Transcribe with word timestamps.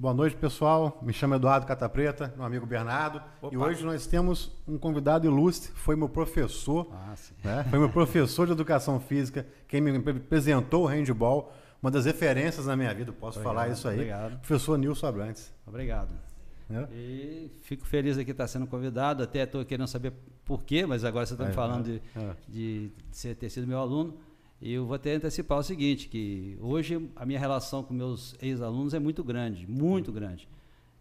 Boa 0.00 0.14
noite, 0.14 0.36
pessoal. 0.36 0.96
Me 1.02 1.12
chamo 1.12 1.34
Eduardo 1.34 1.66
Catapreta, 1.66 2.32
meu 2.36 2.46
amigo 2.46 2.64
Bernardo. 2.64 3.20
Opa. 3.42 3.52
E 3.52 3.58
hoje 3.58 3.84
nós 3.84 4.06
temos 4.06 4.56
um 4.64 4.78
convidado 4.78 5.26
ilustre, 5.26 5.72
foi 5.72 5.96
meu 5.96 6.08
professor, 6.08 6.88
ah, 6.92 7.16
né? 7.42 7.66
foi 7.68 7.80
meu 7.80 7.90
professor 7.90 8.46
de 8.46 8.52
educação 8.52 9.00
física, 9.00 9.44
quem 9.66 9.80
me 9.80 9.90
apresentou 9.96 10.84
o 10.84 10.86
handball, 10.86 11.52
uma 11.82 11.90
das 11.90 12.04
referências 12.04 12.64
na 12.64 12.76
minha 12.76 12.94
vida, 12.94 13.12
posso 13.12 13.40
obrigado, 13.40 13.54
falar 13.56 13.72
isso 13.72 13.88
aí. 13.88 13.96
Obrigado. 13.96 14.38
Professor 14.38 14.78
Nilson 14.78 15.06
Abrantes. 15.08 15.52
Obrigado. 15.66 16.10
É. 16.70 16.86
E 16.94 17.50
fico 17.62 17.84
feliz 17.84 18.16
aqui 18.16 18.30
estar 18.30 18.46
sendo 18.46 18.68
convidado, 18.68 19.24
até 19.24 19.42
estou 19.42 19.64
querendo 19.64 19.88
saber 19.88 20.12
por 20.44 20.62
quê, 20.62 20.86
mas 20.86 21.02
agora 21.02 21.26
você 21.26 21.32
está 21.32 21.44
me 21.44 21.50
é, 21.50 21.54
falando 21.54 21.84
de, 21.84 22.02
é. 22.14 22.30
de, 22.46 22.92
de 23.10 23.34
ter 23.34 23.50
sido 23.50 23.66
meu 23.66 23.80
aluno. 23.80 24.16
E 24.60 24.72
eu 24.72 24.86
vou 24.86 24.96
até 24.96 25.14
antecipar 25.14 25.58
o 25.58 25.62
seguinte, 25.62 26.08
que 26.08 26.58
hoje 26.60 27.08
a 27.14 27.24
minha 27.24 27.38
relação 27.38 27.82
com 27.82 27.94
meus 27.94 28.34
ex-alunos 28.42 28.92
é 28.92 28.98
muito 28.98 29.22
grande, 29.22 29.66
muito 29.68 30.10
grande. 30.10 30.48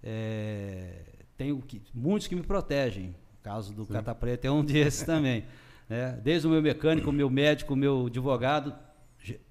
É, 0.03 1.01
tenho 1.35 1.59
que, 1.61 1.81
muitos 1.93 2.27
que 2.27 2.35
me 2.35 2.43
protegem. 2.43 3.15
O 3.39 3.43
caso 3.43 3.73
do 3.73 3.85
Sim. 3.85 3.93
Cata 3.93 4.13
Preta 4.13 4.47
é 4.47 4.51
um 4.51 4.63
desses 4.65 5.03
também. 5.03 5.45
Né? 5.89 6.19
Desde 6.23 6.47
o 6.47 6.51
meu 6.51 6.61
mecânico, 6.61 7.09
o 7.09 7.13
meu 7.13 7.29
médico, 7.29 7.73
o 7.73 7.77
meu 7.77 8.05
advogado, 8.07 8.75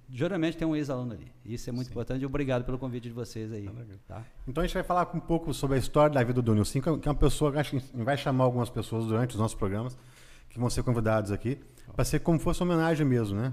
geralmente 0.09 0.57
tem 0.57 0.69
um 0.69 0.77
ex-aluno 0.77 1.13
ali. 1.13 1.33
Isso 1.45 1.69
é 1.69 1.73
muito 1.73 1.87
Sim. 1.87 1.93
importante. 1.93 2.25
Obrigado 2.25 2.65
pelo 2.65 2.79
convite 2.79 3.05
de 3.05 3.13
vocês 3.15 3.53
aí. 3.53 3.69
Tá? 4.07 4.25
Então 4.47 4.63
a 4.63 4.67
gente 4.67 4.75
vai 4.75 4.85
falar 4.85 5.11
um 5.15 5.21
pouco 5.21 5.53
sobre 5.53 5.77
a 5.77 5.79
história 5.81 6.15
da 6.15 6.23
vida 6.23 6.41
do 6.41 6.55
Nilson, 6.55 6.81
que 6.81 6.89
é 6.89 7.11
uma 7.11 7.15
pessoa 7.15 7.51
que 7.51 7.59
acho 7.59 7.77
que 7.77 8.03
vai 8.03 8.17
chamar 8.17 8.45
algumas 8.45 8.71
pessoas 8.71 9.07
durante 9.07 9.31
os 9.31 9.41
nossos 9.41 9.57
programas, 9.57 9.99
que 10.57 10.61
vão 10.61 10.71
ser 10.71 10.83
convidados 10.83 11.31
aqui 11.31 11.59
para 11.95 12.05
ser 12.05 12.21
como 12.21 12.39
fosse 12.39 12.63
homenagem 12.63 13.07
mesmo, 13.07 13.39
né? 13.39 13.53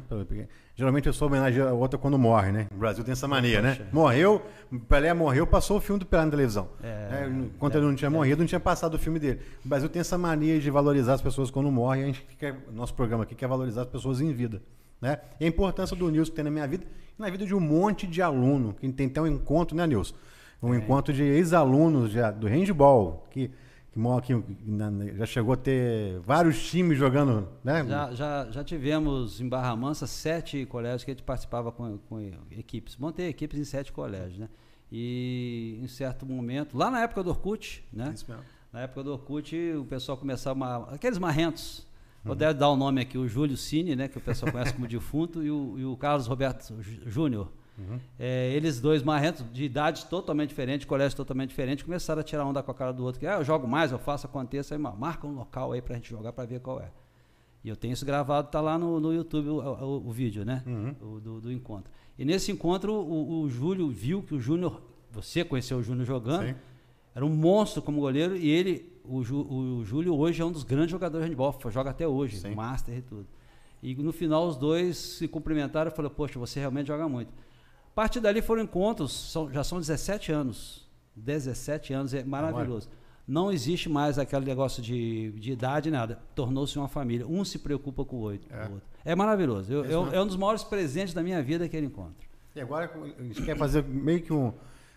Geralmente 0.76 1.08
eu 1.08 1.14
sou 1.14 1.28
homenagem 1.28 1.62
a 1.62 1.72
outra 1.72 2.00
quando 2.00 2.18
morre, 2.18 2.52
né? 2.52 2.68
O 2.74 2.78
Brasil 2.78 3.04
tem 3.04 3.12
essa 3.12 3.28
mania, 3.28 3.62
né? 3.62 3.78
Morreu, 3.92 4.42
Pelé 4.90 5.14
morreu, 5.14 5.46
passou 5.46 5.78
o 5.78 5.82
filme 5.82 6.00
do 6.00 6.06
Pelé 6.06 6.26
na 6.26 6.32
televisão. 6.32 6.70
É, 6.82 7.28
né? 7.28 7.50
Enquanto 7.56 7.76
é, 7.76 7.78
ele 7.78 7.88
não 7.88 7.96
tinha 7.96 8.08
é. 8.08 8.10
morrido, 8.10 8.40
não 8.40 8.48
tinha 8.48 8.60
passado 8.60 8.96
o 8.96 9.00
filme 9.00 9.20
dele. 9.20 9.40
O 9.64 9.68
Brasil 9.68 9.88
tem 9.88 10.00
essa 10.00 10.18
mania 10.18 10.60
de 10.60 10.70
valorizar 10.70 11.14
as 11.14 11.22
pessoas 11.22 11.52
quando 11.52 11.72
morrem. 11.72 12.04
A 12.04 12.06
gente 12.08 12.26
quer, 12.38 12.58
nosso 12.72 12.94
programa 12.94 13.24
aqui 13.24 13.36
quer 13.36 13.48
valorizar 13.48 13.84
as 13.84 13.88
pessoas 13.88 14.20
em 14.20 14.34
vida, 14.34 14.62
né? 15.00 15.20
E 15.40 15.46
a 15.46 15.48
importância 15.48 15.96
do 15.96 16.10
Nilson 16.10 16.32
que 16.32 16.36
tem 16.36 16.46
na 16.46 16.52
minha 16.52 16.68
vida 16.68 16.86
e 17.18 17.22
na 17.22 17.30
vida 17.30 17.46
de 17.46 17.54
um 17.54 17.60
monte 17.60 18.08
de 18.08 18.22
aluno 18.22 18.74
que 18.74 18.90
tem 18.92 19.08
até 19.08 19.22
um 19.22 19.28
encontro, 19.28 19.76
né, 19.76 19.86
Nilson? 19.86 20.16
Um 20.62 20.74
é. 20.74 20.78
encontro 20.78 21.14
de 21.14 21.24
ex-alunos 21.24 22.14
do 22.40 22.48
handball 22.48 23.28
que 23.30 23.52
que, 24.22 24.42
que 24.42 25.18
já 25.18 25.26
chegou 25.26 25.54
a 25.54 25.58
ter 25.58 26.20
vários 26.22 26.70
times 26.70 26.98
jogando, 26.98 27.48
né? 27.64 27.86
Já, 27.88 28.14
já, 28.14 28.52
já 28.52 28.64
tivemos 28.64 29.40
em 29.40 29.48
Barra 29.48 29.76
Mansa 29.76 30.08
sete 30.08 30.66
colégios 30.66 31.04
que 31.04 31.12
a 31.12 31.14
gente 31.14 31.24
participava 31.24 31.72
com, 31.72 31.98
com 32.10 32.20
equipes. 32.52 32.98
Montei 32.98 33.28
equipes 33.28 33.60
em 33.60 33.64
sete 33.64 33.92
colégios, 33.92 34.40
né? 34.40 34.50
E 34.92 35.80
em 35.82 35.88
certo 35.88 36.26
momento, 36.26 36.78
lá 36.78 36.90
na 36.90 37.02
época 37.02 37.24
do 37.24 37.30
Orkut, 37.30 37.84
né? 37.92 38.12
Isso 38.14 38.26
mesmo. 38.28 38.44
Na 38.72 38.82
época 38.82 39.04
do 39.04 39.12
Orkut, 39.12 39.56
o 39.74 39.86
pessoal 39.86 40.18
começava 40.18 40.56
uma, 40.56 40.94
aqueles 40.94 41.20
marrentos. 41.20 41.80
Uhum. 42.26 42.36
Vou 42.36 42.36
dar 42.36 42.70
o 42.70 42.76
nome 42.76 43.02
aqui, 43.02 43.18
o 43.18 43.28
Júlio 43.28 43.56
Cine, 43.58 43.96
né? 43.96 44.08
Que 44.08 44.18
o 44.18 44.22
pessoal 44.22 44.52
conhece 44.52 44.74
como 44.74 44.86
defunto, 44.90 45.44
e 45.44 45.52
o, 45.52 45.76
e 45.78 45.86
o 45.86 45.96
Carlos 45.96 46.26
Roberto 46.26 46.76
Júnior. 47.06 47.52
Uhum. 47.78 48.00
É, 48.20 48.52
eles 48.54 48.80
dois 48.80 49.02
marrentos, 49.02 49.44
de 49.52 49.64
idade 49.64 50.06
totalmente 50.06 50.50
diferente, 50.50 50.86
colégio 50.86 51.18
totalmente 51.18 51.50
diferente, 51.50 51.84
começaram 51.84 52.22
a 52.22 52.24
tirar 52.24 52.46
onda 52.46 52.62
com 52.62 52.72
a 52.72 52.74
cara 52.74 52.92
do 52.94 53.04
outro, 53.04 53.20
que 53.20 53.26
ah, 53.26 53.36
eu 53.36 53.44
jogo 53.44 53.68
mais, 53.68 53.92
eu 53.92 54.00
faço, 54.00 54.28
aconteça, 54.28 54.76
aí 54.76 54.78
marca 54.80 55.26
um 55.26 55.34
local 55.34 55.72
aí 55.72 55.82
pra 55.82 55.96
gente 55.96 56.10
jogar 56.10 56.34
para 56.34 56.46
ver 56.46 56.60
qual 56.60 56.80
é. 56.80 56.92
E 57.64 57.70
eu 57.70 57.76
tenho 57.76 57.94
isso 57.94 58.06
gravado, 58.06 58.50
tá 58.50 58.60
lá 58.60 58.78
no, 58.78 59.00
no 59.00 59.14
YouTube 59.14 59.48
o, 59.50 59.60
o, 59.60 60.08
o 60.10 60.12
vídeo, 60.12 60.44
né? 60.44 60.62
Uhum. 60.68 61.16
O, 61.16 61.20
do, 61.20 61.42
do, 61.42 61.52
encontro. 61.52 61.92
E 62.20 62.26
nesse 62.26 62.52
encontro, 62.52 62.94
o, 62.94 63.42
o 63.42 63.50
Júlio 63.50 63.90
viu 63.90 64.22
que 64.22 64.36
o 64.36 64.40
Júnior, 64.40 64.82
você 65.10 65.46
conheceu 65.46 65.78
o 65.78 65.84
Júnior 65.84 66.06
jogando, 66.06 66.48
Sim. 66.48 66.56
era 67.16 67.26
um 67.26 67.30
monstro 67.30 67.82
como 67.82 68.02
goleiro, 68.02 68.36
e 68.36 68.50
ele, 68.50 68.92
o, 69.06 69.20
o 69.20 69.86
Júlio 69.86 70.14
hoje 70.14 70.42
é 70.42 70.46
um 70.46 70.52
dos 70.52 70.64
grandes 70.64 70.92
jogadores 70.92 71.26
de 71.26 71.32
handball, 71.32 71.58
joga 71.72 71.92
até 71.92 72.06
hoje, 72.06 72.38
Sim. 72.38 72.54
master 72.54 72.98
e 72.98 73.02
tudo. 73.02 73.28
E 73.82 73.96
no 73.96 74.12
final 74.12 74.48
os 74.48 74.58
dois 74.58 74.98
se 74.98 75.28
cumprimentaram 75.28 75.90
e 75.90 75.96
falaram, 75.96 76.14
poxa, 76.14 76.38
você 76.38 76.60
realmente 76.60 76.88
joga 76.88 77.08
muito. 77.08 77.34
A 77.94 77.96
partir 77.96 78.20
dali 78.20 78.42
foram 78.42 78.64
encontros, 78.64 79.12
são, 79.32 79.52
já 79.54 79.64
são 79.64 79.80
17 79.80 80.32
anos. 80.32 80.90
17 81.16 81.94
anos, 81.94 82.12
é 82.12 82.24
maravilhoso. 82.24 82.90
Não 83.28 83.52
existe 83.52 83.88
mais 83.88 84.18
aquele 84.18 84.46
negócio 84.46 84.82
de, 84.82 85.32
de 85.34 85.52
idade, 85.52 85.92
nada. 85.92 86.20
Tornou-se 86.34 86.76
uma 86.76 86.88
família. 86.88 87.28
Um 87.28 87.46
se 87.46 87.60
preocupa 87.60 88.04
com 88.04 88.16
o 88.16 88.20
outro. 88.22 88.52
É, 88.52 88.64
outro. 88.64 88.82
é 89.06 89.16
maravilhoso. 89.16 89.72
Eu, 89.72 89.86
eu, 89.86 90.12
é 90.12 90.20
um 90.20 90.26
dos 90.26 90.36
maiores 90.36 90.64
presentes 90.64 91.14
da 91.14 91.22
minha 91.22 91.42
vida 91.44 91.66
aquele 91.66 91.86
encontro. 91.86 92.28
E 92.56 92.60
agora 92.60 92.92
a 93.20 93.24
gente 93.24 93.44
quer 93.44 93.56
fazer 93.56 93.84
meio 93.84 94.24
que 94.24 94.34
um. 94.34 94.52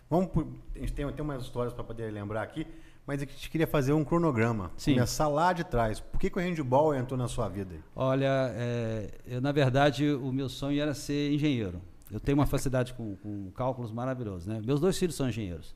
Vamos, 0.09 0.31
a 0.75 0.79
gente 0.79 0.93
tem, 0.93 1.07
tem 1.11 1.23
umas 1.23 1.43
histórias 1.43 1.75
para 1.75 1.83
poder 1.83 2.11
lembrar 2.11 2.41
aqui, 2.41 2.65
mas 3.05 3.21
a 3.21 3.25
gente 3.25 3.47
queria 3.47 3.67
fazer 3.67 3.93
um 3.93 4.03
cronograma. 4.03 4.71
Sim. 4.75 4.95
Começar 4.95 5.27
lá 5.27 5.53
de 5.53 5.63
trás. 5.63 5.99
Por 5.99 6.19
que, 6.19 6.31
que 6.31 6.39
o 6.39 6.41
handball 6.41 6.95
entrou 6.95 7.15
na 7.17 7.27
sua 7.27 7.47
vida? 7.47 7.75
Olha, 7.95 8.51
é, 8.55 9.11
eu, 9.27 9.39
na 9.39 9.51
verdade, 9.51 10.09
o 10.09 10.33
meu 10.33 10.49
sonho 10.49 10.81
era 10.81 10.95
ser 10.95 11.31
engenheiro. 11.31 11.79
Eu 12.11 12.19
tenho 12.19 12.37
uma 12.37 12.45
facilidade 12.45 12.93
com, 12.93 13.15
com 13.17 13.51
cálculos 13.51 13.91
maravilhosos. 13.91 14.47
Né? 14.47 14.61
Meus 14.63 14.79
dois 14.79 14.97
filhos 14.97 15.15
são 15.15 15.27
engenheiros. 15.27 15.75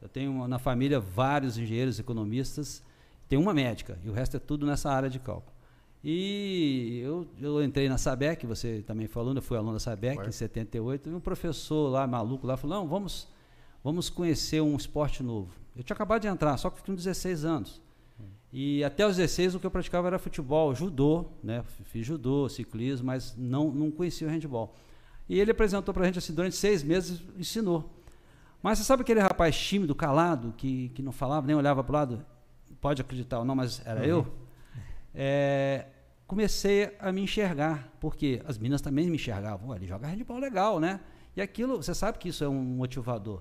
Eu 0.00 0.08
tenho 0.08 0.46
na 0.48 0.58
família 0.58 1.00
vários 1.00 1.56
engenheiros, 1.56 1.98
economistas. 1.98 2.82
Tem 3.28 3.38
uma 3.38 3.54
médica 3.54 3.98
e 4.04 4.10
o 4.10 4.12
resto 4.12 4.36
é 4.36 4.40
tudo 4.40 4.66
nessa 4.66 4.90
área 4.90 5.08
de 5.08 5.18
cálculo. 5.18 5.52
E 6.04 7.00
eu, 7.04 7.26
eu 7.40 7.62
entrei 7.62 7.88
na 7.88 7.96
SABEC, 7.96 8.44
você 8.44 8.82
também 8.84 9.06
falou, 9.06 9.32
eu 9.34 9.40
fui 9.40 9.56
aluno 9.56 9.74
da 9.74 9.78
SABEC 9.78 10.16
Foi. 10.16 10.28
em 10.28 10.32
78, 10.32 11.08
e 11.08 11.14
um 11.14 11.20
professor 11.20 11.88
lá, 11.88 12.06
maluco, 12.08 12.44
lá 12.44 12.56
falou, 12.56 12.80
não, 12.80 12.88
vamos, 12.88 13.28
vamos 13.84 14.10
conhecer 14.10 14.60
um 14.60 14.76
esporte 14.76 15.22
novo. 15.22 15.54
Eu 15.76 15.82
tinha 15.84 15.94
acabado 15.94 16.22
de 16.22 16.28
entrar, 16.28 16.56
só 16.56 16.70
que 16.70 16.82
com 16.82 16.92
16 16.92 17.44
anos. 17.44 17.80
Hum. 18.20 18.24
E 18.52 18.82
até 18.82 19.06
os 19.06 19.16
16 19.16 19.54
o 19.54 19.60
que 19.60 19.66
eu 19.66 19.70
praticava 19.70 20.08
era 20.08 20.18
futebol, 20.18 20.74
judô, 20.74 21.26
né? 21.42 21.62
Fiz 21.84 22.04
judô, 22.04 22.48
ciclismo, 22.48 23.06
mas 23.06 23.36
não, 23.38 23.70
não 23.70 23.88
conhecia 23.88 24.26
o 24.26 24.30
handball. 24.30 24.74
E 25.32 25.40
ele 25.40 25.50
apresentou 25.50 25.94
para 25.94 26.02
a 26.02 26.06
gente 26.06 26.18
assim, 26.18 26.34
durante 26.34 26.54
seis 26.54 26.82
meses, 26.82 27.22
ensinou. 27.38 27.90
Mas 28.62 28.76
você 28.76 28.84
sabe 28.84 29.00
aquele 29.00 29.18
rapaz 29.18 29.58
tímido, 29.58 29.94
calado, 29.94 30.52
que, 30.58 30.90
que 30.90 31.00
não 31.00 31.10
falava, 31.10 31.46
nem 31.46 31.56
olhava 31.56 31.82
para 31.82 31.90
o 31.90 31.94
lado? 31.94 32.26
Pode 32.82 33.00
acreditar 33.00 33.38
ou 33.38 33.44
não, 33.46 33.54
mas 33.54 33.80
era 33.86 34.00
uhum. 34.00 34.06
eu. 34.06 34.34
É, 35.14 35.86
comecei 36.26 36.94
a 37.00 37.10
me 37.10 37.22
enxergar, 37.22 37.90
porque 37.98 38.42
as 38.44 38.58
meninas 38.58 38.82
também 38.82 39.08
me 39.08 39.14
enxergavam. 39.14 39.74
ele 39.74 39.86
joga 39.86 40.06
handball 40.06 40.38
legal, 40.38 40.78
né? 40.78 41.00
E 41.34 41.40
aquilo, 41.40 41.82
você 41.82 41.94
sabe 41.94 42.18
que 42.18 42.28
isso 42.28 42.44
é 42.44 42.48
um 42.50 42.62
motivador. 42.62 43.40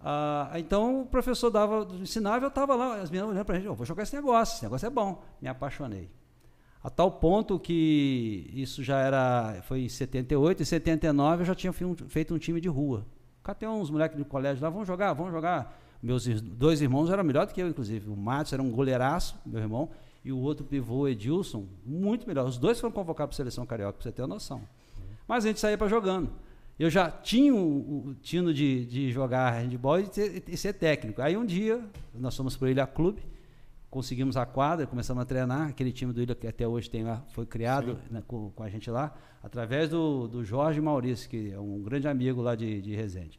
Ah, 0.00 0.50
então 0.54 1.02
o 1.02 1.06
professor 1.06 1.50
dava, 1.50 1.86
ensinava, 2.00 2.46
eu 2.46 2.48
estava 2.48 2.74
lá, 2.74 3.02
as 3.02 3.10
meninas 3.10 3.32
olhando 3.32 3.44
para 3.44 3.56
a 3.56 3.58
gente, 3.58 3.68
oh, 3.68 3.74
vou 3.74 3.84
jogar 3.84 4.04
esse 4.04 4.16
negócio, 4.16 4.54
esse 4.54 4.64
negócio 4.64 4.86
é 4.86 4.90
bom. 4.90 5.22
Me 5.42 5.48
apaixonei. 5.48 6.10
A 6.82 6.90
tal 6.90 7.12
ponto 7.12 7.58
que 7.60 8.50
isso 8.52 8.82
já 8.82 8.98
era. 8.98 9.62
Foi 9.62 9.82
em 9.82 9.88
78, 9.88 10.62
em 10.62 10.64
79 10.64 11.42
eu 11.42 11.46
já 11.46 11.54
tinha 11.54 11.72
feito 11.72 12.34
um 12.34 12.38
time 12.38 12.60
de 12.60 12.68
rua. 12.68 13.06
Catei 13.42 13.68
uns 13.68 13.90
moleques 13.90 14.18
do 14.18 14.24
colégio 14.24 14.62
lá, 14.62 14.70
vamos 14.70 14.86
jogar, 14.86 15.12
vamos 15.12 15.32
jogar. 15.32 15.78
Meus 16.02 16.26
dois 16.40 16.82
irmãos 16.82 17.10
eram 17.10 17.22
melhor 17.22 17.46
do 17.46 17.52
que 17.52 17.62
eu, 17.62 17.68
inclusive. 17.68 18.10
O 18.10 18.16
Matos 18.16 18.52
era 18.52 18.60
um 18.60 18.70
goleiraço, 18.70 19.36
meu 19.46 19.60
irmão, 19.60 19.90
e 20.24 20.32
o 20.32 20.38
outro 20.38 20.64
pivô, 20.64 21.06
Edilson, 21.06 21.66
muito 21.86 22.26
melhor. 22.26 22.46
Os 22.46 22.58
dois 22.58 22.80
foram 22.80 22.92
convocados 22.92 23.36
para 23.36 23.42
a 23.42 23.44
seleção 23.44 23.64
carioca, 23.64 23.94
para 23.94 24.02
você 24.02 24.12
ter 24.12 24.22
uma 24.22 24.28
noção. 24.28 24.62
Mas 25.28 25.44
a 25.44 25.48
gente 25.48 25.60
saía 25.60 25.78
para 25.78 25.86
jogando. 25.86 26.30
Eu 26.78 26.90
já 26.90 27.08
tinha 27.08 27.54
o, 27.54 28.08
o 28.08 28.14
tino 28.14 28.52
de, 28.52 28.84
de 28.86 29.12
jogar 29.12 29.50
handball 29.50 30.00
e, 30.00 30.08
ter, 30.08 30.42
e 30.48 30.56
ser 30.56 30.72
técnico. 30.72 31.22
Aí 31.22 31.36
um 31.36 31.46
dia, 31.46 31.80
nós 32.14 32.36
fomos 32.36 32.56
para 32.56 32.66
o 32.66 32.68
Ilha 32.68 32.86
Clube, 32.86 33.22
conseguimos 33.92 34.38
a 34.38 34.46
quadra, 34.46 34.86
começamos 34.86 35.22
a 35.22 35.26
treinar. 35.26 35.68
Aquele 35.68 35.92
time 35.92 36.14
do 36.14 36.22
Ilha 36.22 36.34
que 36.34 36.46
até 36.46 36.66
hoje 36.66 36.88
tem 36.88 37.04
lá, 37.04 37.22
foi 37.28 37.44
criado 37.44 37.98
né, 38.10 38.22
com, 38.26 38.50
com, 38.50 38.62
a 38.62 38.70
gente 38.70 38.90
lá, 38.90 39.14
através 39.42 39.90
do, 39.90 40.26
do 40.26 40.42
Jorge 40.42 40.80
Maurício, 40.80 41.28
que 41.28 41.52
é 41.52 41.60
um 41.60 41.82
grande 41.82 42.08
amigo 42.08 42.40
lá 42.40 42.54
de, 42.54 42.80
de 42.80 42.96
Resende. 42.96 43.38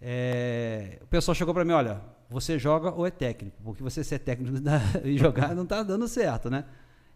É, 0.00 1.00
o 1.02 1.06
pessoal 1.06 1.34
chegou 1.34 1.52
para 1.52 1.66
mim, 1.66 1.72
olha, 1.72 2.00
você 2.30 2.58
joga 2.58 2.94
ou 2.94 3.06
é 3.06 3.10
técnico, 3.10 3.58
porque 3.62 3.82
você 3.82 4.02
ser 4.02 4.20
técnico 4.20 4.56
e 5.04 5.18
jogar 5.18 5.54
não 5.54 5.64
está 5.64 5.82
dando 5.82 6.08
certo, 6.08 6.48
né? 6.48 6.64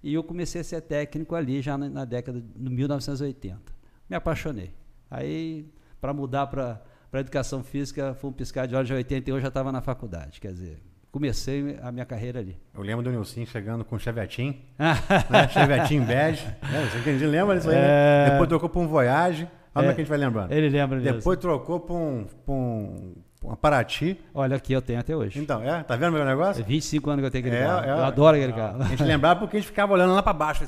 E 0.02 0.12
eu 0.12 0.22
comecei 0.22 0.60
a 0.60 0.64
ser 0.64 0.82
técnico 0.82 1.34
ali 1.34 1.62
já 1.62 1.78
na, 1.78 1.88
na 1.88 2.04
década 2.04 2.38
de 2.38 2.70
1980. 2.70 3.60
Me 4.10 4.14
apaixonei. 4.14 4.74
Aí, 5.10 5.66
para 6.02 6.12
mudar 6.12 6.46
para 6.48 6.82
a 7.10 7.18
educação 7.18 7.64
física, 7.64 8.12
foi 8.12 8.28
um 8.28 8.32
piscar 8.32 8.66
de 8.66 8.76
olhos 8.76 8.88
de 8.88 8.94
81, 8.94 9.36
eu 9.36 9.40
já 9.40 9.48
estava 9.48 9.72
na 9.72 9.80
faculdade. 9.80 10.38
Quer 10.38 10.52
dizer, 10.52 10.87
comecei 11.10 11.78
a 11.82 11.90
minha 11.90 12.04
carreira 12.04 12.38
ali. 12.38 12.56
Eu 12.74 12.82
lembro 12.82 13.02
do 13.02 13.10
Nilson 13.10 13.44
chegando 13.46 13.84
com 13.84 13.96
o 13.96 13.98
Chevetim, 13.98 14.60
né? 14.78 15.48
Chevetim 15.48 16.00
Bege. 16.00 16.46
Né? 16.46 16.88
Você 16.90 17.02
que 17.02 17.10
a 17.10 17.12
gente 17.12 17.26
lembra 17.26 17.56
disso 17.56 17.70
aí, 17.70 17.76
né? 17.76 17.82
é... 17.82 18.24
né? 18.24 18.30
Depois 18.32 18.48
trocou 18.48 18.68
para 18.68 18.80
um 18.80 18.88
Voyage. 18.88 19.48
Olha 19.74 19.86
é, 19.86 19.94
que 19.94 20.00
a 20.00 20.04
gente 20.04 20.08
vai 20.08 20.18
lembrando. 20.18 20.52
Ele 20.52 20.68
lembra 20.68 20.98
Depois 20.98 21.24
mesmo. 21.24 21.36
trocou 21.36 21.80
para 21.80 21.94
um, 21.94 22.26
um, 22.48 23.14
um 23.44 23.54
Paraty. 23.54 24.18
Olha, 24.34 24.56
aqui 24.56 24.72
eu 24.72 24.82
tenho 24.82 24.98
até 24.98 25.14
hoje. 25.16 25.38
Então, 25.38 25.62
é? 25.62 25.82
Tá 25.84 25.94
vendo 25.96 26.10
o 26.10 26.12
meu 26.12 26.24
negócio? 26.24 26.60
É 26.60 26.64
25 26.64 27.10
anos 27.10 27.22
que 27.22 27.26
eu 27.26 27.30
tenho 27.30 27.46
aquele 27.46 27.62
é, 27.62 27.66
carro. 27.66 27.84
É, 27.84 27.90
eu 27.90 28.04
adoro 28.04 28.36
aquele 28.36 28.52
carro. 28.52 28.82
A 28.82 28.84
gente 28.86 29.02
lembrava 29.04 29.40
porque 29.40 29.56
a 29.56 29.60
gente 29.60 29.68
ficava 29.68 29.92
olhando 29.92 30.12
lá 30.14 30.22
para 30.22 30.32
baixo. 30.32 30.64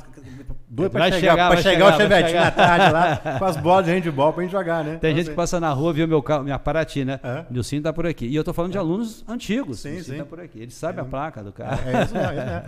doido 0.68 0.92
pra 0.92 1.04
chegar, 1.10 1.18
chegar, 1.20 1.50
pra 1.50 1.56
chegar, 1.56 1.72
chegar, 1.72 1.94
o 1.94 1.96
Chevetinho 1.96 2.42
à 2.42 2.50
tarde 2.50 2.92
lá, 2.92 3.16
com 3.38 3.44
as 3.44 3.56
bolas 3.56 3.86
de 3.86 3.92
handball 3.92 4.32
pra 4.32 4.42
gente 4.44 4.52
jogar, 4.52 4.84
né? 4.84 4.98
Tem 5.00 5.10
Então, 5.10 5.18
gente 5.18 5.30
que 5.30 5.36
passa 5.36 5.58
na 5.58 5.70
rua, 5.70 5.92
viu 5.92 6.06
meu 6.06 6.22
carro, 6.22 6.44
minha 6.44 6.58
Paraty, 6.58 7.04
né? 7.04 7.18
É. 7.22 7.44
Nilcinho 7.50 7.82
tá 7.82 7.92
por 7.92 8.06
aqui. 8.06 8.26
E 8.26 8.36
eu 8.36 8.44
tô 8.44 8.52
falando 8.52 8.72
de 8.72 8.78
alunos 8.78 9.24
antigos. 9.28 9.80
Sim, 9.80 10.00
sim. 10.02 10.18
tá 10.18 10.24
por 10.24 10.40
aqui. 10.40 10.60
Ele 10.60 10.70
sabe 10.70 11.00
a 11.00 11.04
placa 11.04 11.42
do 11.42 11.52
carro. 11.52 11.80
É 11.86 12.02
isso, 12.04 12.14
isso 12.14 12.16
é. 12.18 12.64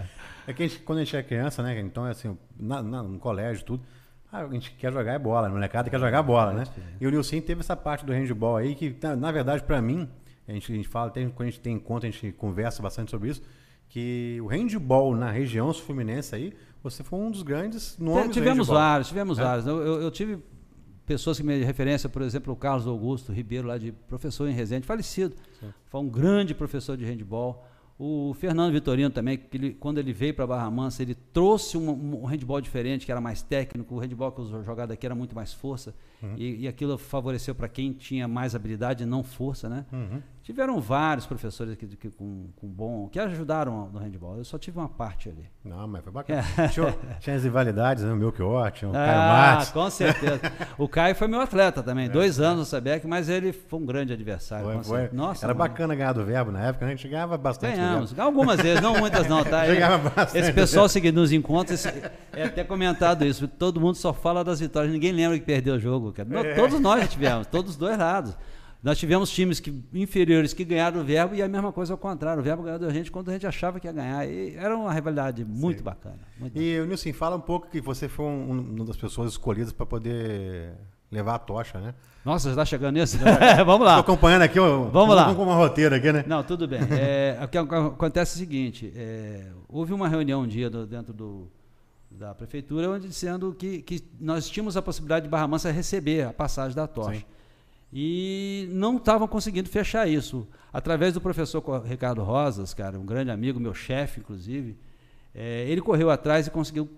É 0.48 0.52
que 0.52 0.64
a 0.64 0.66
gente, 0.66 0.80
quando 0.80 0.98
a 0.98 1.04
gente 1.04 1.16
é 1.16 1.22
criança, 1.22 1.62
né? 1.62 1.78
Então, 1.78 2.04
assim, 2.04 2.36
na, 2.58 2.82
na- 2.82 3.02
no 3.04 3.18
colégio, 3.20 3.64
tudo. 3.64 3.84
Ah, 4.32 4.44
a 4.44 4.48
gente 4.48 4.72
quer 4.72 4.90
jogar 4.92 5.12
é 5.12 5.18
bola, 5.18 5.46
a 5.46 5.50
molecada 5.50 5.90
quer 5.90 6.00
jogar 6.00 6.22
bola, 6.22 6.52
né? 6.54 6.64
E 7.00 7.06
o 7.06 7.10
Nilson 7.10 7.40
teve 7.42 7.60
essa 7.60 7.76
parte 7.76 8.04
do 8.04 8.12
handball 8.12 8.56
aí, 8.56 8.74
que, 8.74 8.96
na, 9.16 9.30
verdade, 9.30 9.62
pra 9.62 9.80
mim, 9.82 10.08
a 10.48 10.52
gente, 10.52 10.72
a 10.72 10.74
gente 10.74 10.88
fala, 10.88 11.10
tem, 11.10 11.28
quando 11.28 11.48
a 11.48 11.50
gente 11.50 11.60
tem 11.60 11.74
encontro, 11.74 12.08
a 12.08 12.10
gente 12.10 12.32
conversa 12.32 12.82
bastante 12.82 13.10
sobre 13.10 13.28
isso, 13.30 13.42
que 13.88 14.38
o 14.42 14.46
handball 14.46 15.14
na 15.14 15.30
região 15.30 15.70
sul-fluminense 15.72 16.34
aí, 16.34 16.54
você 16.82 17.04
foi 17.04 17.18
um 17.18 17.30
dos 17.30 17.42
grandes 17.42 17.96
nomes 17.98 18.32
tivemos 18.32 18.66
vários, 18.68 19.08
tivemos 19.08 19.38
É. 19.38 19.42
vários. 19.42 19.66
Eu, 19.66 19.82
eu- 19.82 20.02
eu 20.02 20.10
tive 20.10 20.38
pessoas 21.04 21.36
que 21.36 21.44
me 21.44 21.58
de 21.58 21.64
referência, 21.64 22.08
por 22.08 22.22
exemplo, 22.22 22.52
o 22.52 22.56
Carlos 22.56 22.86
Augusto 22.86 23.32
Ribeiro, 23.32 23.68
lá 23.68 23.76
de 23.76 23.92
professor 23.92 24.48
em 24.48 24.52
Resende, 24.52 24.86
falecido. 24.86 25.36
Foi 25.86 26.00
um 26.00 26.08
grande 26.08 26.54
professor 26.54 26.96
de 26.96 27.04
handball. 27.04 27.66
O 28.04 28.34
Fernando 28.34 28.72
Vitorino 28.72 29.10
também, 29.10 29.38
que 29.38 29.56
ele- 29.56 29.74
quando 29.74 29.98
ele 29.98 30.12
veio 30.12 30.34
para 30.34 30.44
Barra 30.44 30.68
Mansa, 30.68 31.02
ele 31.02 31.14
trouxe 31.14 31.76
um, 31.78 31.88
um 32.22 32.24
handball 32.24 32.60
diferente, 32.60 33.06
que 33.06 33.12
era 33.12 33.20
mais 33.20 33.42
técnico. 33.42 33.94
O 33.94 33.98
handball 34.00 34.32
que 34.32 34.40
eu 34.40 34.64
jogava 34.64 34.92
aqui 34.92 35.06
era 35.06 35.14
muito 35.14 35.36
mais 35.36 35.52
força. 35.52 35.94
Uhum. 36.20 36.34
E, 36.36 36.62
e 36.62 36.68
aquilo 36.68 36.98
favoreceu 36.98 37.54
para 37.54 37.68
quem 37.68 37.92
tinha 37.92 38.26
mais 38.26 38.56
habilidade 38.56 39.04
e 39.04 39.06
não 39.06 39.22
força, 39.22 39.68
né? 39.68 39.86
Uhum. 39.92 40.20
Tiveram 40.42 40.80
vários 40.80 41.24
professores 41.24 41.72
aqui, 41.72 41.86
que, 41.86 42.10
com, 42.10 42.48
com 42.56 42.66
bom, 42.66 43.08
que 43.08 43.20
ajudaram 43.20 43.88
no 43.92 43.98
handball. 44.00 44.38
Eu 44.38 44.44
só 44.44 44.58
tive 44.58 44.76
uma 44.76 44.88
parte 44.88 45.28
ali. 45.28 45.48
Não, 45.64 45.86
mas 45.86 46.02
foi 46.02 46.12
bacana. 46.12 46.42
Tinha, 46.72 46.92
tinha 47.20 47.36
as 47.36 47.44
rivalidades, 47.44 48.02
né? 48.02 48.12
O 48.12 48.16
Melchior, 48.16 48.72
tinha 48.72 48.88
o 48.90 48.92
Caio 48.92 49.12
Ah, 49.12 49.28
Marques. 49.54 49.68
com 49.70 49.88
certeza. 49.88 50.40
O 50.76 50.88
Caio 50.88 51.14
foi 51.14 51.28
meu 51.28 51.40
atleta 51.40 51.80
também, 51.80 52.08
dois 52.10 52.40
anos 52.40 52.58
no 52.58 52.64
Sebec, 52.64 53.06
mas 53.06 53.28
ele 53.28 53.52
foi 53.52 53.78
um 53.78 53.86
grande 53.86 54.12
adversário. 54.12 54.64
Foi- 54.64 54.82
foi-. 54.82 55.10
Nossa, 55.12 55.46
era 55.46 55.54
mano. 55.54 55.68
bacana 55.70 55.94
ganhar 55.94 56.12
do 56.12 56.24
verbo 56.24 56.50
na 56.50 56.60
época, 56.60 56.86
né? 56.86 56.92
A 56.92 56.96
gente 56.96 57.06
ganhava 57.08 57.38
bastante. 57.38 57.76
Ganhamos. 57.76 58.18
Algumas 58.18 58.60
vezes, 58.60 58.80
não 58.82 58.98
muitas 58.98 59.28
não, 59.28 59.44
tá? 59.44 59.64
Chegava 59.72 60.10
bastante. 60.10 60.38
Esse 60.42 60.52
pessoal 60.52 60.88
seguindo 60.88 61.20
nos 61.20 61.30
encontros, 61.30 61.84
esse- 61.86 62.02
é 62.32 62.42
até 62.46 62.64
comentado 62.64 63.24
isso, 63.24 63.46
todo 63.46 63.80
mundo 63.80 63.94
só 63.94 64.12
fala 64.12 64.42
das 64.42 64.58
vitórias, 64.58 64.92
ninguém 64.92 65.12
lembra 65.12 65.38
que 65.38 65.44
perdeu 65.44 65.76
o 65.76 65.78
jogo, 65.78 66.12
cara. 66.12 66.28
Nós- 66.28 66.56
Todos 66.56 66.80
nós 66.80 67.08
tivemos, 67.08 67.46
todos 67.46 67.70
os 67.72 67.76
dois 67.76 67.96
lados. 67.96 68.36
Nós 68.82 68.98
tivemos 68.98 69.30
times 69.30 69.60
que, 69.60 69.72
inferiores 69.94 70.52
que 70.52 70.64
ganharam 70.64 71.00
o 71.00 71.04
verbo 71.04 71.34
e 71.36 71.42
a 71.42 71.46
mesma 71.48 71.70
coisa 71.72 71.94
ao 71.94 71.98
contrário. 71.98 72.40
O 72.40 72.42
verbo 72.42 72.64
ganhou 72.64 72.80
da 72.80 72.90
gente 72.90 73.12
quando 73.12 73.28
a 73.28 73.32
gente 73.32 73.46
achava 73.46 73.78
que 73.78 73.86
ia 73.86 73.92
ganhar. 73.92 74.26
E 74.28 74.56
era 74.56 74.76
uma 74.76 74.92
rivalidade 74.92 75.44
muito 75.44 75.84
bacana. 75.84 76.18
Muito 76.38 76.58
E, 76.60 76.84
Nilson, 76.84 77.12
fala 77.12 77.36
um 77.36 77.40
pouco 77.40 77.68
que 77.70 77.80
você 77.80 78.08
foi 78.08 78.24
um, 78.26 78.50
uma 78.74 78.84
das 78.84 78.96
pessoas 78.96 79.30
escolhidas 79.30 79.72
para 79.72 79.86
poder 79.86 80.72
levar 81.12 81.36
a 81.36 81.38
tocha, 81.38 81.78
né? 81.78 81.94
Nossa, 82.24 82.48
já 82.48 82.52
está 82.54 82.64
chegando 82.64 82.94
nisso? 82.94 83.18
Vamos 83.64 83.86
lá. 83.86 84.00
Estou 84.00 84.14
acompanhando 84.14 84.42
aqui, 84.42 84.58
Vamos 84.58 85.14
lá. 85.14 85.32
com 85.32 85.42
uma 85.44 85.54
roteira 85.54 85.96
aqui, 85.96 86.10
né? 86.12 86.24
Não, 86.26 86.42
tudo 86.42 86.66
bem. 86.66 86.80
É, 86.90 87.38
o 87.44 87.46
que 87.48 87.58
ac- 87.58 87.72
acontece 87.74 88.32
é 88.32 88.34
o 88.36 88.38
seguinte: 88.38 88.92
é, 88.96 89.46
houve 89.68 89.92
uma 89.92 90.08
reunião 90.08 90.42
um 90.42 90.46
dia 90.48 90.68
do- 90.68 90.86
dentro 90.86 91.12
do, 91.12 91.48
da 92.10 92.34
prefeitura 92.34 92.90
onde 92.90 93.06
dizendo 93.08 93.54
que, 93.56 93.80
que 93.82 94.02
nós 94.20 94.48
tínhamos 94.48 94.76
a 94.76 94.82
possibilidade 94.82 95.24
de 95.26 95.30
Barra 95.30 95.46
Mansa 95.46 95.70
receber 95.70 96.26
a 96.26 96.32
passagem 96.32 96.74
da 96.74 96.88
tocha. 96.88 97.20
Sim. 97.20 97.24
E 97.92 98.68
não 98.72 98.96
estavam 98.96 99.28
conseguindo 99.28 99.68
fechar 99.68 100.08
isso. 100.08 100.46
Através 100.72 101.12
do 101.12 101.20
professor 101.20 101.62
Ricardo 101.84 102.22
Rosas, 102.22 102.72
cara, 102.72 102.98
um 102.98 103.04
grande 103.04 103.30
amigo, 103.30 103.60
meu 103.60 103.74
chefe, 103.74 104.20
inclusive, 104.20 104.78
é, 105.34 105.66
ele 105.68 105.80
correu 105.82 106.10
atrás 106.10 106.46
e 106.46 106.50
conseguiu 106.50 106.88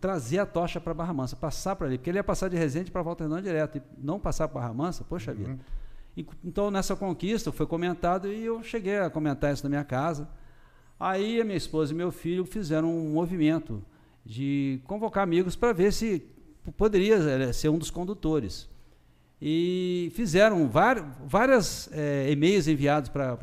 trazer 0.00 0.38
a 0.38 0.46
tocha 0.46 0.80
para 0.80 0.92
Barra 0.92 1.14
Mansa, 1.14 1.34
passar 1.36 1.76
para 1.76 1.86
ali, 1.86 1.96
porque 1.96 2.10
ele 2.10 2.18
ia 2.18 2.24
passar 2.24 2.48
de 2.48 2.56
Resende 2.56 2.90
para 2.90 3.00
Volta 3.02 3.24
Redonda 3.24 3.40
direto, 3.42 3.78
e 3.78 3.82
não 3.98 4.18
passar 4.20 4.48
para 4.48 4.60
Barra 4.60 4.74
Mansa, 4.74 5.02
poxa 5.04 5.32
vida. 5.32 5.58
E- 6.16 6.26
Então, 6.44 6.70
nessa 6.70 6.94
conquista, 6.94 7.50
foi 7.50 7.66
comentado 7.66 8.28
e 8.28 8.44
eu 8.44 8.62
cheguei 8.62 8.98
a 8.98 9.08
comentar 9.10 9.52
isso 9.52 9.64
na 9.64 9.70
minha 9.70 9.84
casa. 9.84 10.28
Aí, 11.00 11.40
a 11.40 11.44
minha 11.44 11.56
esposa 11.56 11.92
e 11.92 11.96
meu 11.96 12.12
filho 12.12 12.44
fizeram 12.44 12.88
um 12.94 13.12
movimento 13.14 13.82
de 14.24 14.80
convocar 14.84 15.22
amigos 15.24 15.56
para 15.56 15.72
ver 15.72 15.92
se 15.92 16.22
poderia 16.76 17.16
eh, 17.16 17.52
ser 17.52 17.68
um 17.70 17.78
dos 17.78 17.90
condutores. 17.90 18.68
E 19.40 20.10
fizeram 20.14 20.68
vários 20.68 21.04
várias 21.26 21.88
eh, 21.92 22.28
e-mails 22.30 22.66
enviados 22.66 23.10
para 23.10 23.34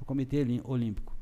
o 0.00 0.04
Comitê 0.04 0.40
Olí- 0.40 0.60
Olímpico. 0.64 1.14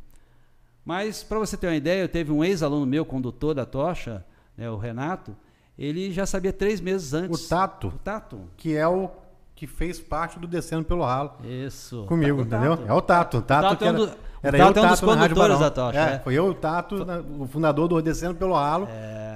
Mas, 0.84 1.22
para 1.22 1.38
você 1.38 1.56
ter 1.56 1.66
uma 1.66 1.76
ideia, 1.76 2.02
eu 2.02 2.08
teve 2.08 2.32
um 2.32 2.42
ex-aluno 2.42 2.86
meu, 2.86 3.04
condutor 3.04 3.54
da 3.54 3.66
tocha, 3.66 4.24
né, 4.56 4.70
o 4.70 4.76
Renato, 4.76 5.36
ele 5.78 6.10
já 6.12 6.24
sabia 6.24 6.52
três 6.52 6.80
meses 6.80 7.12
antes. 7.12 7.44
O 7.44 7.48
Tato, 7.48 7.88
O 7.88 7.98
Tato. 7.98 8.40
que 8.56 8.74
é 8.74 8.86
o 8.88 9.10
que 9.58 9.66
fez 9.66 9.98
parte 9.98 10.38
do 10.38 10.46
Descendo 10.46 10.84
pelo 10.84 11.02
Ralo 11.02 11.32
Isso. 11.42 12.04
comigo, 12.06 12.38
O 12.38 12.42
entendeu? 12.44 12.76
Tato. 12.76 12.88
É 12.88 12.92
o 12.94 13.00
Tato. 13.02 13.36
O 13.38 13.42
Tato, 13.42 13.62
Tato 13.70 13.76
que 13.78 13.84
é 13.84 13.86
um 13.88 13.90
era, 13.90 13.98
do- 14.06 14.16
era 14.40 14.56
eu, 14.56 14.64
Tato 14.66 14.78
é 14.78 14.82
um 14.82 14.88
dos 14.88 15.00
Tato, 15.00 15.06
na 15.10 15.14
Rádio 15.20 15.34
condutores 15.36 15.58
Barão. 15.58 15.58
da 15.60 15.70
tocha, 15.70 15.98
É, 15.98 16.14
é. 16.14 16.18
foi 16.20 16.34
eu, 16.34 16.46
o 16.46 16.54
Tato, 16.54 17.04
na- 17.04 17.18
o 17.18 17.46
fundador 17.48 17.88
do 17.88 18.00
Descendo 18.00 18.36
pelo 18.36 18.54
Ralo, 18.54 18.86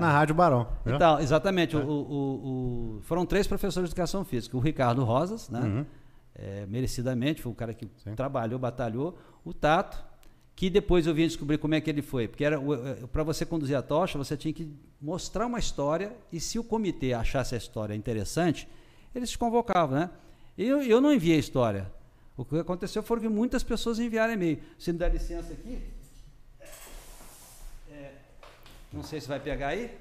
na 0.00 0.12
Rádio 0.12 0.32
Barão. 0.36 0.68
entendeu? 0.82 0.94
Então, 0.94 1.18
exatamente. 1.18 1.74
É. 1.74 1.78
O, 1.80 1.82
o- 1.90 2.98
foram 3.02 3.26
três 3.26 3.48
professores 3.48 3.88
de 3.88 3.92
educação 3.92 4.24
física. 4.24 4.56
O 4.56 4.60
Ricardo 4.60 5.02
Rosas, 5.02 5.48
né? 5.50 5.58
Uhum. 5.60 5.86
É, 6.36 6.66
merecidamente, 6.66 7.42
foi 7.42 7.50
o 7.50 7.54
cara 7.54 7.74
que 7.74 7.88
Sim. 8.04 8.14
trabalhou, 8.14 8.60
batalhou. 8.60 9.18
O 9.44 9.52
Tato, 9.52 9.98
que 10.54 10.70
depois 10.70 11.04
eu 11.06 11.12
vim 11.14 11.26
descobrir 11.26 11.58
como 11.58 11.74
é 11.74 11.80
que 11.80 11.90
ele 11.90 12.00
foi. 12.00 12.28
Porque 12.28 12.44
era 12.44 12.60
para 13.12 13.24
você 13.24 13.44
conduzir 13.44 13.76
a 13.76 13.82
tocha, 13.82 14.16
você 14.16 14.36
tinha 14.36 14.54
que 14.54 14.72
mostrar 15.00 15.46
uma 15.46 15.58
história 15.58 16.12
e 16.32 16.38
se 16.38 16.60
o 16.60 16.64
comitê 16.64 17.12
achasse 17.12 17.56
a 17.56 17.58
história 17.58 17.92
interessante, 17.94 18.68
eles 19.14 19.30
te 19.30 19.38
convocavam, 19.38 19.98
né? 19.98 20.10
Eu, 20.56 20.82
eu 20.82 21.00
não 21.00 21.12
enviei 21.12 21.38
história. 21.38 21.90
O 22.36 22.44
que 22.44 22.58
aconteceu 22.58 23.02
foi 23.02 23.20
que 23.20 23.28
muitas 23.28 23.62
pessoas 23.62 23.98
enviaram 23.98 24.32
e-mail. 24.32 24.60
Se 24.78 24.92
me 24.92 24.98
dá 24.98 25.08
licença 25.08 25.52
aqui. 25.52 25.82
é, 27.90 28.12
não 28.92 29.02
sei 29.02 29.20
se 29.20 29.28
vai 29.28 29.40
pegar 29.40 29.68
aí. 29.68 29.96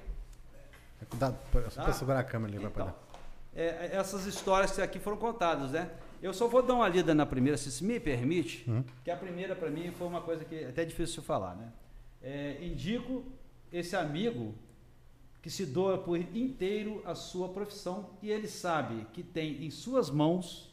Dá, 1.15 1.33
só 1.71 1.83
para 1.83 1.93
segurar 1.93 2.19
a 2.19 2.23
câmera 2.23 2.53
ali. 2.55 2.63
Então, 2.65 2.71
poder- 2.71 2.93
é, 3.55 3.65
é, 3.65 3.89
essas 3.95 4.25
histórias 4.25 4.71
que 4.71 4.81
aqui 4.81 4.99
foram 4.99 5.17
contadas, 5.17 5.71
né? 5.71 5.89
Eu 6.21 6.33
só 6.33 6.47
vou 6.47 6.61
dar 6.61 6.75
uma 6.75 6.87
lida 6.87 7.13
na 7.15 7.25
primeira, 7.25 7.57
se 7.57 7.71
se 7.71 7.83
me 7.83 7.99
permite, 7.99 8.63
Uhum. 8.69 8.83
que 9.03 9.09
a 9.09 9.17
primeira 9.17 9.55
para 9.55 9.69
mim 9.69 9.91
foi 9.97 10.07
uma 10.07 10.21
coisa 10.21 10.45
que 10.45 10.55
é 10.55 10.67
até 10.69 10.85
difícil 10.85 11.21
de 11.21 11.27
falar, 11.27 11.55
né? 11.55 11.67
É, 12.21 12.57
indico 12.63 13.23
esse 13.73 13.95
amigo 13.95 14.53
que 15.41 15.49
se 15.49 15.65
doa 15.65 15.97
por 15.97 16.17
inteiro 16.17 17.01
a 17.05 17.15
sua 17.15 17.49
profissão 17.49 18.11
e 18.21 18.29
ele 18.29 18.47
sabe 18.47 19.05
que 19.11 19.23
tem 19.23 19.65
em 19.65 19.71
suas 19.71 20.09
mãos 20.09 20.69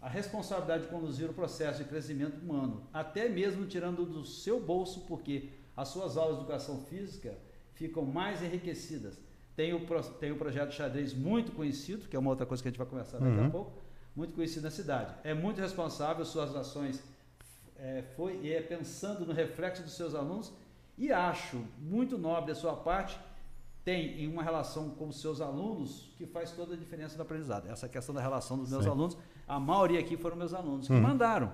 a 0.00 0.08
responsabilidade 0.08 0.82
de 0.84 0.88
conduzir 0.90 1.28
o 1.30 1.32
processo 1.32 1.82
de 1.82 1.88
crescimento 1.88 2.38
humano, 2.38 2.82
até 2.92 3.28
mesmo 3.28 3.64
tirando 3.66 4.04
do 4.04 4.22
seu 4.24 4.60
bolso, 4.60 5.00
porque 5.08 5.48
as 5.74 5.88
suas 5.88 6.18
aulas 6.18 6.36
de 6.36 6.42
educação 6.42 6.82
física 6.82 7.34
ficam 7.72 8.04
mais 8.04 8.42
enriquecidas. 8.42 9.18
Tem 9.56 9.72
o, 9.72 9.86
tem 10.20 10.30
o 10.32 10.36
projeto 10.36 10.70
de 10.70 10.76
xadrez 10.76 11.14
muito 11.14 11.52
conhecido, 11.52 12.06
que 12.06 12.14
é 12.14 12.18
uma 12.18 12.28
outra 12.30 12.44
coisa 12.44 12.62
que 12.62 12.68
a 12.68 12.70
gente 12.70 12.78
vai 12.78 12.86
conversar 12.86 13.18
daqui 13.18 13.38
Uhum. 13.38 13.46
a 13.46 13.50
pouco, 13.50 13.72
muito 14.14 14.34
conhecido 14.34 14.64
na 14.64 14.70
cidade. 14.70 15.14
É 15.24 15.32
muito 15.32 15.60
responsável, 15.60 16.24
suas 16.24 16.54
ações 16.54 17.02
é, 17.78 18.02
foi 18.14 18.38
e 18.42 18.52
é 18.52 18.60
pensando 18.60 19.24
no 19.24 19.32
reflexo 19.32 19.82
dos 19.82 19.92
seus 19.94 20.14
alunos 20.14 20.52
e 20.98 21.10
acho 21.10 21.64
muito 21.80 22.18
nobre 22.18 22.52
a 22.52 22.54
sua 22.54 22.76
parte 22.76 23.18
tem 23.84 24.22
em 24.24 24.28
uma 24.28 24.42
relação 24.42 24.90
com 24.90 25.08
os 25.08 25.20
seus 25.20 25.40
alunos 25.40 26.10
que 26.16 26.24
faz 26.26 26.50
toda 26.52 26.74
a 26.74 26.76
diferença 26.76 27.16
no 27.16 27.22
aprendizado. 27.22 27.68
Essa 27.68 27.88
questão 27.88 28.14
da 28.14 28.20
relação 28.22 28.56
dos 28.58 28.70
meus 28.70 28.84
Sim. 28.84 28.90
alunos, 28.90 29.16
a 29.46 29.60
maioria 29.60 30.00
aqui 30.00 30.16
foram 30.16 30.36
meus 30.36 30.54
alunos 30.54 30.86
que 30.86 30.92
Uhum. 30.92 31.00
mandaram. 31.02 31.52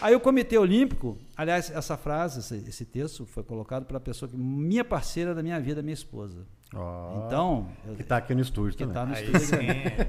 Aí 0.00 0.14
o 0.14 0.20
Comitê 0.20 0.56
Olímpico, 0.58 1.16
aliás, 1.36 1.70
essa 1.70 1.96
frase, 1.96 2.40
esse, 2.40 2.56
esse 2.68 2.84
texto 2.84 3.24
foi 3.26 3.42
colocado 3.42 3.84
pela 3.86 4.00
pessoa 4.00 4.28
que 4.28 4.36
minha 4.36 4.84
parceira 4.84 5.34
da 5.34 5.42
minha 5.42 5.58
vida, 5.60 5.80
minha 5.82 5.94
esposa. 5.94 6.46
Ó, 6.74 7.26
Então, 7.26 7.66
eu- 7.86 7.96
que 7.96 8.02
está 8.02 8.16
aqui 8.18 8.34
no 8.34 8.40
estúdio 8.40 8.76
que 8.76 8.86
também. 8.86 8.94
tá 8.94 9.04
no 9.06 9.12
estúdio. 9.14 9.40
sim, 9.40 9.56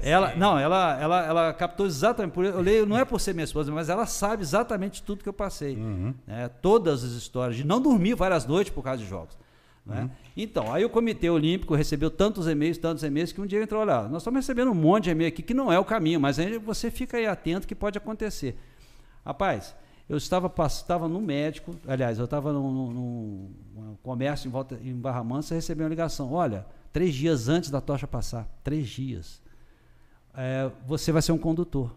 Ela, 0.02 0.32
sim. 0.32 0.38
não, 0.38 0.58
ela, 0.58 0.98
ela, 1.00 1.26
ela 1.26 1.52
captou 1.54 1.84
exatamente 1.86 2.32
por 2.32 2.44
eu 2.44 2.60
leio, 2.60 2.86
não 2.86 2.96
é 2.96 3.04
por 3.04 3.18
ser 3.20 3.32
minha 3.34 3.44
esposa, 3.44 3.72
mas 3.72 3.88
ela 3.88 4.06
sabe 4.06 4.42
exatamente 4.42 5.02
tudo 5.02 5.22
que 5.22 5.28
eu 5.28 5.32
passei, 5.32 5.76
Uhum. 5.76 6.14
né? 6.26 6.48
Todas 6.60 7.02
as 7.02 7.12
histórias 7.12 7.56
de 7.56 7.64
não 7.66 7.80
dormir 7.80 8.14
várias 8.14 8.46
noites 8.46 8.72
por 8.72 8.82
causa 8.84 9.02
de 9.02 9.08
jogos, 9.08 9.36
né? 9.84 10.10
Então, 10.36 10.72
aí 10.72 10.84
o 10.84 10.90
Comitê 10.90 11.28
Olímpico 11.28 11.74
recebeu 11.74 12.10
tantos 12.10 12.46
e-mails, 12.46 12.78
tantos 12.78 13.02
e-mails 13.02 13.32
que 13.32 13.40
um 13.40 13.46
dia 13.46 13.62
entrou 13.62 13.84
lá, 13.84 14.08
nós 14.08 14.22
estamos 14.22 14.38
recebendo 14.38 14.70
um 14.70 14.74
monte 14.74 15.04
de 15.04 15.10
e-mail 15.10 15.28
aqui 15.28 15.42
que 15.42 15.54
não 15.54 15.72
é 15.72 15.78
o 15.78 15.84
caminho, 15.84 16.20
mas 16.20 16.38
aí 16.38 16.56
você 16.58 16.90
fica 16.90 17.16
aí 17.16 17.26
atento 17.26 17.66
que 17.66 17.74
pode 17.74 17.98
acontecer. 17.98 18.56
Rapaz, 19.24 19.74
eu 20.08 20.16
estava 20.16 20.52
estava 20.66 21.08
no 21.08 21.20
médico, 21.20 21.74
aliás, 21.86 22.18
eu 22.18 22.26
estava 22.26 22.52
num, 22.52 23.50
comércio 24.02 24.48
em 24.48 24.50
volta 24.50 24.78
em 24.82 24.94
Barra 24.94 25.22
Mansa 25.22 25.54
e 25.54 25.56
recebi 25.56 25.82
uma 25.82 25.88
ligação. 25.88 26.32
Olha, 26.32 26.66
três 26.92 27.14
dias 27.14 27.48
antes 27.48 27.70
da 27.70 27.80
tocha 27.80 28.06
passar, 28.06 28.48
três 28.62 28.88
dias, 28.88 29.40
é, 30.34 30.70
você 30.86 31.12
vai 31.12 31.22
ser 31.22 31.32
um 31.32 31.38
condutor. 31.38 31.94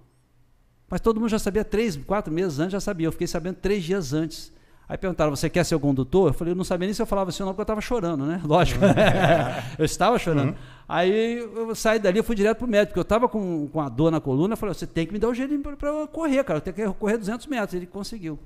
Mas 0.90 1.02
todo 1.02 1.20
mundo 1.20 1.30
já 1.30 1.40
sabia 1.40 1.66
três, 1.66 1.98
quatro 1.98 2.32
meses 2.32 2.60
antes 2.60 2.74
já 2.74 2.80
sabia. 2.80 3.08
Eu 3.08 3.12
fiquei 3.12 3.28
sabendo 3.28 3.56
três 3.56 3.84
dias 3.84 4.14
antes. 4.14 4.54
Aí 4.88 4.98
perguntaram, 4.98 5.36
você 5.36 5.50
quer 5.50 5.64
ser 5.64 5.74
o 5.74 5.80
condutor? 5.80 6.30
Eu 6.30 6.34
falei, 6.34 6.54
eu 6.54 6.56
não 6.56 6.64
sabia 6.64 6.86
nem 6.86 6.94
se 6.94 7.02
eu 7.02 7.08
falava 7.08 7.30
assim 7.30 7.42
ou 7.42 7.48
não, 7.48 7.54
porque 7.54 7.62
eu 7.62 7.64
estava 7.64 7.82
chorando, 7.82 8.26
né? 8.26 8.40
Lógico. 8.46 8.82
eu 9.80 9.86
estava 9.86 10.20
chorando. 10.20 10.50
Uhum. 10.50 10.56
Aí 10.88 11.40
eu 11.40 11.74
saí 11.74 11.98
dali, 11.98 12.20
eu 12.20 12.24
fui 12.24 12.36
direto 12.36 12.60
pro 12.60 12.68
médico, 12.68 12.90
porque 12.90 13.00
eu 13.00 13.04
estava 13.04 13.28
com, 13.28 13.68
com 13.68 13.82
a 13.82 13.90
dor 13.90 14.12
na 14.12 14.22
coluna. 14.22 14.54
Eu 14.54 14.58
falei, 14.58 14.76
você 14.76 14.86
tem 14.86 15.08
que 15.08 15.14
me 15.14 15.18
dar 15.18 15.28
o 15.28 15.32
um 15.32 15.34
jeito 15.34 15.58
para 15.76 15.90
eu 15.90 16.08
correr, 16.08 16.44
cara. 16.44 16.58
Eu 16.58 16.62
tenho 16.62 16.76
que 16.76 17.00
correr 17.00 17.18
200 17.18 17.48
metros. 17.48 17.74
Ele 17.74 17.88
conseguiu. 17.88 18.38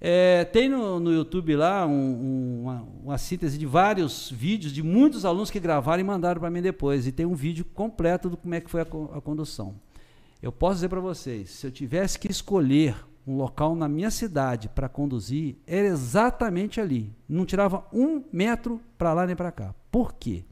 É, 0.00 0.44
tem 0.44 0.68
no, 0.68 1.00
no, 1.00 1.12
YouTube 1.12 1.56
lá 1.56 1.86
um, 1.86 1.90
um, 1.90 2.62
uma, 2.62 2.88
uma, 3.02 3.18
síntese 3.18 3.56
de 3.56 3.64
vários 3.64 4.30
vídeos 4.30 4.70
de 4.70 4.82
muitos 4.82 5.24
alunos 5.24 5.50
que 5.50 5.58
gravaram 5.58 6.00
e 6.00 6.04
mandaram 6.04 6.40
para 6.40 6.50
mim 6.50 6.62
depois. 6.62 7.06
E 7.06 7.12
tem 7.12 7.26
um 7.26 7.34
vídeo 7.34 7.64
completo 7.64 8.30
do 8.30 8.36
como 8.36 8.54
é 8.54 8.60
que 8.60 8.70
foi 8.70 8.80
a, 8.82 8.84
a 8.84 9.20
condução. 9.20 9.74
Eu 10.42 10.52
posso 10.52 10.76
dizer 10.76 10.88
para 10.88 11.00
vocês, 11.00 11.50
se 11.50 11.66
eu 11.66 11.70
tivesse 11.70 12.18
que 12.18 12.30
escolher 12.30 12.94
um 13.26 13.36
local 13.36 13.74
na 13.74 13.88
minha 13.88 14.10
cidade 14.10 14.68
para 14.68 14.88
conduzir, 14.88 15.56
era 15.66 15.86
exatamente 15.86 16.80
ali. 16.80 17.12
Não 17.28 17.44
tirava 17.44 17.84
um 17.92 18.22
metro 18.32 18.80
para 18.96 19.12
lá 19.12 19.26
nem 19.26 19.34
para 19.34 19.50
cá. 19.50 19.74
Por 19.90 20.14
quê? 20.14 20.44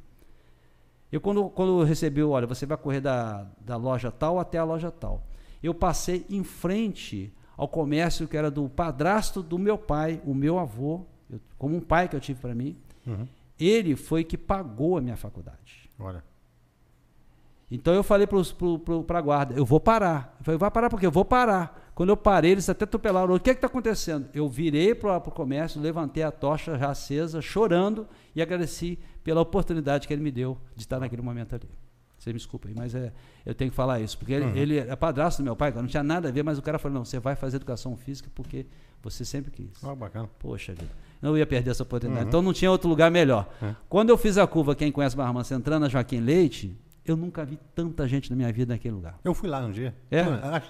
Eu, 1.13 1.21
quando, 1.21 1.49
quando 1.51 1.81
eu 1.81 1.85
recebi, 1.85 2.23
olha, 2.23 2.47
você 2.47 2.67
vai 2.67 2.77
correr 2.77 3.01
da, 3.01 3.47
da 3.61 3.77
loja 3.77 4.11
tal 4.11 4.41
até 4.41 4.59
a 4.59 4.65
loja 4.65 4.91
tal. 4.91 5.23
Eu 5.63 5.73
passei 5.73 6.27
em 6.29 6.43
frente 6.43 7.33
ao 7.57 7.69
comércio 7.69 8.27
que 8.27 8.37
era 8.37 8.51
do 8.51 8.69
padrasto 8.69 9.41
do 9.41 9.57
meu 9.57 9.79
pai, 9.79 10.21
o 10.25 10.35
meu 10.35 10.59
avô, 10.59 11.07
eu, 11.31 11.41
como 11.57 11.77
um 11.77 11.81
pai 11.81 12.09
que 12.09 12.17
eu 12.17 12.21
tive 12.21 12.41
para 12.41 12.55
mim. 12.55 12.77
Uhum. 13.07 13.29
Ele 13.59 13.95
foi 13.95 14.25
que 14.25 14.37
pagou 14.37 14.99
a 14.99 15.01
minha 15.01 15.17
faculdade. 15.17 15.89
Olha. 15.99 16.25
Então 17.75 17.93
eu 17.93 18.03
falei 18.03 18.27
para 18.27 19.19
a 19.19 19.21
guarda, 19.21 19.55
eu 19.55 19.65
vou 19.65 19.81
parar. 19.81 20.37
Eu 20.39 20.45
falei, 20.45 20.59
vai 20.59 20.71
parar 20.71 20.89
porque 20.89 21.07
eu 21.07 21.11
vou 21.11 21.25
parar. 21.25 21.91
Quando 21.95 22.11
eu 22.11 22.17
parei, 22.17 22.53
eles 22.53 22.69
até 22.69 22.85
atropelaram. 22.85 23.35
O 23.35 23.41
que 23.41 23.51
é 23.51 23.53
está 23.53 23.67
acontecendo? 23.67 24.29
Eu 24.33 24.49
virei 24.49 24.95
para 24.95 25.17
o 25.17 25.31
comércio, 25.31 25.81
levantei 25.81 26.23
a 26.23 26.31
tocha 26.31 26.79
já 26.79 26.91
acesa, 26.91 27.41
chorando, 27.43 28.07
e 28.35 28.43
agradeci 28.43 28.99
pela 29.23 29.41
oportunidade 29.41 30.07
que 30.07 30.15
ele 30.15 30.23
me 30.23 30.31
deu 30.31 30.59
de 30.75 30.83
estar 30.83 31.01
naquele 31.01 31.23
momento 31.23 31.55
ali. 31.55 31.69
Você 32.19 32.33
me 32.33 32.39
desculpa 32.39 32.69
aí, 32.69 32.75
mas 32.75 32.95
é, 32.95 33.13
eu 33.45 33.55
tenho 33.55 33.71
que 33.71 33.77
falar 33.77 34.01
isso. 34.01 34.17
Porque 34.17 34.33
ele, 34.33 34.45
uhum. 34.45 34.57
ele 34.57 34.79
é 34.79 34.97
padrasto 34.97 35.43
do 35.43 35.45
meu 35.45 35.57
pai, 35.57 35.73
não 35.73 35.87
tinha 35.87 36.03
nada 36.03 36.29
a 36.29 36.33
ver, 36.33 36.43
mas 36.43 36.59
o 36.59 36.63
cara 36.63 36.79
falou: 36.79 36.99
não, 36.99 37.05
você 37.05 37.19
vai 37.19 37.37
fazer 37.37 37.57
educação 37.57 37.97
física 37.97 38.31
porque 38.35 38.67
você 39.03 39.25
sempre 39.25 39.51
quis. 39.51 39.83
Oh, 39.83 39.95
bacana. 39.95 40.29
Poxa 40.39 40.73
vida. 40.73 40.91
Não 41.21 41.37
ia 41.37 41.47
perder 41.47 41.73
essa 41.73 41.83
oportunidade. 41.83 42.25
Uhum. 42.25 42.29
Então 42.29 42.43
não 42.43 42.53
tinha 42.53 42.71
outro 42.71 42.89
lugar 42.89 43.11
melhor. 43.11 43.49
Uhum. 43.61 43.75
Quando 43.89 44.11
eu 44.11 44.17
fiz 44.17 44.39
a 44.39 44.47
curva, 44.47 44.75
quem 44.75 44.91
conhece 44.91 45.17
Barra 45.17 45.33
Mansa, 45.33 45.55
entrando 45.55 45.83
na 45.83 45.89
Joaquim 45.89 46.21
Leite, 46.21 46.77
eu 47.07 47.17
nunca 47.17 47.45
vi 47.45 47.59
tanta 47.75 48.09
gente 48.09 48.31
na 48.31 48.37
minha 48.37 48.51
vida 48.53 48.73
naquele 48.73 48.95
lugar. 48.95 49.19
Eu 49.23 49.35
fui 49.35 49.49
lá 49.49 49.61
um 49.61 49.71
dia. 49.71 49.95
É? 50.11 50.21
A, 50.21 50.63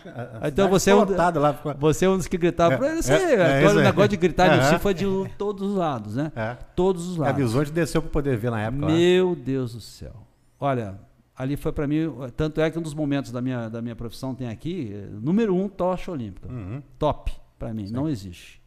a 0.43 0.49
então 0.49 0.69
você 0.69 0.91
é, 0.91 0.95
um, 0.95 1.05
lá, 1.05 1.53
você 1.79 2.05
é 2.07 2.09
um 2.09 2.17
dos 2.17 2.27
que 2.27 2.37
gritava. 2.37 2.75
É, 2.75 2.97
você, 2.97 3.13
é, 3.13 3.63
é, 3.63 3.69
o 3.69 3.75
negócio 3.75 4.09
de 4.09 4.17
gritar 4.17 4.47
é, 4.47 4.73
no 4.73 4.81
foi 4.81 4.95
de 4.95 5.07
todos 5.39 5.71
os 5.71 5.77
lados, 5.77 6.17
né? 6.17 6.33
É. 6.35 6.55
Todos 6.75 7.09
os 7.09 7.17
lados. 7.17 7.35
A 7.35 7.37
Visonte 7.37 7.71
desceu 7.71 8.03
para 8.03 8.11
poder 8.11 8.37
ver 8.37 8.51
na 8.51 8.63
época. 8.63 8.87
Meu 8.87 9.31
lá. 9.31 9.37
Deus 9.37 9.75
do 9.75 9.81
céu. 9.81 10.27
Olha, 10.59 10.99
ali 11.37 11.57
foi 11.57 11.73
para 11.73 11.87
mim, 11.87 12.11
tanto 12.37 12.61
é 12.61 12.69
que 12.71 12.79
um 12.79 12.83
dos 12.83 12.95
momentos 12.95 13.31
da 13.31 13.41
minha, 13.41 13.69
da 13.69 13.81
minha 13.81 13.95
profissão 13.95 14.35
tem 14.35 14.49
aqui, 14.49 14.93
número 15.23 15.55
um, 15.55 15.69
tocha 15.69 16.11
olímpica. 16.11 16.49
Uhum. 16.49 16.83
Top, 16.99 17.33
para 17.59 17.73
mim, 17.73 17.87
Sim. 17.87 17.93
não 17.93 18.09
existe. 18.09 18.61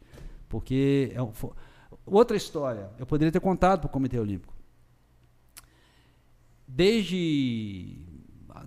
Porque, 0.48 1.12
é, 1.14 1.18
outra 2.06 2.36
história, 2.36 2.88
eu 2.98 3.04
poderia 3.04 3.30
ter 3.30 3.40
contado 3.40 3.80
para 3.80 3.88
o 3.88 3.90
Comitê 3.90 4.18
Olímpico. 4.18 4.57
Desde 6.68 7.98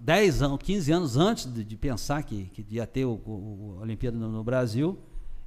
10 0.01 0.41
anos, 0.41 0.59
15 0.61 0.91
anos 0.91 1.17
antes 1.17 1.45
de, 1.45 1.63
de 1.63 1.77
pensar 1.77 2.23
que, 2.23 2.45
que 2.45 2.65
ia 2.69 2.87
ter 2.87 3.05
o, 3.05 3.13
o, 3.13 3.75
a 3.79 3.81
Olimpíada 3.83 4.17
no, 4.17 4.29
no, 4.29 4.43
Brasil, 4.43 4.97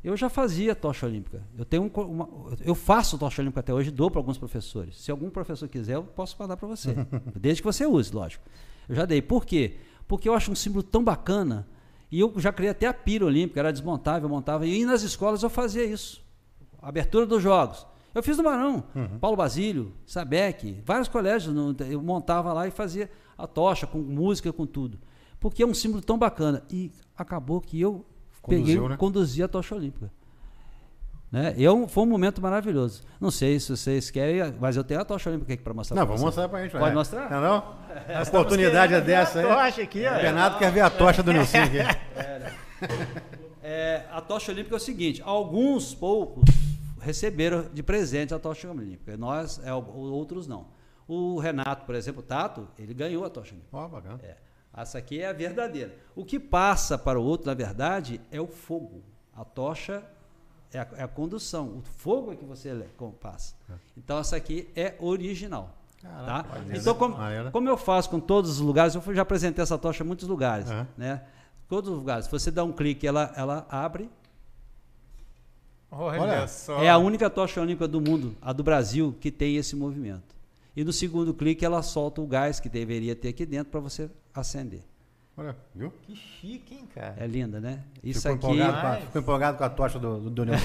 eu 0.02 0.16
já 0.16 0.28
fazia 0.28 0.74
tocha 0.74 1.06
olímpica. 1.06 1.42
Eu 1.58 1.64
tenho 1.64 1.82
um, 1.82 2.00
uma, 2.00 2.28
eu 2.60 2.74
faço 2.74 3.18
tocha 3.18 3.42
olímpica 3.42 3.60
até 3.60 3.74
hoje, 3.74 3.90
dou 3.90 4.10
para 4.10 4.20
alguns 4.20 4.38
professores. 4.38 5.00
Se 5.00 5.10
algum 5.10 5.28
professor 5.28 5.68
quiser, 5.68 5.94
eu 5.94 6.04
posso 6.04 6.36
mandar 6.38 6.56
para 6.56 6.68
você, 6.68 6.94
desde 7.34 7.62
que 7.62 7.66
você 7.66 7.84
use, 7.84 8.14
lógico. 8.14 8.44
Eu 8.88 8.94
já 8.94 9.04
dei. 9.04 9.20
Por 9.20 9.44
quê? 9.44 9.76
Porque 10.06 10.28
eu 10.28 10.34
acho 10.34 10.52
um 10.52 10.54
símbolo 10.54 10.82
tão 10.82 11.02
bacana 11.02 11.66
e 12.10 12.20
eu 12.20 12.32
já 12.36 12.52
criei 12.52 12.70
até 12.70 12.86
a 12.86 12.94
pira 12.94 13.26
olímpica, 13.26 13.58
era 13.58 13.72
desmontável, 13.72 14.28
eu 14.28 14.30
montava 14.32 14.66
e 14.66 14.84
nas 14.84 15.02
escolas 15.02 15.42
eu 15.42 15.50
fazia 15.50 15.84
isso. 15.84 16.22
Abertura 16.80 17.26
dos 17.26 17.42
jogos. 17.42 17.84
Eu 18.14 18.22
fiz 18.22 18.36
no 18.36 18.44
Barão, 18.44 18.84
uhum. 18.94 19.18
Paulo 19.18 19.36
Basílio, 19.36 19.92
Sabec, 20.06 20.80
vários 20.84 21.08
colégios, 21.08 21.54
eu 21.90 22.00
montava 22.00 22.52
lá 22.52 22.66
e 22.66 22.70
fazia 22.70 23.10
a 23.36 23.46
tocha, 23.46 23.86
com 23.86 23.98
música, 23.98 24.52
com 24.52 24.64
tudo. 24.64 24.98
Porque 25.40 25.62
é 25.62 25.66
um 25.66 25.74
símbolo 25.74 26.02
tão 26.02 26.16
bacana. 26.16 26.62
E 26.70 26.92
acabou 27.16 27.60
que 27.60 27.80
eu 27.80 28.04
Conduziu, 28.40 28.66
peguei, 28.66 28.88
né? 28.88 28.96
conduzi 28.96 29.42
a 29.42 29.48
tocha 29.48 29.74
olímpica. 29.74 30.10
Né? 31.32 31.52
Eu, 31.58 31.88
foi 31.88 32.04
um 32.04 32.06
momento 32.06 32.40
maravilhoso. 32.40 33.02
Não 33.20 33.30
sei 33.30 33.58
se 33.58 33.76
vocês 33.76 34.08
querem, 34.10 34.54
mas 34.60 34.76
eu 34.76 34.84
tenho 34.84 35.00
a 35.00 35.04
tocha 35.04 35.28
olímpica 35.28 35.52
aqui 35.54 35.62
para 35.62 35.74
mostrar. 35.74 35.96
Não, 35.96 36.06
vamos 36.06 36.22
mostrar 36.22 36.48
para 36.48 36.60
a 36.60 36.62
gente. 36.62 36.72
Pode 36.72 36.92
é. 36.92 36.94
mostrar? 36.94 37.30
Não, 37.30 37.40
não? 37.40 37.56
A 38.14 38.22
oportunidade 38.22 38.94
é 38.94 39.00
dessa 39.00 39.40
aí. 39.40 39.46
tocha 39.46 39.82
aqui, 39.82 40.06
ó. 40.06 40.12
O 40.12 40.20
Renato 40.20 40.58
quer 40.58 40.70
ver 40.70 40.82
a 40.82 40.90
tocha 40.90 41.22
do 41.22 41.32
Nilson 41.32 41.58
aqui. 41.58 41.78
É, 43.66 44.02
a 44.12 44.20
tocha 44.20 44.52
olímpica 44.52 44.74
é 44.74 44.76
o 44.76 44.80
seguinte: 44.80 45.22
alguns 45.24 45.94
poucos 45.94 46.44
receberam 47.04 47.68
de 47.72 47.82
presente 47.82 48.34
a 48.34 48.38
tocha 48.38 48.70
olímpica, 48.70 49.16
nós, 49.16 49.60
é, 49.64 49.72
outros 49.72 50.46
não. 50.46 50.66
O 51.06 51.38
Renato, 51.38 51.84
por 51.84 51.94
exemplo, 51.94 52.20
o 52.20 52.24
Tato, 52.24 52.66
ele 52.78 52.94
ganhou 52.94 53.24
a 53.24 53.30
tocha 53.30 53.52
olímpica. 53.52 53.76
Oh, 53.76 53.88
bacana. 53.88 54.20
É. 54.22 54.36
Essa 54.76 54.98
aqui 54.98 55.20
é 55.20 55.28
a 55.28 55.32
verdadeira. 55.32 55.94
O 56.16 56.24
que 56.24 56.40
passa 56.40 56.98
para 56.98 57.20
o 57.20 57.22
outro, 57.22 57.46
na 57.46 57.54
verdade, 57.54 58.20
é 58.30 58.40
o 58.40 58.46
fogo. 58.46 59.04
A 59.32 59.44
tocha 59.44 60.02
é 60.72 60.80
a, 60.80 60.88
é 60.96 61.02
a 61.04 61.08
condução. 61.08 61.78
O 61.78 61.82
fogo 61.82 62.32
é 62.32 62.36
que 62.36 62.44
você 62.44 62.86
passa. 63.20 63.54
É. 63.70 63.74
Então, 63.96 64.18
essa 64.18 64.36
aqui 64.36 64.68
é 64.74 64.94
original. 64.98 65.76
Caraca, 66.02 66.48
tá? 66.48 66.64
Então, 66.74 66.94
como, 66.94 67.16
como, 67.52 67.68
eu 67.68 67.76
faço 67.76 68.10
com 68.10 68.20
todos 68.20 68.50
os 68.50 68.60
lugares, 68.60 68.94
eu 68.94 69.14
já 69.14 69.22
apresentei 69.22 69.62
essa 69.62 69.78
tocha 69.78 70.02
em 70.02 70.06
muitos 70.06 70.28
lugares. 70.28 70.70
É. 70.70 70.86
Né? 70.96 71.22
Todos 71.68 71.90
os 71.90 71.96
lugares. 71.96 72.24
Se 72.26 72.30
você 72.30 72.50
dá 72.50 72.64
um 72.64 72.72
clique, 72.72 73.06
ela, 73.06 73.32
ela 73.36 73.66
abre. 73.70 74.10
Olha, 75.96 76.20
Olha 76.20 76.48
só. 76.48 76.82
É 76.82 76.90
a 76.90 76.98
única 76.98 77.30
tocha 77.30 77.60
olímpica 77.60 77.86
do 77.86 78.00
mundo, 78.00 78.34
a 78.42 78.52
do 78.52 78.62
Brasil, 78.62 79.14
que 79.20 79.30
tem 79.30 79.56
esse 79.56 79.76
movimento. 79.76 80.34
E 80.76 80.82
no 80.82 80.92
segundo 80.92 81.32
clique 81.32 81.64
ela 81.64 81.82
solta 81.82 82.20
o 82.20 82.26
gás 82.26 82.58
que 82.58 82.68
deveria 82.68 83.14
ter 83.14 83.28
aqui 83.28 83.46
dentro 83.46 83.70
para 83.70 83.80
você 83.80 84.10
acender. 84.34 84.82
Olha, 85.36 85.56
viu? 85.74 85.92
Que 86.02 86.14
chique, 86.14 86.74
hein, 86.74 86.88
cara? 86.94 87.14
É 87.18 87.26
linda, 87.26 87.60
né? 87.60 87.80
Isso 88.02 88.20
ficou 88.20 88.50
aqui. 88.50 88.60
Empolgado 88.60 88.80
com 88.80 88.86
a, 88.86 88.96
ficou 88.96 89.22
empolgado 89.22 89.58
com 89.58 89.64
a 89.64 89.70
tocha 89.70 89.98
do, 89.98 90.20
do 90.20 90.30
Daniel 90.30 90.58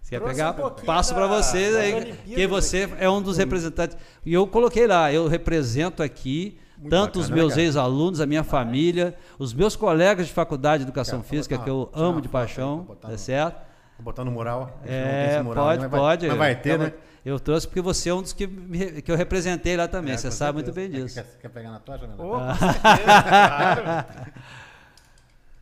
Você 0.00 0.10
quer 0.10 0.20
pegar? 0.20 0.54
Um 0.60 0.70
Passo 0.84 1.14
para 1.14 1.26
vocês 1.26 1.74
aí, 1.74 2.12
que 2.26 2.46
você 2.46 2.82
aqui. 2.82 2.96
é 3.02 3.08
um 3.08 3.22
dos 3.22 3.38
representantes. 3.38 3.96
E 4.24 4.34
eu 4.34 4.46
coloquei 4.46 4.86
lá, 4.86 5.10
eu 5.10 5.26
represento 5.26 6.02
aqui 6.02 6.58
Muito 6.76 6.90
tanto 6.90 7.18
bacana, 7.18 7.24
os 7.24 7.30
meus 7.30 7.56
né, 7.56 7.62
ex-alunos, 7.62 8.20
a 8.20 8.26
minha 8.26 8.42
família, 8.42 9.16
os 9.38 9.54
meus 9.54 9.76
colegas 9.76 10.26
de 10.26 10.32
faculdade 10.32 10.82
de 10.82 10.88
educação 10.88 11.20
cara, 11.20 11.28
física, 11.28 11.58
que 11.58 11.70
eu 11.70 11.88
amo 11.92 12.20
de 12.20 12.28
paixão, 12.28 12.84
tá 13.00 13.16
certo? 13.16 13.56
Vou 13.98 14.04
botar 14.04 14.24
no 14.24 14.30
mural. 14.32 14.80
É, 14.84 15.40
mural, 15.42 15.66
pode, 15.66 15.82
né? 15.82 15.88
pode. 15.88 16.28
Mas 16.28 16.38
vai 16.38 16.56
ter, 16.56 16.78
né? 16.78 16.92
Eu 17.24 17.40
trouxe 17.40 17.66
porque 17.66 17.80
você 17.80 18.10
é 18.10 18.14
um 18.14 18.20
dos 18.20 18.32
que, 18.32 18.46
me, 18.46 19.00
que 19.00 19.10
eu 19.10 19.16
representei 19.16 19.76
lá 19.76 19.88
também. 19.88 20.12
É, 20.12 20.16
você 20.16 20.30
sabe 20.30 20.58
certeza. 20.58 20.80
muito 20.80 20.92
bem 20.92 21.02
disso. 21.02 21.14
Quer, 21.14 21.38
quer 21.40 21.48
pegar 21.48 21.70
na 21.70 21.78
tocha, 21.78 22.06
né? 22.06 22.14
Oh, 22.18 22.32
com 22.32 22.54
certeza, 22.54 23.22
claro. 23.22 24.04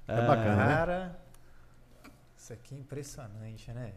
É 0.08 0.26
bacana, 0.26 0.56
né? 0.56 0.74
Cara, 0.74 1.18
isso 2.36 2.52
aqui 2.52 2.74
é 2.74 2.78
impressionante, 2.78 3.70
né? 3.70 3.92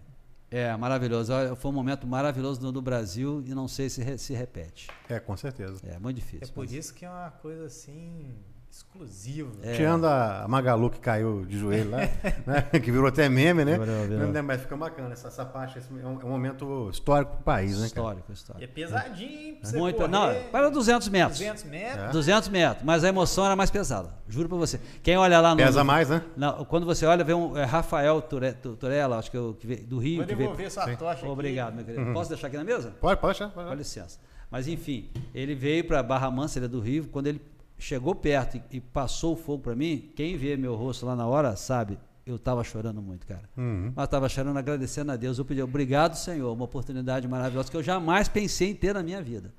É, 0.49 0.75
maravilhoso. 0.77 1.33
Foi 1.57 1.71
um 1.71 1.73
momento 1.73 2.05
maravilhoso 2.07 2.59
do, 2.61 2.71
do 2.71 2.81
Brasil 2.81 3.43
e 3.45 3.53
não 3.53 3.67
sei 3.67 3.89
se 3.89 4.03
re, 4.03 4.17
se 4.17 4.33
repete. 4.33 4.89
É, 5.09 5.19
com 5.19 5.35
certeza. 5.35 5.81
É 5.85 5.99
muito 5.99 6.17
difícil. 6.17 6.47
É 6.49 6.51
por 6.51 6.65
mas... 6.65 6.71
isso 6.71 6.93
que 6.93 7.05
é 7.05 7.09
uma 7.09 7.31
coisa 7.31 7.65
assim 7.65 8.35
exclusivo. 8.75 9.51
É. 9.63 9.73
Tirando 9.73 10.05
a 10.05 10.45
Magalu 10.49 10.89
que 10.89 10.99
caiu 10.99 11.45
de 11.45 11.57
joelho 11.57 11.91
lá, 11.91 11.99
né? 12.45 12.61
que 12.73 12.91
virou 12.91 13.07
até 13.07 13.29
meme, 13.29 13.63
né? 13.63 13.77
Virou, 13.77 14.03
virou. 14.05 14.43
Mas 14.43 14.61
fica 14.61 14.75
bacana 14.75 15.13
essa, 15.13 15.29
essa 15.29 15.45
parte. 15.45 15.77
Esse 15.79 15.87
é, 15.91 16.05
um, 16.05 16.19
é 16.21 16.25
um 16.25 16.29
momento 16.29 16.89
histórico 16.89 17.31
para 17.31 17.39
o 17.39 17.43
país, 17.43 17.79
né? 17.79 17.85
Histórico, 17.85 18.33
histórico. 18.33 18.61
E 18.61 18.65
é 18.65 18.67
pesadinho 18.67 19.55
pra 19.55 19.69
você 19.69 19.77
Muito, 19.77 19.95
correr. 19.95 20.09
Não, 20.09 20.51
para 20.51 20.69
200 20.69 21.07
metros. 21.07 21.37
200 21.37 21.63
metros? 21.63 22.05
É. 22.05 22.09
200 22.09 22.49
metros, 22.49 22.85
mas 22.85 23.03
a 23.05 23.07
emoção 23.07 23.45
era 23.45 23.55
mais 23.55 23.71
pesada. 23.71 24.13
Juro 24.27 24.49
para 24.49 24.57
você. 24.57 24.79
Quem 25.01 25.15
olha 25.15 25.39
lá 25.39 25.51
no. 25.51 25.57
Pesa 25.57 25.83
mais, 25.83 26.09
né? 26.09 26.21
Não, 26.35 26.65
quando 26.65 26.85
você 26.85 27.05
olha, 27.05 27.23
vê 27.23 27.33
um 27.33 27.57
é 27.57 27.63
Rafael 27.63 28.21
Turella, 28.21 29.17
acho 29.17 29.31
que, 29.31 29.37
eu, 29.37 29.55
que 29.57 29.65
veio, 29.65 29.85
do 29.85 29.99
Rio. 29.99 30.17
Vou 30.17 30.25
devolver 30.25 30.69
sua 30.69 30.95
tocha 30.97 31.25
Obrigado, 31.25 31.75
meu 31.75 31.85
querido. 31.85 32.03
Uhum. 32.03 32.13
Posso 32.13 32.29
deixar 32.29 32.47
aqui 32.47 32.57
na 32.57 32.63
mesa? 32.63 32.93
Pode, 32.99 33.21
pode 33.21 33.39
deixar. 33.39 33.53
Com 33.53 33.73
licença. 33.73 34.19
Mas 34.51 34.67
enfim, 34.67 35.09
ele 35.33 35.55
veio 35.55 35.85
para 35.85 36.03
Barra 36.03 36.29
Mansa, 36.29 36.59
ele 36.59 36.65
é 36.65 36.69
do 36.69 36.79
Rio. 36.79 37.07
Quando 37.11 37.27
ele 37.27 37.41
chegou 37.77 38.15
perto 38.15 38.57
e, 38.57 38.77
e 38.77 38.81
passou 38.81 39.33
o 39.33 39.35
fogo 39.35 39.63
para 39.63 39.75
mim, 39.75 40.11
quem 40.15 40.37
vê 40.37 40.55
meu 40.55 40.75
rosto 40.75 41.05
lá 41.05 41.15
na 41.15 41.27
hora 41.27 41.55
sabe, 41.55 41.97
eu 42.25 42.37
estava 42.37 42.63
chorando 42.63 43.01
muito, 43.01 43.27
cara. 43.27 43.47
Uhum. 43.55 43.91
Mas 43.95 44.05
estava 44.05 44.27
chorando, 44.27 44.57
agradecendo 44.57 45.11
a 45.11 45.15
Deus. 45.15 45.37
Eu 45.37 45.45
pedi, 45.45 45.61
obrigado, 45.61 46.15
Senhor, 46.15 46.51
uma 46.51 46.65
oportunidade 46.65 47.27
maravilhosa 47.27 47.69
que 47.69 47.77
eu 47.77 47.83
jamais 47.83 48.27
pensei 48.27 48.71
em 48.71 48.75
ter 48.75 48.93
na 48.93 49.03
minha 49.03 49.21
vida. 49.21 49.53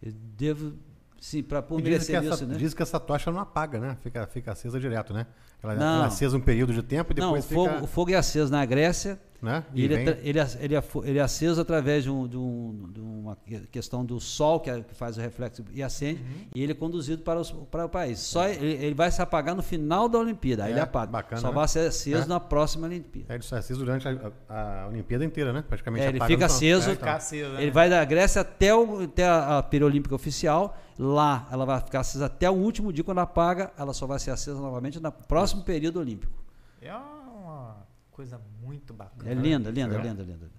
Eu 0.00 0.12
devo 0.12 0.74
Sim, 1.20 1.42
para 1.42 1.64
merecer 1.70 2.16
essa, 2.16 2.34
isso, 2.34 2.46
né? 2.46 2.56
diz 2.56 2.74
que 2.74 2.82
essa 2.82 3.00
tocha 3.00 3.32
não 3.32 3.40
apaga, 3.40 3.80
né? 3.80 3.96
Fica, 4.02 4.26
fica 4.26 4.52
acesa 4.52 4.78
direto, 4.78 5.12
né? 5.12 5.26
Ela, 5.62 5.74
Não. 5.74 5.94
ela 5.96 6.04
é 6.04 6.06
acesa 6.06 6.36
um 6.36 6.40
período 6.40 6.72
de 6.72 6.82
tempo 6.82 7.12
e 7.12 7.18
Não, 7.18 7.32
o 7.32 7.34
depois 7.34 7.46
fogo, 7.46 7.72
fica. 7.72 7.84
o 7.84 7.86
fogo 7.86 8.10
é 8.12 8.14
aceso 8.14 8.52
na 8.52 8.64
Grécia 8.64 9.18
né? 9.42 9.64
e 9.74 9.84
ele, 9.84 9.94
é 9.94 9.96
vem- 9.96 10.06
ele, 10.22 10.38
é- 10.40 10.48
ele, 10.60 10.74
é 10.76 10.82
ele 11.04 11.18
é 11.18 11.22
aceso 11.22 11.60
através 11.60 12.04
de, 12.04 12.10
um, 12.10 12.26
de, 12.26 12.36
um- 12.36 12.88
de 12.92 13.00
uma 13.00 13.36
que- 13.36 13.60
questão 13.68 14.04
do 14.04 14.18
sol 14.20 14.60
que, 14.60 14.70
é- 14.70 14.80
que 14.80 14.94
faz 14.94 15.16
o 15.16 15.20
reflexo 15.20 15.64
e 15.72 15.82
acende, 15.82 16.20
Uhum. 16.22 16.46
e 16.54 16.62
ele 16.62 16.72
é 16.72 16.74
conduzido 16.74 17.22
para, 17.22 17.38
os, 17.40 17.50
para 17.50 17.84
o 17.84 17.88
país. 17.88 18.18
Só 18.20 18.48
ele, 18.48 18.72
ele 18.84 18.94
vai 18.94 19.10
se 19.10 19.20
apagar 19.22 19.54
no 19.54 19.62
final 19.62 20.08
da 20.08 20.18
Olimpíada, 20.18 20.64
aí 20.64 20.70
É, 20.70 20.72
ele 20.74 20.80
apaga. 20.80 21.10
bacana, 21.12 21.40
Só 21.40 21.48
né? 21.48 21.54
vai 21.54 21.68
ser 21.68 21.88
aceso 21.88 22.22
É. 22.22 22.26
na 22.26 22.40
próxima 22.40 22.86
Olimpíada. 22.86 23.32
É, 23.32 23.36
ele 23.36 23.42
só 23.44 23.56
é 23.56 23.58
aceso 23.58 23.80
durante 23.80 24.08
a, 24.08 24.32
a- 24.48 24.82
a 24.84 24.88
Olimpíada 24.88 25.24
inteira, 25.24 25.52
né? 25.52 25.62
Praticamente 25.66 26.04
É, 26.04 26.08
ele 26.08 26.16
apagando 26.18 26.34
fica 26.36 26.46
aceso, 26.46 26.90
É, 26.90 26.92
Ficar 26.94 27.06
então. 27.06 27.16
aceso, 27.16 27.50
né? 27.52 27.62
Ele 27.62 27.70
vai 27.70 27.88
da 27.90 28.04
Grécia 28.04 28.40
até, 28.42 28.74
o, 28.74 29.02
até 29.04 29.24
a, 29.26 29.58
a 29.58 29.62
pira 29.62 29.84
olímpica 29.86 30.14
oficial. 30.14 30.76
Lá 30.98 31.46
ela 31.52 31.66
vai 31.66 31.78
ficar 31.80 32.00
acesa 32.00 32.24
até 32.24 32.48
o 32.50 32.54
último 32.54 32.90
dia. 32.90 33.04
Quando 33.04 33.18
apaga, 33.18 33.70
ela 33.78 33.92
só 33.92 34.06
vai 34.06 34.18
ser 34.18 34.30
acesa 34.30 34.58
novamente 34.58 34.98
no 34.98 35.12
próximo 35.12 35.62
período 35.62 36.00
olímpico. 36.00 36.32
É 36.80 36.94
uma 36.94 37.76
coisa 38.16 38.40
muito 38.62 38.94
bacana. 38.94 39.30
É 39.30 39.34
linda, 39.34 39.70
linda, 39.70 39.94
É. 39.94 40.00
linda, 40.02 40.22
linda. 40.22 40.50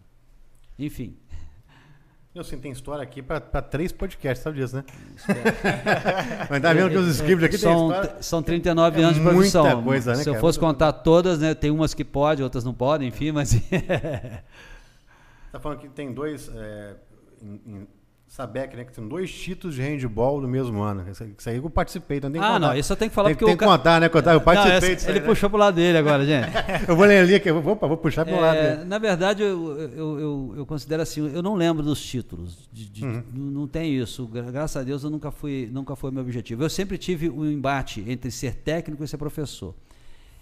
Enfim. 0.77 1.17
Eu 2.35 2.43
sim, 2.43 2.59
tem 2.59 2.71
história 2.71 3.01
aqui 3.01 3.23
pra 3.23 3.39
três 3.41 3.91
podcasts, 3.91 4.43
sabe 4.43 4.57
disso, 4.61 4.75
né? 4.75 4.83
Mas 6.51 6.61
tá 6.61 6.71
vendo 6.71 6.91
que 6.91 6.97
os 6.97 7.07
scripts 7.15 7.43
aqui 7.45 7.57
tem 7.57 7.59
são, 7.73 7.89
história. 7.89 8.21
são 8.21 8.43
39 8.43 9.01
É 9.01 9.03
anos 9.03 9.15
de 9.15 9.21
muita 9.21 9.35
profissão. 9.37 9.83
coisa, 9.83 10.11
né, 10.15 10.21
Se 10.21 10.29
eu 10.29 10.33
cara? 10.33 10.41
fosse 10.41 10.59
Muita 10.59 10.73
contar 10.73 10.93
todas, 10.93 11.39
né? 11.39 11.55
Tem 11.55 11.71
umas 11.71 11.95
que 11.95 12.05
pode, 12.05 12.43
outras 12.43 12.63
não 12.63 12.75
podem, 12.75 13.07
enfim, 13.07 13.31
mas. 13.31 13.55
Tá 15.51 15.59
falando 15.59 15.79
que 15.79 15.89
tem 15.89 16.13
dois. 16.13 16.49
É, 16.53 16.95
em, 17.41 17.61
em 17.65 17.87
Sabec, 18.27 18.75
né? 18.75 18.83
Que 18.83 18.91
tem 18.91 19.07
dois 19.07 19.31
títulos 19.31 19.75
de 19.75 19.81
handball 19.81 20.41
no 20.41 20.47
mesmo 20.49 20.81
ano. 20.81 21.05
Isso 21.09 21.23
aí- 21.49 21.55
eu 21.57 21.69
participei, 21.69 22.17
então 22.17 22.29
tem 22.29 22.39
que 22.41 22.45
ah, 22.45 22.51
contar. 22.53 22.59
não, 22.59 22.75
isso 22.77 22.91
eu 22.91 22.97
tenho 22.97 23.09
que 23.09 23.15
falar 23.15 23.29
tem, 23.29 23.35
porque 23.35 23.45
tem 23.45 23.55
o 23.55 23.57
que 23.57 23.63
contar, 23.65 24.01
né? 24.01 24.09
Contar. 24.09 24.31
Eu 24.33 24.39
Não, 24.39 24.43
participei 24.43 24.77
essa- 24.77 24.95
disso 24.95 25.07
aí, 25.07 25.13
Ele 25.13 25.19
né? 25.21 25.25
puxou 25.25 25.49
pro 25.49 25.57
lado 25.57 25.75
dele 25.75 25.97
agora, 25.97 26.25
gente. 26.25 26.45
Eu 26.89 26.95
vou 26.95 27.05
ler 27.05 27.19
ali, 27.19 27.35
aqui. 27.35 27.49
eu 27.49 27.61
vou, 27.61 27.73
opa, 27.73 27.87
vou 27.87 27.95
puxar 27.97 28.25
pro 28.25 28.39
lado 28.39 28.57
É, 28.57 28.75
dele. 28.75 28.85
na 28.85 28.97
verdade, 28.99 29.41
eu, 29.43 29.79
eu, 29.79 30.19
eu, 30.19 30.53
eu 30.57 30.65
considero 30.65 31.01
assim, 31.01 31.33
eu 31.33 31.41
não 31.41 31.55
lembro 31.55 31.81
dos 31.81 32.01
títulos. 32.03 32.67
de- 32.71 32.85
de- 32.89 33.05
Uhum. 33.05 33.23
não, 33.33 33.45
não 33.61 33.67
tem 33.67 33.95
isso. 33.95 34.27
Gra- 34.27 34.51
Graças 34.51 34.75
a 34.81 34.83
Deus 34.83 35.03
eu 35.03 35.09
nunca 35.09 35.31
fui, 35.31 35.69
nunca 35.71 35.95
foi 35.95 36.11
meu 36.11 36.21
objetivo. 36.21 36.63
Eu 36.63 36.69
sempre 36.69 36.97
tive 36.97 37.29
um 37.29 37.45
embate 37.49 38.03
entre 38.07 38.29
ser 38.29 38.55
técnico 38.55 39.03
e 39.03 39.07
ser 39.07 39.17
professor. 39.17 39.73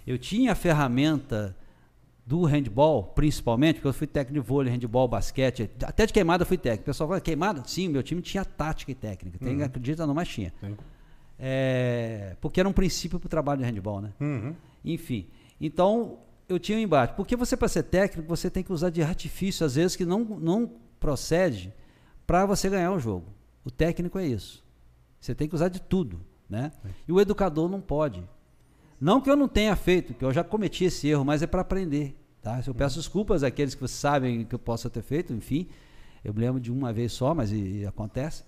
Eu 0.08 0.18
tinha 0.18 0.52
a 0.54 0.56
ferramenta 0.56 1.56
do 2.26 2.44
handball, 2.44 3.04
principalmente, 3.04 3.76
porque 3.76 3.88
eu 3.88 3.94
fui 3.94 4.08
técnico 4.08 4.42
de 4.42 4.48
vôlei, 4.48 4.74
handball, 4.74 5.08
basquete, 5.08 5.70
até 5.84 6.06
de 6.06 6.14
queimada 6.14 6.42
eu 6.42 6.48
fui 6.48 6.58
técnico. 6.58 6.84
O 6.84 6.86
pessoal 6.86 7.08
fala, 7.08 7.22
queimada? 7.22 7.64
Sim, 7.66 7.90
meu 7.90 8.02
time 8.02 8.22
tinha 8.22 8.44
tática 8.44 8.92
e 8.92 8.96
técnica. 8.96 9.38
Tem, 9.38 9.62
acredita 9.62 10.08
não, 10.08 10.14
mas 10.14 10.28
tinha. 10.28 10.52
Sim. 10.60 10.76
É, 11.38 12.36
porque 12.42 12.60
era 12.60 12.68
um 12.68 12.74
princípio 12.74 13.20
para 13.20 13.28
o 13.28 13.30
trabalho 13.30 13.60
de 13.60 13.66
handball, 13.66 14.02
né? 14.02 14.14
Uhum. 14.20 14.56
Enfim, 14.84 15.28
então 15.62 16.18
eu 16.50 16.58
tinha 16.58 16.78
um 16.78 16.82
embate. 16.82 17.14
Porque 17.16 17.36
você, 17.36 17.56
para 17.56 17.68
ser 17.68 17.84
técnico, 17.84 18.28
você 18.28 18.50
tem 18.50 18.64
que 18.64 18.74
usar 18.74 18.90
de 18.90 19.04
artifício, 19.04 19.66
às 19.66 19.76
vezes, 19.76 19.96
que 19.96 20.06
não, 20.06 20.24
não 20.24 20.72
procede 21.00 21.74
para 22.26 22.46
você 22.46 22.70
ganhar 22.70 22.92
o 22.92 23.00
jogo. 23.00 23.28
O 23.64 23.70
técnico 23.70 24.18
é 24.18 24.26
isso. 24.26 24.64
Você 25.20 25.36
tem 25.36 25.48
que 25.48 25.56
usar 25.56 25.70
de 25.70 25.82
tudo. 25.82 26.20
Né? 26.50 26.72
E 27.08 27.12
o 27.12 27.20
educador 27.20 27.70
não 27.70 27.82
pode. 27.82 28.24
Não 29.00 29.20
que 29.22 29.30
eu 29.30 29.36
não 29.36 29.48
tenha 29.48 29.76
feito, 29.76 30.14
que 30.14 30.24
eu 30.24 30.32
já 30.34 30.44
cometi 30.44 30.86
esse 30.86 31.08
erro, 31.08 31.26
mas 31.26 31.42
é 31.42 31.48
para 31.48 31.62
aprender. 31.62 32.16
Tá? 32.42 32.62
Eu 32.66 32.74
peço 32.76 32.98
desculpas 33.00 33.44
àqueles 33.44 33.74
que 33.76 33.82
vocês 33.82 34.00
sabem 34.00 34.46
que 34.46 34.54
eu 34.56 34.60
possa 34.60 34.90
ter 34.90 35.02
feito, 35.02 35.34
enfim. 35.34 35.68
Eu 36.24 36.34
me 36.34 36.40
lembro 36.40 36.60
de 36.60 36.72
uma 36.72 36.94
vez 36.94 37.12
só, 37.12 37.34
mas 37.34 37.52
e- 37.52 37.80
e 37.82 37.86
acontece. 37.86 38.44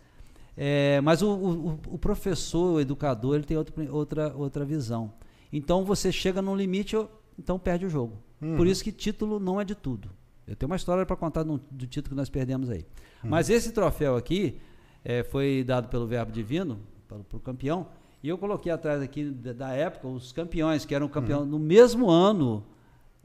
É, 0.56 1.00
mas 1.02 1.22
o, 1.22 1.30
o- 1.32 1.80
o 1.90 1.98
professor, 1.98 2.74
o 2.76 2.80
educador, 2.80 3.36
ele 3.36 3.44
tem 3.44 3.58
outra, 3.58 3.92
outra, 3.92 4.34
outra 4.36 4.66
visão. 4.66 5.14
Então 5.52 5.84
você 5.86 6.12
chega 6.12 6.42
num 6.42 6.56
limite, 6.56 6.96
então 7.38 7.60
perde 7.60 7.86
o 7.86 7.90
jogo. 7.90 8.18
Por 8.56 8.68
isso 8.68 8.84
que 8.84 8.92
título 8.92 9.40
não 9.40 9.60
é 9.60 9.66
de 9.66 9.74
tudo. 9.76 10.10
Eu 10.48 10.56
tenho 10.56 10.70
uma 10.70 10.76
história 10.76 11.06
para 11.06 11.16
contar 11.16 11.44
no- 11.44 11.60
do 11.70 11.86
título 11.88 12.12
que 12.12 12.16
nós 12.16 12.30
perdemos 12.30 12.70
aí. 12.70 12.86
Mas 13.24 13.50
esse 13.50 13.72
troféu 13.72 14.16
aqui 14.16 14.60
é, 15.04 15.24
foi 15.24 15.64
dado 15.66 15.88
pelo 15.90 16.06
Verbo 16.08 16.32
Divino, 16.32 16.80
para 17.08 17.18
o 17.18 17.40
campeão, 17.40 17.88
e 18.24 18.30
eu 18.30 18.38
coloquei 18.38 18.72
atrás 18.72 19.02
aqui 19.02 19.26
da, 19.26 19.54
época 19.74 20.08
os 20.08 20.32
campeões, 20.32 20.86
que 20.86 20.94
eram 20.96 21.08
campeão 21.08 21.46
no 21.46 21.60
mesmo 21.60 22.10
ano. 22.10 22.64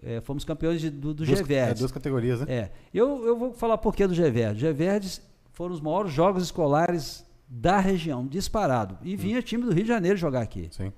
é, 0.02 0.20
fomos 0.20 0.44
campeões 0.44 0.80
de- 0.80 0.90
do, 0.90 1.14
do 1.14 1.24
Duas, 1.24 1.38
é, 1.78 1.78
duas 1.78 1.92
categorias, 1.92 2.40
né? 2.40 2.46
É. 2.48 2.70
Eu, 2.92 3.24
eu 3.24 3.36
vou 3.36 3.52
falar 3.52 3.78
por 3.78 3.94
que 3.94 4.04
do 4.06 4.14
GVERDS. 4.14 4.60
GVERDS 4.60 5.22
foram 5.52 5.72
os 5.74 5.80
maiores 5.80 6.12
jogos 6.12 6.42
escolares 6.42 7.24
da 7.48 7.78
região, 7.78 8.26
disparado. 8.26 8.98
E 9.02 9.14
vinha 9.14 9.40
time 9.42 9.62
do 9.64 9.72
Rio 9.72 9.82
de 9.84 9.88
Janeiro 9.88 10.16
jogar 10.18 10.40
aqui. 10.42 10.68
Sim. 10.72 10.92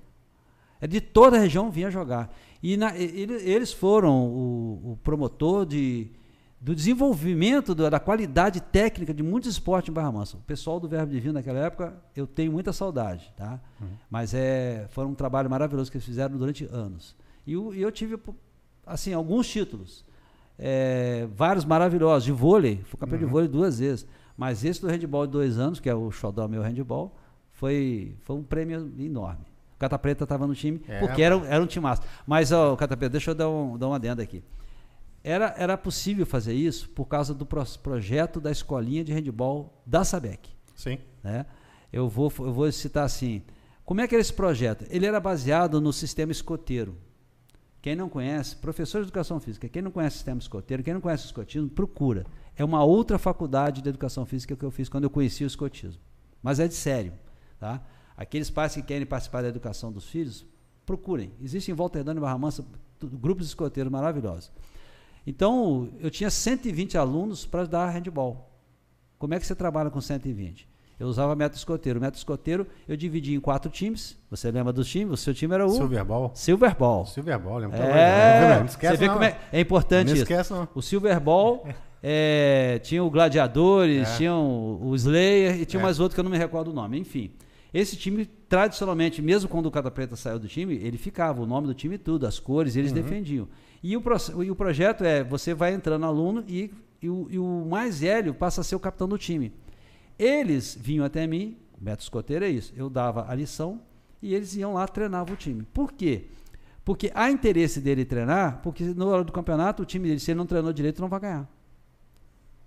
É 0.81 0.87
de 0.87 0.99
toda 1.01 1.37
a 1.37 1.39
região 1.39 1.69
vinha 1.69 1.91
jogar. 1.91 2.35
E 2.63 2.75
na- 2.77 2.95
ele- 2.97 3.35
eles 3.47 3.71
foram 3.71 4.25
o, 4.27 4.91
o 4.93 4.99
promotor 5.03 5.65
de, 5.67 6.07
do 6.65 6.73
desenvolvimento 6.75 7.75
da, 7.75 7.91
da 7.91 7.99
qualidade 7.99 8.59
técnica 8.59 9.13
de 9.13 9.21
muitos 9.21 9.51
esportes 9.51 9.89
em 9.89 9.93
Barra 9.93 10.11
Mansa. 10.11 10.35
O 10.37 10.41
pessoal 10.41 10.79
do 10.79 10.87
Verbo 10.87 11.11
Divino 11.11 11.33
naquela 11.35 11.59
época, 11.59 11.93
eu 12.15 12.25
tenho 12.25 12.51
muita 12.51 12.73
saudade, 12.73 13.31
tá? 13.37 13.59
Mas 14.09 14.33
é, 14.33 14.87
foi 14.89 15.05
um 15.05 15.13
trabalho 15.13 15.47
maravilhoso 15.47 15.91
que 15.91 15.97
eles 15.97 16.05
fizeram 16.05 16.35
durante 16.37 16.65
anos. 16.65 17.15
E, 17.45 17.55
o- 17.55 17.71
e 17.71 17.81
eu 17.83 17.91
tive, 17.91 18.17
assim, 18.85 19.13
alguns 19.13 19.47
títulos. 19.47 20.03
É, 20.57 21.27
vários 21.35 21.65
maravilhosos. 21.65 22.23
De 22.23 22.31
vôlei, 22.31 22.81
fui 22.85 22.99
campeão 22.99 23.19
de 23.19 23.25
vôlei 23.25 23.47
duas 23.47 23.77
vezes. 23.79 24.07
Mas 24.35 24.65
esse 24.65 24.81
do 24.81 24.87
handball 24.87 25.27
de 25.27 25.33
dois 25.33 25.59
anos, 25.59 25.79
que 25.79 25.87
é 25.89 25.93
o 25.93 26.09
xodó 26.11 26.47
meu 26.47 26.61
handball, 26.63 27.15
foi, 27.51 28.15
foi 28.21 28.35
um 28.37 28.43
prêmio 28.43 28.91
enorme. 28.97 29.45
O 29.75 29.77
Cata 29.77 29.99
Preta 29.99 30.23
estava 30.23 30.47
no 30.47 30.55
time, 30.55 30.81
É, 30.87 30.99
porque 30.99 31.21
era, 31.21 31.35
era 31.45 31.63
um 31.63 31.67
time 31.67 31.83
massa. 31.83 32.01
Mas, 32.25 32.51
ó, 32.51 32.73
o 32.73 32.77
Cata 32.77 32.97
Preta, 32.97 33.11
deixa 33.11 33.31
eu 33.31 33.35
dar, 33.35 33.49
um, 33.49 33.77
dar 33.77 33.87
uma 33.87 33.97
adenda 33.97 34.23
aqui. 34.23 34.41
Era, 35.27 35.55
era 35.57 35.75
possível 35.75 36.23
fazer 36.23 36.53
isso 36.53 36.87
por 36.89 37.05
causa 37.05 37.33
do 37.33 37.47
pro- 37.47 37.65
projeto 37.81 38.39
da 38.39 38.51
escolinha 38.51 39.03
de 39.03 39.11
handball 39.11 39.81
da 39.83 40.03
SABEC. 40.03 40.51
Sim. 40.75 40.99
Né? 41.23 41.47
Eu, 41.91 42.07
vou, 42.07 42.31
eu 42.37 42.53
vou 42.53 42.71
citar 42.71 43.05
assim. 43.05 43.41
Como 43.83 44.01
é 44.01 44.07
que 44.07 44.13
era 44.13 44.21
esse 44.21 44.31
projeto? 44.31 44.85
Ele 44.87 45.03
era 45.03 45.19
baseado 45.19 45.81
no 45.81 45.91
sistema 45.91 46.31
escoteiro. 46.31 46.95
Quem 47.81 47.95
não 47.95 48.07
conhece, 48.07 48.55
professor 48.57 48.99
de 48.99 49.05
educação 49.05 49.39
física, 49.39 49.67
quem 49.67 49.81
não 49.81 49.89
conhece 49.89 50.13
o 50.13 50.17
sistema 50.17 50.39
escoteiro, 50.39 50.83
quem 50.83 50.93
não 50.93 51.01
conhece 51.01 51.23
o 51.23 51.25
escotismo, 51.25 51.69
procura. 51.69 52.23
É 52.55 52.63
uma 52.63 52.83
outra 52.83 53.17
faculdade 53.17 53.81
de 53.81 53.89
educação 53.89 54.27
física 54.27 54.55
que 54.55 54.63
eu 54.63 54.69
fiz 54.69 54.87
quando 54.87 55.05
eu 55.05 55.09
conheci 55.09 55.43
o 55.43 55.47
escotismo. 55.47 56.03
Mas 56.39 56.59
é 56.59 56.67
de 56.67 56.75
sério. 56.75 57.13
Tá? 57.59 57.81
Aqueles 58.15 58.51
pais 58.51 58.75
que 58.75 58.83
querem 58.83 59.07
participar 59.07 59.41
da 59.41 59.47
educação 59.47 59.91
dos 59.91 60.07
filhos, 60.07 60.45
procurem. 60.85 61.31
Existe 61.41 61.71
em 61.71 61.73
Volta 61.73 61.97
Redonda 61.97 62.19
e 62.19 62.21
Barra 62.21 62.37
Mansa 62.37 62.63
grupos 63.01 63.47
escoteiros 63.47 63.91
maravilhosos. 63.91 64.51
Então, 65.25 65.89
eu 65.99 66.09
tinha 66.11 66.29
120 66.29 66.97
alunos 66.97 67.45
para 67.45 67.65
dar 67.65 67.89
handball. 67.89 68.51
Como 69.17 69.33
é 69.33 69.39
que 69.39 69.45
você 69.45 69.55
trabalha 69.55 69.89
com 69.89 69.99
120? 69.99 70.67
Eu 70.99 71.07
usava 71.07 71.35
método 71.35 71.57
escoteiro. 71.57 71.99
O 71.99 72.01
método 72.01 72.17
escoteiro 72.17 72.67
eu 72.87 72.95
dividia 72.95 73.35
em 73.35 73.39
quatro 73.39 73.69
times. 73.69 74.17
Você 74.29 74.49
lembra 74.51 74.71
dos 74.71 74.87
times? 74.87 75.13
O 75.13 75.17
seu 75.17 75.33
time 75.33 75.53
era 75.53 75.65
o 75.65 75.69
Silver 75.69 76.05
Ball. 76.05 76.31
Silver 76.35 76.75
Ball. 76.77 77.05
Silver 77.05 77.39
Ball, 77.39 77.57
lembra? 77.57 77.77
É, 77.79 78.59
não 78.59 78.65
esquece, 78.65 78.93
você 78.95 78.99
vê 78.99 79.07
não. 79.07 79.13
como 79.15 79.25
é, 79.25 79.37
é 79.51 79.59
importante 79.59 80.07
Não 80.07 80.13
isso. 80.13 80.23
esquece, 80.23 80.53
não. 80.53 80.67
O 80.73 80.81
Silver 80.81 81.19
Ball 81.19 81.67
é, 82.01 82.79
tinha 82.81 83.03
o 83.03 83.09
Gladiadores, 83.09 84.07
É. 84.07 84.15
tinha 84.17 84.33
o, 84.35 84.79
o 84.89 84.95
Slayer 84.95 85.59
e 85.61 85.65
tinha 85.65 85.81
É. 85.81 85.83
mais 85.83 85.99
outro 85.99 86.15
que 86.15 86.19
eu 86.19 86.23
não 86.23 86.31
me 86.31 86.37
recordo 86.37 86.69
o 86.71 86.73
nome. 86.73 86.97
Enfim, 86.97 87.31
esse 87.73 87.97
time, 87.97 88.25
tradicionalmente, 88.25 89.21
mesmo 89.21 89.49
quando 89.49 89.65
o 89.65 89.71
Cata 89.71 89.91
Preta 89.91 90.15
saiu 90.15 90.39
do 90.39 90.47
time, 90.47 90.75
ele 90.75 90.97
ficava, 90.97 91.41
o 91.41 91.45
nome 91.45 91.67
do 91.67 91.73
time 91.73 91.95
e 91.95 91.97
tudo, 91.97 92.25
as 92.25 92.39
cores, 92.39 92.73
Uhum. 92.75 92.79
eles 92.81 92.91
defendiam. 92.93 93.49
E 93.87 93.95
o, 93.95 94.01
proce- 94.01 94.31
e 94.43 94.49
o 94.49 94.55
projeto 94.55 95.03
é, 95.03 95.23
você 95.23 95.53
vai 95.53 95.71
entrando 95.71 96.07
aluno 96.07 96.43
e, 96.47 96.73
e 96.99 97.07
o, 97.07 97.27
e 97.29 97.37
o 97.37 97.65
mais 97.69 97.99
velho 97.99 98.33
passa 98.33 98.61
a 98.61 98.63
ser 98.63 98.75
o 98.75 98.79
capitão 98.79 99.07
do 99.07 99.15
time. 99.15 99.53
Eles 100.17 100.75
vinham 100.79 101.05
até 101.05 101.27
mim, 101.27 101.55
o 101.79 101.83
método 101.83 102.01
escoteiro 102.01 102.43
é 102.45 102.49
isso, 102.49 102.73
eu 102.75 102.89
dava 102.89 103.29
a 103.29 103.35
lição 103.35 103.79
e 104.23 104.33
eles 104.33 104.55
iam 104.55 104.73
lá, 104.73 104.87
treinavam 104.87 105.35
o 105.35 105.37
time. 105.37 105.61
Por 105.71 105.91
quê? 105.93 106.23
Porque 106.83 107.11
há 107.13 107.29
interesse 107.29 107.79
dele 107.79 108.03
treinar, 108.05 108.59
porque 108.63 108.83
na 108.85 109.05
hora 109.05 109.23
do 109.23 109.31
campeonato, 109.31 109.83
o 109.83 109.85
time 109.85 110.07
dele, 110.07 110.19
se 110.19 110.31
ele 110.31 110.39
não 110.39 110.47
treinou 110.47 110.73
direito, 110.73 110.99
não 110.99 111.07
vai 111.07 111.19
ganhar. 111.19 111.47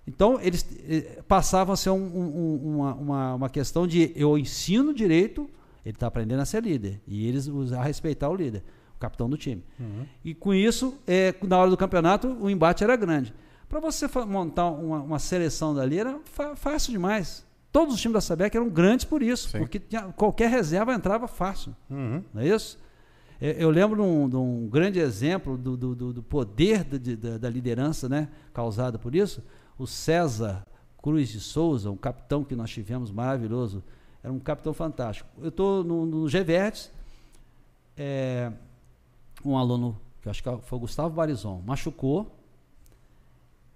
Então, 0.06 0.40
eles 0.40 0.64
eh, 0.88 1.20
passavam 1.26 1.74
a 1.74 1.76
ser 1.76 1.90
um- 1.90 1.96
um- 2.16 2.76
uma, 2.76 2.94
uma, 2.94 3.34
uma 3.34 3.50
questão 3.50 3.88
de 3.88 4.12
eu 4.14 4.38
ensino 4.38 4.94
direito, 4.94 5.50
ele 5.84 5.96
está 5.96 6.06
aprendendo 6.06 6.40
a 6.42 6.44
ser 6.44 6.62
líder, 6.62 7.00
e 7.08 7.26
eles 7.26 7.48
a 7.72 7.82
respeitar 7.82 8.28
o 8.28 8.36
líder, 8.36 8.62
capitão 8.98 9.28
do 9.28 9.36
time. 9.36 9.64
E 10.24 10.34
com 10.34 10.52
isso, 10.54 10.98
eh, 11.06 11.34
na 11.42 11.56
hora 11.58 11.70
do 11.70 11.76
campeonato, 11.76 12.28
o 12.40 12.48
embate 12.50 12.82
era 12.84 12.96
grande. 12.96 13.32
Para 13.68 13.80
você 13.80 14.08
montar 14.26 14.70
uma, 14.70 15.00
uma 15.02 15.18
seleção 15.18 15.74
dali 15.74 15.98
era 15.98 16.18
fácil 16.56 16.90
demais. 16.92 17.46
Todos 17.70 17.94
os 17.94 18.00
times 18.00 18.14
da 18.14 18.20
Sabec 18.20 18.56
eram 18.56 18.68
grandes 18.70 19.04
por 19.04 19.22
isso, 19.22 19.50
Sim. 19.50 19.58
porque 19.58 19.78
tinha- 19.78 20.04
qualquer 20.16 20.48
reserva 20.50 20.92
entrava 20.94 21.28
fácil. 21.28 21.76
Uhum. 21.90 22.24
Não 22.32 22.40
é 22.42 22.48
isso? 22.48 22.78
Eu, 23.40 23.52
eu 23.52 23.70
lembro 23.70 23.96
de 23.96 24.02
um, 24.02 24.28
de 24.28 24.36
grande 24.68 24.98
exemplo 24.98 25.56
do, 25.56 25.76
do- 25.76 25.94
do- 25.94 26.22
poder 26.22 26.82
da, 26.82 26.96
de- 26.96 27.14
da- 27.16 27.36
da 27.38 27.50
liderança 27.50 28.08
né, 28.08 28.28
causada 28.54 28.98
por 28.98 29.14
isso. 29.14 29.44
O 29.78 29.86
César 29.86 30.66
Cruz 31.00 31.28
de 31.28 31.38
Souza, 31.38 31.90
um 31.90 31.96
capitão 31.96 32.42
que 32.42 32.56
nós 32.56 32.70
tivemos 32.70 33.10
maravilhoso, 33.12 33.84
Era 34.24 34.32
um 34.32 34.40
capitão 34.40 34.72
fantástico. 34.74 35.28
Eu 35.40 35.50
estou 35.50 35.84
no, 35.84 36.04
no 36.04 36.28
é, 37.96 38.50
um 39.44 39.56
aluno, 39.56 39.98
que 40.22 40.28
acho 40.28 40.42
que 40.42 40.50
foi 40.62 40.76
o 40.76 40.80
Gustavo 40.80 41.14
Barizon, 41.14 41.62
machucou 41.64 42.34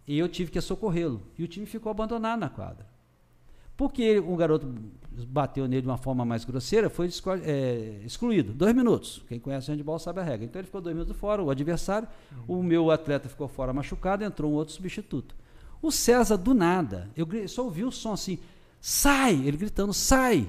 e 0.07 0.19
eu 0.19 0.29
tive 0.29 0.51
que 0.51 0.61
socorrê-lo. 0.61 1.23
E 1.39 1.45
o 1.45 1.49
time 1.49 1.67
ficou 1.67 1.91
abandonado 1.91 2.41
na 2.41 2.49
quadra. 2.49 2.87
Porque 3.77 4.19
o 4.19 4.37
garoto 4.37 4.67
bateu 5.29 5.67
nele 5.67 5.83
de 5.83 5.89
uma 5.89 5.97
forma 5.97 6.25
mais 6.25 6.45
grosseira, 6.45 6.91
foi 6.91 7.09
é, 7.45 8.01
excluído. 8.05 8.53
Dois 8.53 8.75
minutos. 8.75 9.25
Quem 9.29 9.39
conhece 9.39 9.71
handball 9.71 9.99
sabe 9.99 10.21
a 10.21 10.23
regra. 10.23 10.45
Então 10.45 10.61
ele 10.61 10.67
ficou 10.67 10.81
dois 10.81 10.95
minutos 10.95 11.17
fora, 11.17 11.43
o 11.43 11.51
adversário. 11.51 12.09
Uhum. 12.49 12.61
O 12.61 12.63
meu 12.63 12.91
atleta 12.91 13.29
ficou 13.29 13.49
fora 13.49 13.73
machucado, 13.73 14.25
entrou 14.25 14.53
um 14.53 14.55
outro 14.55 14.75
substituto. 14.75 15.35
O 15.81 15.91
César, 15.91 16.37
do 16.37 16.55
nada, 16.55 17.11
eu 17.17 17.27
só 17.49 17.65
ouvi 17.65 17.83
o 17.83 17.91
som 17.91 18.13
assim, 18.13 18.39
sai! 18.81 19.35
Ele 19.35 19.57
gritando, 19.57 19.93
sai! 19.93 20.49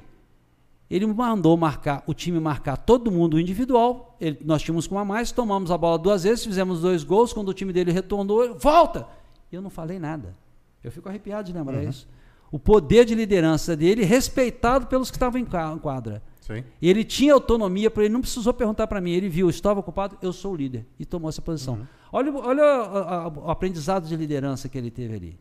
Ele 0.93 1.05
mandou 1.05 1.57
marcar, 1.57 2.03
o 2.05 2.13
time 2.13 2.39
marcar 2.39 2.77
todo 2.77 3.11
mundo 3.11 3.39
individual. 3.39 4.15
Ele, 4.19 4.37
nós 4.43 4.61
tínhamos 4.61 4.85
com 4.85 4.99
a 4.99 5.05
mais, 5.05 5.31
tomamos 5.31 5.71
a 5.71 5.77
bola 5.77 5.97
duas 5.97 6.23
vezes, 6.23 6.45
fizemos 6.45 6.81
dois 6.81 7.03
gols. 7.03 7.33
Quando 7.33 7.49
o 7.49 7.53
time 7.53 7.73
dele 7.73 7.91
retornou, 7.91 8.57
volta! 8.57 9.07
Eu 9.51 9.61
não 9.61 9.69
falei 9.69 9.99
nada. 9.99 10.35
Eu 10.83 10.91
fico 10.91 11.09
arrepiado 11.09 11.47
de 11.47 11.53
lembrar 11.53 11.77
uhum. 11.77 11.89
isso 11.89 12.07
o 12.53 12.59
poder 12.59 13.03
de 13.03 13.15
liderança 13.15 13.75
dele, 13.75 14.03
respeitado 14.03 14.85
pelos 14.85 15.09
que 15.09 15.15
estavam 15.17 15.41
em 15.41 15.45
quadra. 15.79 16.21
Sim. 16.39 16.63
E 16.79 16.87
ele 16.87 17.03
tinha 17.03 17.33
autonomia, 17.33 17.89
para 17.89 18.03
ele 18.03 18.13
não 18.13 18.21
precisou 18.21 18.53
perguntar 18.53 18.85
para 18.85 19.01
mim. 19.01 19.09
Ele 19.09 19.27
viu, 19.27 19.49
estava 19.49 19.79
ocupado, 19.79 20.19
eu 20.21 20.31
sou 20.31 20.53
o 20.53 20.55
líder. 20.55 20.85
E 20.99 21.03
tomou 21.03 21.29
essa 21.29 21.41
posição. 21.41 21.73
Uhum. 21.73 21.87
Olha, 22.11 22.31
olha 22.31 22.63
a, 22.63 23.23
a, 23.23 23.27
o 23.27 23.49
aprendizado 23.49 24.07
de 24.07 24.15
liderança 24.15 24.69
que 24.69 24.77
ele 24.77 24.91
teve 24.91 25.15
ali. 25.15 25.39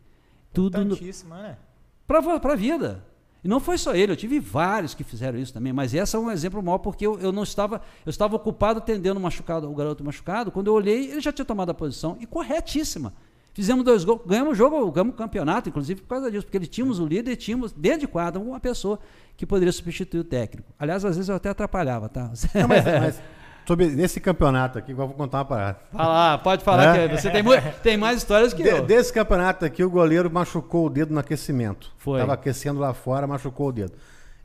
Tudo 0.54 0.82
no, 0.82 0.96
né? 1.36 1.58
Para 2.06 2.52
a 2.52 2.56
vida. 2.56 3.04
E 3.44 3.48
não 3.48 3.58
foi 3.58 3.76
só 3.76 3.94
ele, 3.94 4.12
eu 4.12 4.16
tive 4.16 4.38
vários 4.38 4.94
que 4.94 5.02
fizeram 5.02 5.38
isso 5.38 5.52
também, 5.52 5.72
mas 5.72 5.92
esse 5.92 6.14
é 6.14 6.18
um 6.18 6.30
exemplo 6.30 6.62
maior 6.62 6.78
porque 6.78 7.04
eu, 7.04 7.18
eu 7.18 7.32
não 7.32 7.42
estava, 7.42 7.82
eu 8.06 8.10
estava 8.10 8.36
ocupado 8.36 8.78
atendendo 8.78 9.18
o 9.18 9.22
machucado, 9.22 9.68
o 9.68 9.74
garoto 9.74 10.04
machucado, 10.04 10.52
quando 10.52 10.68
eu 10.68 10.74
olhei, 10.74 11.10
ele 11.10 11.20
já 11.20 11.32
tinha 11.32 11.44
tomado 11.44 11.70
a 11.70 11.74
posição 11.74 12.16
e 12.20 12.26
corretíssima. 12.26 13.12
Fizemos 13.52 13.84
dois 13.84 14.04
gols, 14.04 14.22
ganhamos 14.24 14.52
o 14.52 14.54
jogo, 14.54 14.90
ganhamos 14.90 15.14
o 15.14 15.16
campeonato, 15.16 15.68
inclusive 15.68 16.00
por 16.00 16.08
causa 16.08 16.30
disso, 16.30 16.46
porque 16.46 16.56
ele 16.56 16.66
tínhamos 16.66 17.00
o 17.00 17.06
líder 17.06 17.32
e 17.32 17.36
tínhamos 17.36 17.72
dentro 17.72 18.00
de 18.00 18.08
quadra 18.08 18.40
uma 18.40 18.60
pessoa 18.60 18.98
que 19.36 19.44
poderia 19.44 19.72
substituir 19.72 20.20
o 20.20 20.24
técnico. 20.24 20.72
Aliás, 20.78 21.04
às 21.04 21.16
vezes 21.16 21.28
eu 21.28 21.34
até 21.34 21.50
atrapalhava, 21.50 22.08
tá? 22.08 22.32
Não, 22.54 22.68
mas, 22.68 22.84
mas 22.84 23.22
sobre 23.66 23.86
esse 24.02 24.20
campeonato 24.20 24.78
aqui, 24.78 24.92
eu 24.92 24.96
vou 24.96 25.08
contar 25.10 25.38
uma 25.38 25.44
parada. 25.44 25.78
Fala, 25.92 26.38
pode 26.38 26.64
falar 26.64 26.96
é? 26.96 27.08
que 27.08 27.16
você 27.16 27.30
tem, 27.30 27.42
tem 27.82 27.96
mais 27.96 28.18
histórias 28.18 28.52
que 28.52 28.62
de, 28.62 28.68
eu. 28.68 28.82
Desse 28.82 29.12
campeonato 29.12 29.64
aqui, 29.64 29.82
o 29.84 29.90
goleiro 29.90 30.30
machucou 30.30 30.86
o 30.86 30.90
dedo 30.90 31.12
no 31.12 31.20
aquecimento. 31.20 31.92
Foi. 31.98 32.20
Estava 32.20 32.34
aquecendo 32.34 32.80
lá 32.80 32.92
fora, 32.92 33.26
machucou 33.26 33.68
o 33.68 33.72
dedo. 33.72 33.92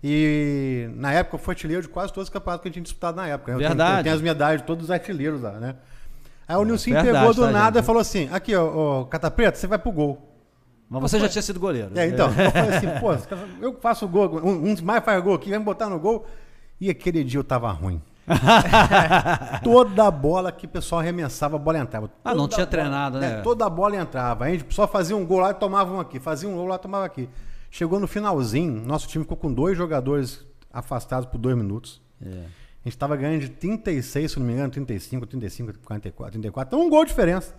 E 0.04 0.90
na 0.96 1.12
época 1.12 1.36
eu 1.36 1.40
fui 1.40 1.54
artilheiro 1.54 1.82
de 1.82 1.90
quase 1.90 2.14
todos 2.14 2.28
os 2.28 2.34
campeonatos 2.34 2.62
que 2.62 2.68
a 2.68 2.70
gente 2.70 2.76
tinha 2.76 2.84
disputado 2.84 3.18
na 3.18 3.28
época. 3.28 3.58
Verdade. 3.58 3.72
Eu 3.72 3.86
tenho, 3.86 4.00
eu 4.00 4.04
tenho 4.04 4.16
as 4.16 4.22
medalhas 4.22 4.62
de 4.62 4.68
todos 4.68 4.86
os 4.86 4.92
artilheiros 4.92 5.42
lá, 5.42 5.54
né? 5.54 5.76
Aí 6.48 6.56
o 6.56 6.64
Nilson 6.64 6.92
pegou 6.92 7.34
do 7.34 7.42
tá, 7.42 7.52
nada 7.52 7.80
gente? 7.80 7.84
e 7.84 7.86
falou 7.86 8.02
assim: 8.02 8.30
aqui, 8.32 8.56
ó, 8.56 9.02
ó 9.02 9.04
Cata 9.06 9.30
Preta, 9.30 9.58
você 9.58 9.68
vai 9.68 9.78
pro 9.78 9.92
gol. 9.92 10.28
Mas 10.90 11.02
você 11.02 11.20
já 11.20 11.28
tinha 11.28 11.42
sido 11.42 11.60
goleiro. 11.60 11.92
É, 11.96 12.08
então. 12.08 12.28
eu 12.30 12.52
falei 12.52 12.78
assim, 12.78 12.88
pô, 13.02 13.14
eu 13.62 13.78
faço 13.82 14.08
gol, 14.08 14.40
um, 14.42 14.74
dos 14.74 14.82
mais 14.82 15.04
faz 15.04 15.22
gol 15.22 15.34
aqui, 15.34 15.50
vai 15.50 15.60
me 15.60 15.66
botar 15.66 15.90
no 15.90 16.00
gol. 16.00 16.26
E 16.80 16.90
aquele 16.90 17.24
dia 17.24 17.40
eu 17.40 17.44
tava 17.44 17.70
ruim. 17.72 18.02
toda 19.64 20.12
bola 20.12 20.52
que 20.52 20.66
o 20.66 20.70
pessoal 20.70 21.00
arremessava, 21.00 21.56
a 21.56 21.60
bola 21.60 21.80
entrava. 21.80 22.12
Ah, 22.24 22.36
não 22.36 22.48
tinha 22.48 22.66
bola, 22.66 22.68
treinado, 22.68 23.20
né? 23.20 23.40
É, 23.40 23.42
toda 23.42 23.66
a 23.66 23.70
bola 23.70 23.96
entrava. 23.96 24.46
A 24.46 24.50
gente 24.50 24.74
só 24.74 24.88
fazia 24.88 25.16
um 25.16 25.26
gol 25.26 25.40
lá 25.40 25.52
e 25.52 25.54
tomava 25.54 25.94
um 25.94 26.00
aqui. 26.00 26.20
Fazia 26.20 26.50
um 26.50 26.56
gol 26.56 26.68
lá 26.68 26.76
e 26.76 26.80
tomava 26.80 27.06
aqui. 27.06 27.30
Chegou 27.72 28.00
no 28.00 28.08
finalzinho, 28.08 28.86
nosso 28.86 29.08
time 29.08 29.24
ficou 29.24 29.38
com 29.38 29.54
dois 29.54 29.78
jogadores 29.78 30.46
afastados 30.72 31.30
por 31.30 31.38
dois 31.38 31.56
minutos. 31.56 32.02
É. 32.22 32.28
A 32.30 32.90
gente 32.90 32.96
estava 32.96 33.16
ganhando 33.16 33.42
de 33.42 33.50
36, 33.50 34.32
se 34.32 34.40
não 34.40 34.46
me 34.46 34.54
engano, 34.54 34.72
35, 34.72 35.26
35, 35.26 35.80
44, 35.80 36.32
34. 36.34 36.70
Então, 36.70 36.86
um 36.86 36.90
gol 36.90 37.04
de 37.04 37.10
diferença. 37.10 37.54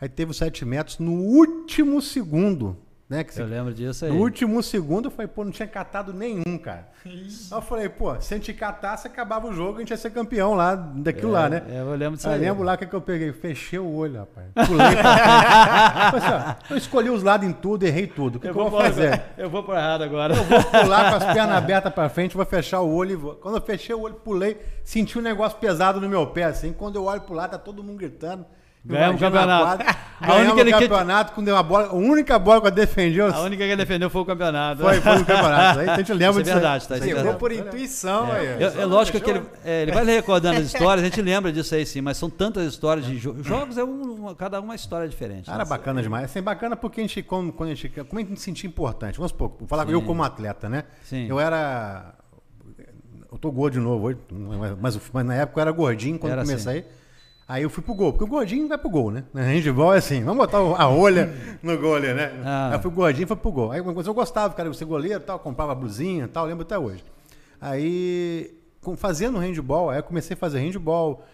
Aí 0.00 0.08
teve 0.08 0.30
os 0.30 0.38
7 0.38 0.64
metros 0.64 0.98
no 0.98 1.12
último 1.12 2.00
segundo. 2.00 2.78
Né, 3.10 3.24
que 3.24 3.36
eu 3.40 3.44
lembro 3.44 3.74
disso 3.74 4.04
aí. 4.04 4.12
No 4.12 4.18
último 4.18 4.62
segundo, 4.62 5.06
eu 5.06 5.10
falei, 5.10 5.26
pô, 5.26 5.42
não 5.44 5.50
tinha 5.50 5.66
catado 5.66 6.14
nenhum, 6.14 6.56
cara. 6.56 6.86
Isso. 7.04 7.52
Eu 7.52 7.60
falei, 7.60 7.88
pô, 7.88 8.14
se 8.20 8.32
a 8.32 8.36
gente 8.36 8.54
catasse, 8.54 9.08
acabava 9.08 9.48
o 9.48 9.52
jogo, 9.52 9.78
a 9.78 9.80
gente 9.80 9.90
ia 9.90 9.96
ser 9.96 10.10
campeão 10.10 10.54
lá, 10.54 10.76
daquilo 10.76 11.34
é, 11.34 11.40
lá, 11.40 11.48
né? 11.48 11.62
É, 11.68 11.80
eu 11.80 11.90
lembro 11.96 12.16
disso 12.16 12.28
aí. 12.28 12.34
aí. 12.36 12.40
lembro 12.42 12.62
lá 12.62 12.76
que, 12.76 12.86
que 12.86 12.94
eu 12.94 13.00
peguei, 13.00 13.32
fechei 13.32 13.80
o 13.80 13.92
olho, 13.92 14.20
rapaz. 14.20 14.46
Pulei. 14.64 14.94
pra... 14.94 16.56
assim, 16.60 16.72
eu 16.72 16.76
escolhi 16.76 17.10
os 17.10 17.24
lados 17.24 17.48
em 17.48 17.52
tudo, 17.52 17.82
errei 17.82 18.06
tudo. 18.06 18.36
O 18.36 18.40
que 18.40 18.46
eu, 18.46 18.54
que 18.54 18.60
eu 18.60 18.70
vou 18.70 18.80
fazer? 18.80 19.20
Eu 19.36 19.50
vou 19.50 19.64
por 19.64 19.74
errado 19.74 20.04
agora. 20.04 20.36
Eu 20.36 20.44
vou 20.44 20.62
pular 20.62 21.10
com 21.10 21.16
as 21.16 21.24
pernas 21.34 21.56
abertas 21.56 21.92
pra 21.92 22.08
frente, 22.08 22.36
vou 22.36 22.46
fechar 22.46 22.80
o 22.80 22.94
olho 22.94 23.10
e 23.10 23.16
vou. 23.16 23.34
Quando 23.34 23.56
eu 23.56 23.62
fechei 23.62 23.92
o 23.92 24.02
olho, 24.02 24.14
pulei, 24.14 24.56
senti 24.84 25.18
um 25.18 25.22
negócio 25.22 25.58
pesado 25.58 26.00
no 26.00 26.08
meu 26.08 26.28
pé, 26.28 26.44
assim. 26.44 26.72
Quando 26.72 26.94
eu 26.94 27.06
olho 27.06 27.22
pro 27.22 27.34
lado, 27.34 27.50
tá 27.50 27.58
todo 27.58 27.82
mundo 27.82 27.98
gritando. 27.98 28.46
Ganhamos 28.84 29.20
o 29.20 29.24
campeonato. 29.24 29.84
Ganhamos 30.20 30.62
o 30.62 30.70
campeonato 30.70 31.32
com 31.32 31.40
uma 31.40 31.62
bola. 31.62 31.88
A 31.88 31.94
única 31.94 32.38
bola 32.38 32.60
que 32.60 32.66
eu 32.66 32.70
defendi. 32.70 33.20
A 33.20 33.40
única 33.40 33.64
que 33.64 33.70
ele 33.70 33.76
defendeu 33.76 34.08
foi 34.10 34.22
o 34.22 34.24
campeonato. 34.24 34.82
Foi, 34.82 35.00
foi 35.00 35.16
o 35.16 35.24
campeonato. 35.24 35.80
Aí 35.80 35.88
a 35.88 35.96
gente 35.96 36.12
lembra 36.12 36.42
disso. 36.42 36.50
É 36.50 36.54
verdade, 36.54 36.88
tá? 36.88 36.96
Você 36.96 37.10
errou 37.10 37.34
por 37.34 37.52
intuição 37.52 38.34
é. 38.34 38.38
aí. 38.38 38.46
É, 38.62 38.82
é 38.82 38.84
lógico 38.84 39.20
que 39.20 39.30
ele, 39.30 39.42
é, 39.64 39.82
ele 39.82 39.92
vai 39.92 40.04
recordando 40.04 40.58
as 40.58 40.66
histórias, 40.72 41.04
a 41.04 41.08
gente 41.08 41.20
lembra 41.20 41.52
disso 41.52 41.74
aí 41.74 41.84
sim, 41.84 42.00
mas 42.00 42.16
são 42.16 42.28
tantas 42.28 42.66
histórias 42.66 43.06
de 43.06 43.18
jo 43.18 43.36
jogos, 43.42 43.78
é 43.78 43.84
um, 43.84 44.34
cada 44.34 44.60
uma 44.60 44.74
história 44.74 45.08
diferente. 45.08 45.46
Cara, 45.46 45.64
né? 45.64 45.64
bacana 45.64 46.02
demais. 46.02 46.24
Assim, 46.24 46.42
bacana 46.42 46.76
porque 46.76 47.00
a 47.00 47.04
gente, 47.04 47.22
como, 47.22 47.52
quando 47.52 47.70
a 47.70 47.74
gente, 47.74 47.88
como 47.88 48.18
a 48.18 48.22
gente 48.22 48.38
se 48.38 48.44
sentia 48.44 48.68
importante. 48.68 49.16
Vamos 49.16 49.30
supor, 49.32 49.52
vou 49.58 49.68
falar 49.68 49.86
sim. 49.86 49.92
eu 49.92 50.02
como 50.02 50.22
atleta, 50.22 50.68
né? 50.68 50.84
Sim. 51.02 51.26
Eu 51.28 51.38
era. 51.38 52.14
Eu 53.30 53.38
tô 53.38 53.50
gordo 53.52 53.74
de 53.74 53.80
novo 53.80 54.06
hoje, 54.06 54.18
mas, 54.80 54.98
mas 55.12 55.24
na 55.24 55.34
época 55.34 55.60
eu 55.60 55.62
era 55.62 55.70
gordinho 55.70 56.18
quando 56.18 56.32
era 56.32 56.42
comecei. 56.42 56.80
Assim. 56.80 56.99
Aí 57.50 57.64
eu 57.64 57.68
fui 57.68 57.82
pro 57.82 57.94
gol, 57.94 58.12
porque 58.12 58.22
o 58.22 58.28
gordinho 58.28 58.68
vai 58.68 58.78
pro 58.78 58.88
gol, 58.88 59.10
né? 59.10 59.24
Na 59.34 59.42
handball 59.42 59.92
é 59.92 59.98
assim, 59.98 60.22
vamos 60.22 60.36
botar 60.36 60.58
a 60.58 60.88
olha 60.88 61.34
no 61.60 61.76
gol 61.76 61.96
ali, 61.96 62.14
né? 62.14 62.30
Ah. 62.44 62.68
Aí 62.68 62.74
eu 62.74 62.80
fui 62.80 62.92
gordinho 62.92 63.24
e 63.24 63.26
fui 63.26 63.36
pro 63.36 63.50
gol. 63.50 63.72
Aí 63.72 63.80
eu 63.80 64.14
gostava, 64.14 64.54
cara, 64.54 64.70
de 64.70 64.76
ser 64.76 64.84
goleiro 64.84 65.18
tal, 65.18 65.36
comprava 65.40 65.74
blusinha 65.74 66.28
tal, 66.28 66.46
lembro 66.46 66.62
até 66.62 66.78
hoje. 66.78 67.04
Aí, 67.60 68.56
fazendo 68.96 69.36
handball, 69.36 69.90
aí 69.90 69.98
eu 69.98 70.02
comecei 70.04 70.34
a 70.34 70.36
fazer 70.36 70.60
handball, 70.60 71.24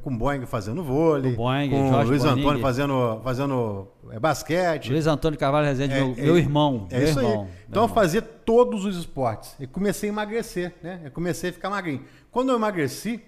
com 0.00 0.10
o 0.10 0.16
Boeing 0.16 0.46
fazendo 0.46 0.80
vôlei, 0.84 1.34
Boeing, 1.34 1.70
com 1.70 1.90
o 1.90 2.02
Luiz. 2.04 2.24
Antônio 2.24 2.60
fazendo, 2.60 3.20
fazendo 3.24 3.88
é, 4.12 4.20
basquete. 4.20 4.92
Luiz 4.92 5.08
Antônio 5.08 5.36
Carvalho 5.36 5.66
Rezende, 5.66 5.92
é, 5.92 5.96
meu, 5.96 6.14
é, 6.16 6.22
meu, 6.22 6.38
irmão. 6.38 6.86
É 6.88 6.98
meu 6.98 7.08
isso 7.08 7.18
irmão, 7.18 7.42
aí. 7.42 7.48
Então 7.68 7.82
eu 7.82 7.88
fazia 7.88 8.22
todos 8.22 8.84
os 8.84 8.96
esportes. 8.96 9.56
E 9.58 9.66
comecei 9.66 10.08
a 10.08 10.12
emagrecer, 10.12 10.72
né? 10.80 11.00
Eu 11.04 11.10
comecei 11.10 11.50
a 11.50 11.52
ficar 11.52 11.68
magrinho. 11.68 12.02
Quando 12.30 12.50
eu 12.50 12.54
emagreci, 12.54 13.20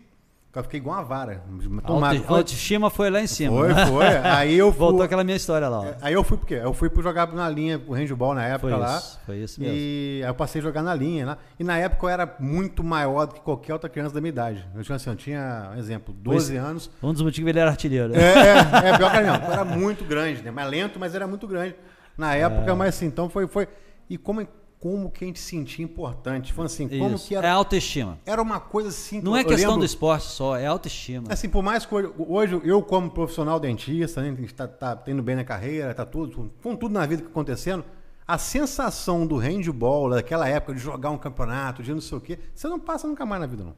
eu 0.60 0.64
fiquei 0.64 0.80
igual 0.80 0.96
uma 0.96 1.04
vara. 1.04 1.42
Tomado. 1.86 2.24
A 2.26 2.32
autoestima 2.32 2.90
foi 2.90 3.10
lá 3.10 3.20
em 3.20 3.26
cima. 3.26 3.56
Foi, 3.56 3.74
foi. 3.74 4.06
Aí 4.24 4.56
eu 4.56 4.70
fui, 4.72 4.78
Voltou 4.78 5.02
aquela 5.02 5.24
minha 5.24 5.36
história 5.36 5.68
lá. 5.68 5.80
Ó. 5.80 5.94
Aí 6.00 6.14
eu 6.14 6.24
fui 6.24 6.36
porque 6.36 6.54
Eu 6.54 6.72
fui 6.72 6.88
para 6.88 7.02
jogar 7.02 7.32
na 7.32 7.48
linha, 7.48 7.80
o 7.86 7.92
handball 7.92 8.34
na 8.34 8.44
época 8.44 8.70
foi 8.70 8.78
lá. 8.78 8.96
Isso, 8.96 9.20
foi 9.26 9.36
isso 9.38 9.60
mesmo. 9.60 9.74
E 9.74 10.22
aí 10.22 10.28
eu 10.28 10.34
passei 10.34 10.60
a 10.60 10.64
jogar 10.64 10.82
na 10.82 10.94
linha. 10.94 11.26
Né? 11.26 11.36
E 11.58 11.64
na 11.64 11.76
época 11.78 12.06
eu 12.06 12.10
era 12.10 12.36
muito 12.38 12.82
maior 12.82 13.26
do 13.26 13.34
que 13.34 13.40
qualquer 13.40 13.72
outra 13.72 13.88
criança 13.88 14.14
da 14.14 14.20
minha 14.20 14.30
idade. 14.30 14.66
Eu 14.74 14.82
tinha, 14.82 14.96
assim, 14.96 15.10
eu 15.10 15.16
tinha 15.16 15.72
um 15.74 15.78
exemplo, 15.78 16.14
12 16.14 16.52
pois, 16.52 16.64
anos. 16.64 16.90
Um 17.02 17.12
dos 17.12 17.22
motivos 17.22 17.48
ele 17.48 17.58
era 17.58 17.70
artilheiro. 17.70 18.14
É, 18.14 18.18
é, 18.18 18.88
é 18.90 18.96
pior 18.96 19.10
que 19.10 19.16
era 19.16 19.32
mesmo. 19.32 19.46
Eu 19.46 19.52
era 19.52 19.64
muito 19.64 20.04
grande, 20.04 20.42
né? 20.42 20.50
Mais 20.50 20.70
lento, 20.70 20.98
mas 20.98 21.14
era 21.14 21.26
muito 21.26 21.46
grande. 21.46 21.76
Na 22.16 22.34
época, 22.34 22.70
é. 22.70 22.74
mas 22.74 22.88
assim, 22.94 23.06
então 23.06 23.28
foi. 23.28 23.46
foi 23.46 23.68
e 24.08 24.16
como 24.16 24.40
como 24.80 25.10
que 25.10 25.24
a 25.24 25.26
gente 25.26 25.40
sentia 25.40 25.84
importante. 25.84 26.52
Foi 26.52 26.66
assim, 26.66 26.88
como 26.88 27.16
Isso. 27.16 27.28
que 27.28 27.34
era. 27.34 27.48
É 27.48 27.50
autoestima. 27.50 28.18
Era 28.24 28.40
uma 28.40 28.60
coisa 28.60 28.90
assim. 28.90 29.20
Não 29.20 29.36
é 29.36 29.42
questão 29.42 29.70
lembro, 29.70 29.80
do 29.80 29.84
esporte 29.86 30.26
só, 30.26 30.56
é 30.56 30.66
autoestima. 30.66 31.26
Assim, 31.30 31.48
por 31.48 31.62
mais 31.62 31.86
que 31.86 31.94
hoje, 31.94 32.60
eu, 32.64 32.82
como 32.82 33.10
profissional 33.10 33.58
dentista, 33.58 34.22
né, 34.22 34.36
está 34.42 34.68
tá 34.68 34.94
tendo 34.94 35.22
bem 35.22 35.36
na 35.36 35.44
carreira, 35.44 35.94
tá 35.94 36.04
tudo, 36.04 36.52
com 36.62 36.76
tudo 36.76 36.92
na 36.92 37.06
vida 37.06 37.22
que 37.22 37.28
acontecendo, 37.28 37.84
a 38.26 38.38
sensação 38.38 39.26
do 39.26 39.36
handball, 39.36 40.10
daquela 40.10 40.48
época, 40.48 40.74
de 40.74 40.80
jogar 40.80 41.10
um 41.10 41.18
campeonato, 41.18 41.82
de 41.82 41.92
não 41.92 42.00
sei 42.00 42.18
o 42.18 42.20
quê, 42.20 42.38
você 42.54 42.68
não 42.68 42.78
passa 42.78 43.06
nunca 43.06 43.24
mais 43.24 43.40
na 43.40 43.46
vida, 43.46 43.64
não. 43.64 43.74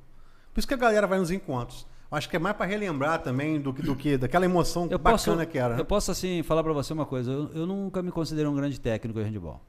Por 0.53 0.59
isso 0.59 0.67
que 0.67 0.75
a 0.75 0.79
galera 0.79 1.07
vai 1.07 1.19
nos 1.19 1.31
encontros. 1.31 1.87
Acho 2.11 2.29
que 2.29 2.37
é 2.37 2.39
mais 2.39 2.57
para 2.57 2.65
relembrar 2.65 3.23
também 3.23 3.61
do 3.61 3.73
que, 3.73 3.83
do 3.83 3.95
que 3.95 4.17
daquela 4.17 4.47
emoção 4.47 4.89
eu 4.91 4.99
bacana 4.99 5.37
posso, 5.37 5.47
que 5.47 5.59
era. 5.59 5.75
Né? 5.75 5.81
Eu 5.81 5.85
posso, 5.85 6.11
assim, 6.11 6.43
falar 6.43 6.63
para 6.63 6.73
você 6.73 6.95
uma 6.95 7.05
coisa. 7.05 7.31
Eu, 7.31 7.51
eu 7.53 7.67
nunca 7.67 8.01
me 8.01 8.11
considero 8.11 8.51
um 8.51 8.55
grande 8.55 8.81
técnico 8.81 9.19
de 9.19 9.27
handball. 9.27 9.61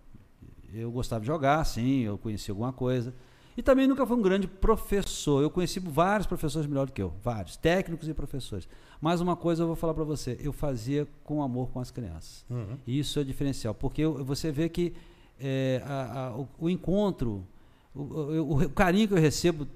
Eu 0.73 0.91
gostava 0.91 1.21
de 1.21 1.27
jogar, 1.27 1.63
sim, 1.65 2.01
eu 2.01 2.17
conhecia 2.17 2.51
alguma 2.51 2.71
coisa. 2.71 3.13
E 3.59 3.61
também 3.61 3.87
nunca 3.87 4.05
fui 4.05 4.15
um 4.15 4.21
grande 4.21 4.47
professor. 4.47 5.43
Eu 5.43 5.49
conheci 5.49 5.79
vários 5.79 6.25
professores 6.25 6.65
melhor 6.65 6.85
do 6.85 6.93
que 6.93 7.01
eu, 7.01 7.13
vários, 7.21 7.57
técnicos 7.57 8.07
e 8.07 8.13
professores. 8.13 8.67
Mas 9.01 9.19
uma 9.19 9.35
coisa 9.35 9.63
eu 9.63 9.67
vou 9.67 9.75
falar 9.75 9.93
para 9.93 10.03
você, 10.03 10.39
eu 10.41 10.53
fazia 10.53 11.07
com 11.23 11.43
amor 11.43 11.69
com 11.69 11.79
as 11.79 11.91
crianças. 11.91 12.45
Uhum. 12.49 12.77
E 12.87 12.99
isso 12.99 13.19
é 13.19 13.23
diferencial, 13.23 13.73
porque 13.73 14.05
você 14.05 14.51
vê 14.51 14.69
que 14.69 14.93
é, 15.39 15.81
a, 15.85 16.27
a, 16.27 16.37
o, 16.37 16.47
o, 16.57 16.69
encontro, 16.69 17.45
o, 17.93 18.01
o, 18.01 18.63
o, 18.63 18.69
carinho 18.69 19.07
que 19.07 19.13
eu 19.13 19.17
recebo 19.19 19.67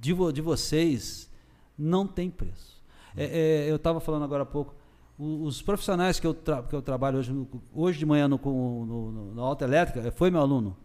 de, 0.00 0.12
vo, 0.12 0.32
de 0.32 0.40
vocês 0.40 1.30
não 1.76 2.06
tem 2.06 2.30
preço. 2.30 2.82
Uhum. 3.14 3.22
É, 3.22 3.24
é, 3.66 3.70
eu 3.70 3.76
estava 3.76 4.00
falando 4.00 4.24
agora 4.24 4.44
há 4.44 4.46
pouco, 4.46 4.74
os 5.18 5.62
profissionais 5.62 6.18
que 6.18 6.26
eu, 6.26 6.34
que 6.34 6.74
eu 6.74 6.82
trabalho 6.82 7.18
hoje, 7.18 7.46
hoje 7.72 7.98
de 7.98 8.06
manhã 8.06 8.26
no, 8.26 8.38
no, 8.44 9.12
no, 9.12 9.34
na 9.34 9.42
Alta 9.42 9.64
Elétrica, 9.64 10.10
foi 10.12 10.30
meu 10.30 10.40
aluno. 10.40 10.76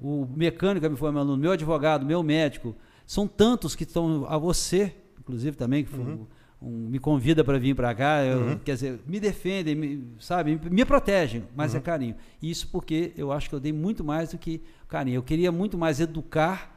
o 0.00 0.26
mecânico 0.34 0.88
me 0.88 0.96
foi 0.96 1.10
meu 1.10 1.20
aluno, 1.20 1.36
meu 1.36 1.50
advogado, 1.52 2.06
meu 2.06 2.22
médico. 2.22 2.74
São 3.04 3.26
tantos 3.26 3.74
que 3.74 3.82
estão 3.84 4.24
a 4.28 4.38
você, 4.38 4.94
inclusive 5.20 5.56
também, 5.56 5.84
que 5.84 5.90
foi 5.90 6.00
um- 6.14 6.26
um- 6.62 6.88
me 6.88 6.98
convida 6.98 7.44
para 7.44 7.58
vir 7.58 7.74
para 7.76 7.94
cá, 7.94 8.24
eu- 8.24 8.58
quer 8.64 8.74
dizer, 8.74 9.00
me 9.06 9.20
defendem, 9.20 9.74
me, 9.74 10.06
sabe, 10.18 10.58
me 10.70 10.84
protegem, 10.84 11.44
mas 11.54 11.74
é 11.74 11.80
carinho. 11.80 12.14
Isso 12.42 12.68
porque 12.72 13.12
eu 13.16 13.30
acho 13.30 13.48
que 13.48 13.54
eu 13.54 13.60
dei 13.60 13.72
muito 13.72 14.02
mais 14.02 14.30
do 14.30 14.38
que 14.38 14.62
carinho. 14.88 15.16
Eu 15.16 15.22
queria 15.22 15.52
muito 15.52 15.76
mais 15.76 16.00
educar, 16.00 16.74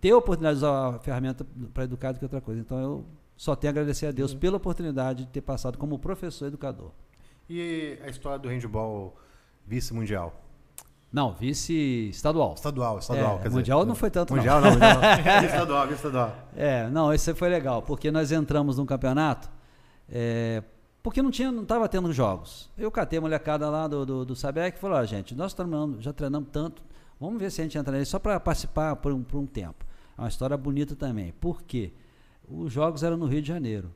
ter 0.00 0.10
a 0.12 0.16
oportunidade 0.16 0.58
de 0.58 0.64
usar 0.64 0.94
a 0.94 0.98
ferramenta 1.00 1.44
para 1.74 1.84
educar 1.84 2.12
do 2.12 2.18
que 2.18 2.24
outra 2.24 2.40
coisa. 2.40 2.60
Então 2.60 2.78
eu 2.78 3.04
só 3.40 3.56
tenho 3.56 3.70
a 3.70 3.72
agradecer 3.72 4.04
a 4.04 4.10
Deus 4.10 4.34
pela 4.34 4.58
oportunidade 4.58 5.24
de 5.24 5.30
ter 5.30 5.40
passado 5.40 5.78
como 5.78 5.98
professor 5.98 6.48
educador. 6.48 6.90
E 7.48 7.98
a 8.04 8.08
história 8.10 8.38
do 8.38 8.50
handball 8.50 9.16
vice-mundial? 9.66 10.44
Não, 11.10 11.32
vice 11.32 12.10
estadual. 12.10 12.52
Estadual, 12.52 12.98
estadual. 12.98 13.36
É, 13.36 13.38
quer 13.38 13.48
dizer, 13.48 13.56
mundial 13.56 13.86
não 13.86 13.94
foi 13.94 14.10
tanto, 14.10 14.34
não. 14.34 14.36
Mundial 14.36 14.60
não, 14.60 14.72
mundial 14.72 15.00
não. 15.40 15.44
estadual, 15.46 15.86
vice-estadual. 15.86 16.36
É, 16.54 16.90
não, 16.90 17.14
isso 17.14 17.30
aí 17.30 17.34
foi 17.34 17.48
legal, 17.48 17.80
porque 17.80 18.10
nós 18.10 18.30
entramos 18.30 18.76
num 18.76 18.84
campeonato, 18.84 19.50
é, 20.06 20.62
porque 21.02 21.22
não 21.22 21.30
tinha, 21.30 21.50
não 21.50 21.62
estava 21.62 21.88
tendo 21.88 22.12
jogos. 22.12 22.70
Eu 22.76 22.90
catei 22.90 23.20
a 23.20 23.22
molecada 23.22 23.70
lá 23.70 23.88
do, 23.88 24.04
do, 24.04 24.24
do 24.26 24.36
Sabec 24.36 24.76
e 24.76 24.80
falei, 24.82 24.98
ó, 24.98 25.04
gente, 25.06 25.34
nós 25.34 25.54
treinamos, 25.54 26.04
já 26.04 26.12
treinamos 26.12 26.50
tanto, 26.52 26.82
vamos 27.18 27.40
ver 27.40 27.50
se 27.50 27.62
a 27.62 27.64
gente 27.64 27.78
entra 27.78 27.90
nele 27.90 28.04
só 28.04 28.18
para 28.18 28.38
participar 28.38 28.96
por 28.96 29.14
um, 29.14 29.22
por 29.22 29.38
um 29.38 29.46
tempo. 29.46 29.86
É 30.18 30.20
uma 30.20 30.28
história 30.28 30.58
bonita 30.58 30.94
também. 30.94 31.32
Por 31.40 31.62
quê? 31.62 31.94
Os 32.50 32.72
jogos 32.72 33.02
eram 33.02 33.16
no 33.16 33.26
Rio 33.26 33.40
de 33.40 33.48
Janeiro. 33.48 33.90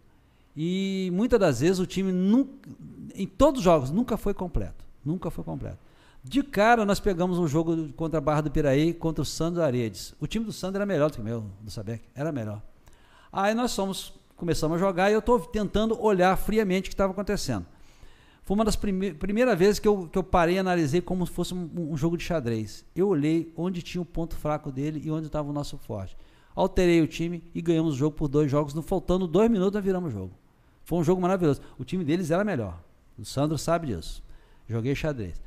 E 0.56 1.10
muitas 1.12 1.40
das 1.40 1.60
vezes 1.60 1.78
o 1.78 1.86
time, 1.86 2.12
nunca, 2.12 2.68
em 3.14 3.26
todos 3.26 3.58
os 3.58 3.64
jogos, 3.64 3.90
nunca 3.90 4.16
foi 4.16 4.32
completo. 4.32 4.84
Nunca 5.04 5.30
foi 5.30 5.42
completo. 5.42 5.78
De 6.22 6.42
cara, 6.42 6.86
nós 6.86 7.00
pegamos 7.00 7.38
um 7.38 7.46
jogo 7.46 7.92
contra 7.92 8.18
a 8.18 8.20
Barra 8.20 8.42
do 8.42 8.50
Piraí, 8.50 8.94
contra 8.94 9.20
o 9.20 9.24
Sandro 9.24 9.62
Aredes. 9.62 10.14
O 10.18 10.26
time 10.26 10.44
do 10.44 10.52
Sandro 10.52 10.78
era 10.78 10.86
melhor 10.86 11.10
do 11.10 11.16
que 11.16 11.20
o 11.20 11.24
meu, 11.24 11.44
do 11.60 11.70
Sabec. 11.70 12.02
Era 12.14 12.32
melhor. 12.32 12.62
Aí 13.30 13.52
nós 13.52 13.76
começamos 14.36 14.76
a 14.76 14.78
jogar 14.78 15.10
e 15.10 15.12
eu 15.12 15.18
estou 15.18 15.38
tentando 15.40 16.00
olhar 16.00 16.34
friamente 16.36 16.86
o 16.86 16.90
que 16.90 16.94
estava 16.94 17.12
acontecendo. 17.12 17.66
Foi 18.44 18.54
uma 18.54 18.64
das 18.64 18.76
prime 18.76 19.14
primeiras 19.14 19.58
vezes 19.58 19.78
que 19.78 19.88
eu, 19.88 20.06
que 20.06 20.16
eu 20.16 20.22
parei 20.22 20.56
e 20.56 20.58
analisei 20.58 21.00
como 21.00 21.26
se 21.26 21.32
fosse 21.32 21.52
um, 21.52 21.92
um 21.92 21.96
jogo 21.96 22.16
de 22.16 22.24
xadrez. 22.24 22.84
Eu 22.94 23.08
olhei 23.08 23.52
onde 23.56 23.82
tinha 23.82 24.00
o 24.00 24.04
ponto 24.04 24.36
fraco 24.36 24.70
dele 24.70 25.02
e 25.04 25.10
onde 25.10 25.26
estava 25.26 25.48
o 25.48 25.52
nosso 25.52 25.76
forte. 25.78 26.16
Alterei 26.54 27.00
o 27.02 27.06
time 27.06 27.42
e 27.54 27.60
ganhamos 27.60 27.94
o 27.94 27.96
jogo 27.96 28.16
por 28.16 28.28
dois 28.28 28.50
jogos. 28.50 28.74
Não 28.74 28.82
faltando 28.82 29.26
dois 29.26 29.50
minutos, 29.50 29.74
nós 29.74 29.84
viramos 29.84 30.10
o 30.10 30.12
jogo. 30.12 30.32
Foi 30.84 30.98
um 30.98 31.04
jogo 31.04 31.20
maravilhoso. 31.20 31.60
O 31.78 31.84
time 31.84 32.04
deles 32.04 32.30
era 32.30 32.44
melhor. 32.44 32.78
O 33.18 33.24
Sandro 33.24 33.58
sabe 33.58 33.88
disso. 33.88 34.22
Joguei 34.68 34.94
xadrez. 34.94 35.40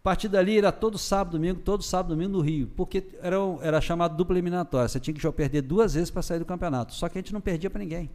A 0.00 0.02
partir 0.02 0.28
dali 0.28 0.58
era 0.58 0.72
todo 0.72 0.98
sábado, 0.98 1.32
domingo, 1.38 1.60
todo 1.60 1.82
sábado, 1.82 2.08
domingo 2.08 2.32
no 2.32 2.40
Rio, 2.40 2.68
porque 2.76 3.04
era, 3.22 3.36
era 3.60 3.80
chamado 3.80 4.16
dupla 4.16 4.34
eliminatória. 4.34 4.88
Você 4.88 4.98
tinha 4.98 5.14
que 5.14 5.32
perder 5.32 5.62
duas 5.62 5.94
vezes 5.94 6.10
para 6.10 6.22
sair 6.22 6.40
do 6.40 6.44
campeonato. 6.44 6.92
Só 6.92 7.08
que 7.08 7.16
a 7.16 7.20
gente 7.20 7.32
não 7.32 7.40
perdia 7.40 7.70
para 7.70 7.78
ninguém. 7.78 8.10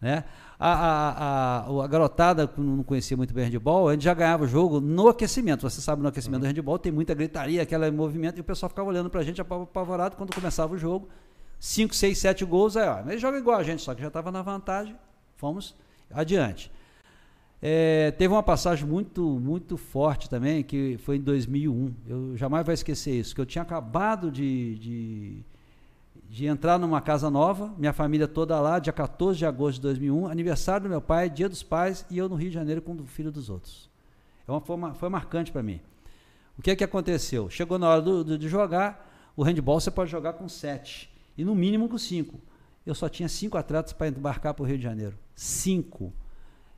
Né? 0.00 0.24
A, 0.58 0.72
a, 0.72 1.68
a, 1.70 1.84
a 1.84 1.86
garotada 1.86 2.46
que 2.46 2.60
não 2.60 2.82
conhecia 2.82 3.16
muito 3.16 3.32
bem 3.34 3.44
handball, 3.44 3.88
a 3.88 3.92
gente 3.92 4.04
já 4.04 4.14
ganhava 4.14 4.44
o 4.44 4.46
jogo 4.46 4.80
no 4.80 5.08
aquecimento. 5.08 5.62
Você 5.62 5.80
sabe, 5.80 6.02
no 6.02 6.08
aquecimento 6.08 6.40
do 6.42 6.46
handball 6.46 6.78
tem 6.78 6.92
muita 6.92 7.14
gritaria, 7.14 7.62
aquele 7.62 7.90
movimento, 7.90 8.36
e 8.36 8.40
o 8.40 8.44
pessoal 8.44 8.68
ficava 8.68 8.88
olhando 8.88 9.08
pra 9.10 9.22
gente 9.22 9.40
apa- 9.40 9.62
apavorado 9.62 10.16
quando 10.16 10.34
começava 10.34 10.74
o 10.74 10.78
jogo. 10.78 11.08
5, 11.60 11.94
6, 11.94 12.18
7 12.18 12.44
gols, 12.44 12.76
aí, 12.76 12.88
ó, 12.88 12.96
mas 12.96 13.10
ele 13.10 13.18
joga 13.18 13.38
igual 13.38 13.58
a 13.58 13.62
gente, 13.62 13.82
só 13.82 13.94
que 13.94 14.00
já 14.00 14.08
estava 14.08 14.32
na 14.32 14.42
vantagem. 14.42 14.96
Fomos 15.36 15.76
adiante. 16.10 16.72
É, 17.62 18.10
teve 18.12 18.32
uma 18.32 18.42
passagem 18.42 18.86
muito, 18.86 19.22
muito 19.38 19.76
forte 19.76 20.28
também, 20.30 20.62
que 20.62 20.96
foi 21.04 21.16
em 21.16 21.20
2001. 21.20 21.94
Eu 22.08 22.36
jamais 22.36 22.64
vou 22.64 22.72
esquecer 22.72 23.12
isso, 23.12 23.34
que 23.34 23.40
eu 23.40 23.44
tinha 23.44 23.60
acabado 23.60 24.30
de, 24.30 24.76
de, 24.78 25.36
de 26.30 26.46
entrar 26.46 26.78
numa 26.78 27.02
casa 27.02 27.28
nova, 27.28 27.70
minha 27.76 27.92
família 27.92 28.26
toda 28.26 28.58
lá, 28.58 28.78
dia 28.78 28.92
14 28.94 29.38
de 29.38 29.44
agosto 29.44 29.74
de 29.76 29.82
2001, 29.82 30.26
aniversário 30.28 30.84
do 30.84 30.88
meu 30.88 31.02
pai, 31.02 31.28
dia 31.28 31.48
dos 31.50 31.62
pais, 31.62 32.06
e 32.10 32.16
eu 32.16 32.26
no 32.30 32.34
Rio 32.36 32.48
de 32.48 32.54
Janeiro 32.54 32.80
com 32.80 32.94
o 32.94 33.04
filho 33.04 33.30
dos 33.30 33.50
outros. 33.50 33.90
É 34.48 34.50
uma, 34.50 34.60
foi, 34.62 34.76
uma- 34.76 34.94
foi 34.94 35.08
marcante 35.10 35.52
para 35.52 35.62
mim. 35.62 35.80
O 36.58 36.62
que 36.62 36.70
é 36.70 36.76
que 36.76 36.84
aconteceu? 36.84 37.50
Chegou 37.50 37.78
na 37.78 37.88
hora 37.90 38.00
do- 38.00 38.24
do- 38.24 38.38
de 38.38 38.48
jogar, 38.48 39.06
o 39.36 39.42
handball 39.42 39.78
você 39.80 39.90
pode 39.90 40.10
jogar 40.10 40.32
com 40.32 40.48
sete, 40.48 41.09
e 41.40 41.44
no 41.44 41.54
mínimo 41.54 41.88
com 41.88 41.96
cinco. 41.96 42.38
Eu 42.84 42.94
só 42.94 43.08
tinha 43.08 43.28
cinco 43.28 43.56
atletas 43.56 43.94
para 43.94 44.08
embarcar 44.08 44.52
para 44.52 44.62
o 44.62 44.66
Rio 44.66 44.76
de 44.76 44.84
Janeiro. 44.84 45.16
Cinco. 45.34 46.12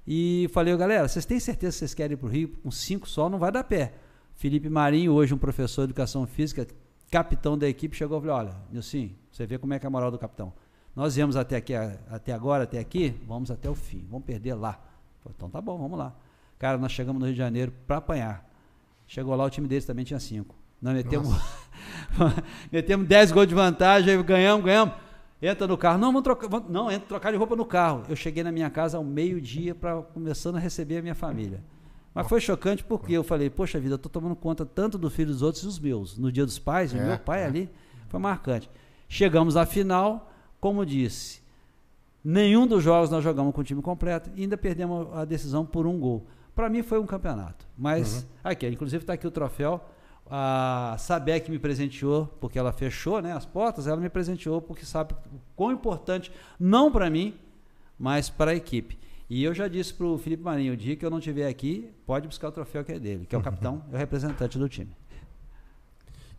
E 0.07 0.48
falei, 0.53 0.77
galera, 0.77 1.09
vocês 1.09 1.27
têm 1.27 1.40
certeza 1.40 1.72
que 1.72 1.79
vocês 1.81 1.94
querem 1.94 2.14
ir 2.14 2.16
para 2.16 2.27
o 2.27 2.31
Rio? 2.31 2.48
Com 2.62 2.70
cinco 2.70 3.09
só 3.09 3.29
não 3.29 3.40
vai 3.40 3.51
dar 3.51 3.64
pé. 3.64 3.94
Felipe 4.37 4.68
Marinho, 4.68 5.12
hoje 5.12 5.35
um 5.35 5.38
professor 5.38 5.83
de 5.83 5.87
educação 5.90 6.25
física, 6.29 6.66
capitão 7.11 7.59
da 7.59 7.68
equipe, 7.68 7.96
chegou 7.96 8.18
e 8.18 8.20
falou: 8.20 8.37
Olha, 8.37 8.57
Nilson, 8.70 9.11
você 9.33 9.46
vê 9.46 9.59
como 9.59 9.75
é 9.75 9.81
que 9.81 9.87
é 9.87 9.88
a 9.88 9.90
moral 9.90 10.12
do 10.12 10.18
capitão. 10.18 10.53
Nós 10.94 11.16
viemos 11.16 11.37
até, 11.37 11.57
aqui, 11.57 11.75
até 11.75 12.33
agora, 12.33 12.64
até 12.64 12.79
aqui, 12.79 13.20
vamos 13.27 13.51
até 13.51 13.68
o 13.68 13.75
fim, 13.75 14.07
vamos 14.09 14.25
perder 14.25 14.55
lá. 14.55 14.75
Falei, 15.22 15.35
então 15.37 15.51
tá 15.51 15.61
bom, 15.61 15.77
vamos 15.77 15.98
lá. 15.98 16.14
Cara, 16.57 16.79
nós 16.79 16.92
chegamos 16.92 17.18
no 17.18 17.27
Rio 17.27 17.35
de 17.35 17.38
Janeiro 17.38 17.72
para 17.85 17.96
apanhar. 17.96 18.48
Chegou 19.09 19.35
lá, 19.35 19.44
o 19.44 19.51
time 19.51 19.66
deles 19.66 19.85
também 19.85 20.05
tinha 20.05 20.20
cinco. 20.20 20.55
Nós 20.83 20.95
metemos, 20.95 21.37
metemos 22.71 23.07
10 23.07 23.33
gols 23.33 23.47
de 23.49 23.55
vantagem, 23.55 24.23
ganhamos, 24.23 24.64
ganhamos. 24.64 24.95
Entra 25.40 25.66
no 25.66 25.77
carro. 25.77 25.99
Não, 25.99 26.09
vamos 26.09 26.23
trocar. 26.23 26.49
vamos- 26.49 26.71
não, 26.71 26.90
entra 26.90 27.07
trocar 27.09 27.31
de 27.33 27.37
roupa 27.38 27.57
no 27.57 27.64
carro. 27.64 28.03
Eu 28.09 28.14
cheguei 28.16 28.42
na 28.45 28.53
minha 28.53 28.71
casa 28.71 28.97
ao 28.97 29.05
meio-dia 29.05 29.75
para 29.75 30.01
começando 30.03 30.57
a 30.57 30.59
receber 30.59 30.99
a 30.99 31.03
minha 31.03 31.14
família. 31.14 31.61
Mas 32.14 32.29
foi 32.29 32.40
chocante 32.40 32.85
porque 32.85 33.12
eu 33.12 33.25
falei, 33.25 33.49
poxa 33.49 33.81
vida, 33.81 33.95
eu 33.95 33.97
estou 33.97 34.11
tomando 34.11 34.37
conta 34.37 34.66
tanto 34.66 34.99
do 34.99 35.09
filho 35.11 35.29
dos 35.33 35.40
outros 35.42 35.62
e 35.62 35.66
dos 35.66 35.79
meus. 35.79 36.18
No 36.18 36.31
dia 36.31 36.45
dos 36.45 36.59
pais, 36.59 36.92
o 36.92 36.97
É, 36.97 37.07
meu 37.07 37.18
pai 37.18 37.42
é. 37.42 37.47
ali, 37.47 37.71
foi 38.09 38.21
marcante. 38.21 38.68
Chegamos 39.09 39.57
à 39.57 39.64
final, 39.64 40.31
como 40.61 40.85
disse, 40.87 41.40
nenhum 42.25 42.66
dos 42.66 42.83
jogos 42.85 43.09
nós 43.11 43.25
jogamos 43.25 43.55
com 43.55 43.62
o 43.62 43.64
time 43.64 43.81
completo 43.83 44.31
e 44.37 44.42
ainda 44.42 44.57
perdemos 44.59 45.09
a 45.14 45.25
decisão 45.25 45.64
por 45.64 45.87
um 45.87 45.99
gol. 45.99 46.27
Para 46.55 46.68
mim 46.68 46.83
foi 46.83 46.99
um 47.01 47.07
campeonato. 47.07 47.66
Mas, 47.77 48.27
aqui, 48.45 48.68
inclusive 48.68 49.03
está 49.03 49.14
aqui 49.14 49.27
o 49.27 49.31
troféu. 49.31 49.81
A 50.31 50.97
Sabec 50.99 51.51
me 51.51 51.59
presenteou, 51.59 52.27
porque 52.41 52.59
ela 52.59 52.73
fechou 52.73 53.21
né, 53.21 53.33
as 53.33 53.45
portas, 53.45 53.87
ela 53.87 54.01
me 54.01 54.09
presenteou 54.09 54.61
porque 54.63 54.87
sabe 54.87 55.13
o 55.13 55.41
quão 55.55 55.73
importante, 55.73 56.33
não 56.59 56.91
para 56.91 57.11
mim, 57.11 57.35
mas 57.99 58.31
para 58.31 58.53
a 58.53 58.55
equipe. 58.55 58.99
E 59.29 59.43
eu 59.43 59.55
já 59.55 59.69
disse 59.69 59.95
para 59.95 60.07
o 60.07 60.19
Felipe 60.19 60.43
Marinho, 60.43 60.75
o 60.75 60.77
dia 60.77 60.97
que 60.97 61.05
eu 61.05 61.11
não 61.11 61.19
estiver 61.19 61.49
aqui, 61.49 61.91
pode 62.07 62.27
buscar 62.27 62.49
o 62.49 62.53
troféu 62.53 62.85
que 62.85 62.93
é 62.93 62.99
dele, 62.99 63.27
que 63.27 63.35
é 63.35 63.39
o 63.39 63.41
capitão, 63.43 63.83
é 63.91 63.95
o 63.95 63.99
representante 63.99 64.59
do 64.59 64.69
time. 64.69 64.95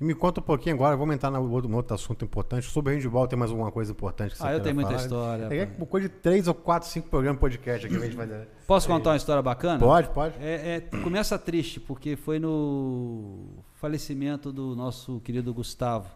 E 0.02 0.04
me 0.04 0.14
conta 0.16 0.40
um 0.42 0.44
pouquinho 0.44 0.76
agora, 0.76 0.98
vamos 0.98 1.16
entrar 1.16 1.30
no 1.32 1.50
outro, 1.52 1.70
no 1.70 1.78
outro 1.78 1.94
assunto 1.94 2.26
importante. 2.26 2.70
Sobre 2.70 2.94
handball, 2.96 3.28
tem 3.28 3.38
mais 3.38 3.52
alguma 3.52 3.72
coisa 3.72 3.92
importante 3.92 4.32
que 4.32 4.38
você 4.38 4.48
Ah, 4.48 4.54
eu 4.54 4.60
tenho 4.62 4.76
muita 4.76 4.90
falar? 4.92 5.02
história. 5.04 5.44
É 5.54 5.70
uma 5.78 5.86
coisa 5.86 6.10
de 6.10 6.16
três 6.16 6.48
ou 6.48 6.54
quatro, 6.54 6.90
cinco 6.90 7.10
programas 7.10 7.38
de 7.38 7.42
podcast 7.42 7.86
aqui. 7.86 7.96
a 7.96 8.00
gente 8.00 8.16
vai... 8.16 8.48
Posso 8.68 8.88
contar 8.88 9.12
uma 9.12 9.16
história 9.18 9.42
bacana? 9.42 9.80
Pode, 9.80 10.10
pode. 10.10 10.36
É, 10.40 10.76
é, 10.92 10.98
começa 11.04 11.38
triste, 11.40 11.80
porque 11.80 12.16
foi 12.16 12.40
no 12.40 13.46
falecimento 13.76 14.52
do 14.52 14.76
nosso 14.76 15.20
querido 15.22 15.54
Gustavo, 15.54 16.10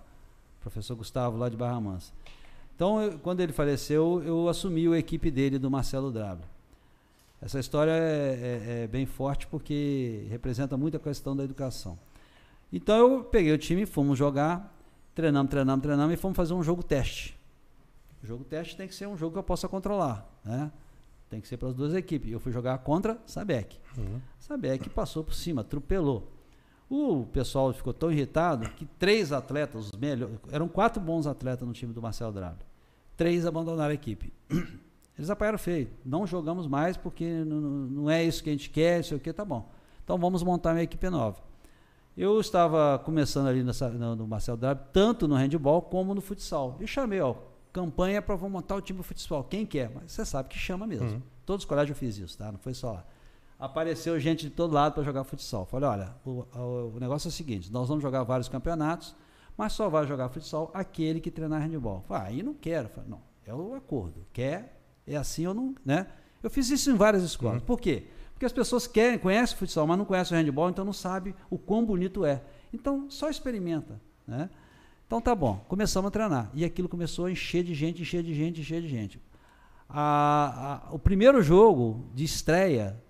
professor 0.61 0.95
Gustavo, 0.95 1.37
lá 1.37 1.47
de 1.49 1.55
Barra 1.55 1.79
Mansa. 1.79 2.11
Então, 2.75 3.01
eu- 3.01 3.19
quando 3.19 3.39
ele 3.41 3.53
faleceu, 3.53 4.21
eu 4.25 4.47
assumi 4.49 4.87
a 4.93 4.97
equipe 4.97 5.31
dele, 5.31 5.57
do 5.57 5.69
Marcelo 5.71 6.11
Drabla. 6.11 6.45
Essa 7.41 7.59
história 7.59 7.91
é, 7.91 8.73
é- 8.79 8.83
é 8.83 8.87
bem 8.87 9.05
forte 9.05 9.45
porque 9.47 10.25
representa 10.29 10.75
muito 10.75 10.97
a 10.97 10.99
questão 10.99 11.35
da 11.35 11.43
educação. 11.43 11.97
Então, 12.71 12.97
eu 12.97 13.23
peguei 13.23 13.53
o 13.53 13.57
time, 13.57 13.85
fomos 13.85 14.17
jogar, 14.17 14.75
treinamos, 15.15 15.49
treinamos, 15.49 15.81
treinamos 15.81 16.13
e 16.13 16.17
fomos 16.17 16.35
fazer 16.35 16.53
um 16.53 16.63
jogo 16.63 16.83
teste. 16.83 17.37
O 18.23 18.27
jogo 18.27 18.43
teste 18.43 18.75
tem 18.75 18.87
que 18.87 18.95
ser 18.95 19.07
um 19.07 19.15
jogo 19.15 19.33
que 19.33 19.39
eu 19.39 19.43
possa 19.43 19.67
controlar, 19.67 20.27
né? 20.43 20.71
Tem 21.29 21.41
que 21.41 21.47
ser 21.47 21.57
para 21.57 21.69
as 21.69 21.75
duas 21.75 21.93
equipes. 21.93 22.31
Eu 22.31 22.39
fui 22.39 22.51
jogar 22.51 22.77
contra 22.79 23.17
Sabec. 23.25 23.79
Uhum. 23.97 24.21
Sabec 24.39 24.89
passou 24.89 25.23
por 25.23 25.33
cima, 25.33 25.61
atropelou. 25.61 26.31
O 26.89 27.25
pessoal 27.25 27.73
ficou 27.73 27.93
tão 27.93 28.11
irritado 28.11 28.69
que 28.71 28.85
três 28.85 29.33
atletas, 29.33 29.87
os 29.87 29.99
melhores, 29.99 30.37
eram 30.51 30.69
quatro 30.69 31.01
bons 31.01 31.27
atletas 31.27 31.67
no 31.67 31.73
time 31.73 31.93
do 31.93 32.01
Marcelo 32.01 32.31
Drabla. 32.31 32.65
Três 33.17 33.45
abandonaram 33.45 33.91
a 33.91 33.93
equipe. 33.93 34.31
Eles 35.17 35.29
apanharam 35.29 35.57
feio. 35.57 35.89
Não 36.05 36.25
jogamos 36.25 36.67
mais 36.67 36.95
porque 36.95 37.43
não 37.43 38.09
é 38.09 38.23
isso 38.23 38.43
que 38.43 38.49
a 38.49 38.53
gente 38.53 38.69
quer, 38.69 39.03
sei 39.03 39.17
o 39.17 39.19
que, 39.19 39.33
tá 39.33 39.43
bom. 39.43 39.69
Então 40.03 40.17
vamos 40.17 40.43
montar 40.43 40.71
uma 40.71 40.83
equipe 40.83 41.09
nova. 41.09 41.46
Eu 42.17 42.39
estava 42.39 42.97
começando 42.99 43.47
ali 43.47 43.63
nessa, 43.63 43.89
no, 43.89 44.15
no 44.15 44.27
Marcelo 44.27 44.57
Drabla, 44.57 44.89
tanto 44.91 45.27
no 45.27 45.35
handball 45.35 45.83
como 45.83 46.15
no 46.15 46.21
futsal. 46.21 46.75
E 46.79 46.87
chamei, 46.87 47.21
ó, 47.21 47.35
campanha 47.71 48.21
para 48.23 48.35
vamos 48.35 48.53
montar 48.53 48.75
o 48.75 48.81
time 48.81 48.99
de 48.99 49.05
futsal. 49.05 49.43
Quem 49.43 49.65
quer? 49.67 49.91
Mas 49.93 50.11
você 50.11 50.25
sabe 50.25 50.49
que 50.49 50.57
chama 50.57 50.87
mesmo. 50.87 51.07
Uhum. 51.07 51.21
Todos 51.45 51.63
os 51.63 51.69
colégios 51.69 51.95
eu 51.95 51.99
fiz 51.99 52.17
isso, 52.17 52.35
tá? 52.37 52.51
Não 52.51 52.57
foi 52.59 52.73
só 52.73 52.91
lá. 52.93 53.05
Apareceu 53.59 54.19
gente 54.19 54.45
de 54.45 54.49
todo 54.49 54.73
lado 54.73 54.93
para 54.93 55.03
jogar 55.03 55.23
futsal. 55.23 55.65
Falei, 55.65 55.87
olha, 55.89 56.15
o, 56.25 56.43
o- 56.55 56.93
o 56.95 56.99
negócio 56.99 57.27
é 57.27 57.29
o 57.29 57.31
seguinte, 57.31 57.71
nós 57.71 57.87
vamos 57.87 58.01
jogar 58.01 58.23
vários 58.23 58.47
campeonatos, 58.49 59.15
mas 59.55 59.73
só 59.73 59.87
vai 59.87 60.05
jogar 60.07 60.29
futsal 60.29 60.71
aquele 60.73 61.19
que 61.19 61.29
treinar 61.31 61.61
handball. 61.61 62.01
Falei, 62.07 62.23
ah, 62.23 62.25
aí 62.29 62.43
não 62.43 62.53
quero. 62.55 62.89
Falei, 62.89 63.09
não, 63.09 63.21
é 63.45 63.53
o 63.53 63.75
acordo. 63.75 64.25
Quer, 64.33 64.79
é 65.05 65.15
assim 65.15 65.45
ou 65.45 65.53
não, 65.53 65.75
né? 65.85 66.07
Eu 66.41 66.49
fiz 66.49 66.69
isso 66.69 66.89
em 66.91 66.95
várias 66.95 67.21
escolas. 67.23 67.61
Por 67.63 67.79
quê? 67.79 68.07
Porque 68.37 68.45
as 68.45 68.53
pessoas 68.53 68.85
querem, 68.85 69.17
conhecem 69.17 69.55
o 69.55 69.57
futsal, 69.57 69.87
mas 69.87 69.97
não 69.97 70.05
conhecem 70.05 70.37
o 70.37 70.39
handball, 70.39 70.69
então 70.69 70.85
não 70.85 70.93
sabem 70.93 71.33
o 71.49 71.57
quão 71.57 71.83
bonito 71.83 72.23
é. 72.23 72.43
Então, 72.71 73.09
só 73.09 73.31
experimenta, 73.31 73.99
né? 74.27 74.47
Então 75.07 75.19
tá 75.19 75.33
bom, 75.33 75.65
começamos 75.67 76.09
a 76.09 76.11
treinar. 76.11 76.51
E 76.53 76.63
aquilo 76.63 76.87
começou 76.87 77.25
a 77.25 77.31
encher 77.31 77.63
de 77.63 77.73
gente, 77.73 78.03
encher 78.03 78.21
de 78.21 78.35
gente, 78.35 78.61
encher 78.61 78.79
de 78.79 78.87
gente. 78.87 79.19
A, 79.89 80.83
a, 80.85 80.93
o 80.93 80.99
primeiro 80.99 81.41
jogo 81.41 82.05
de 82.13 82.25
estreia 82.25 83.01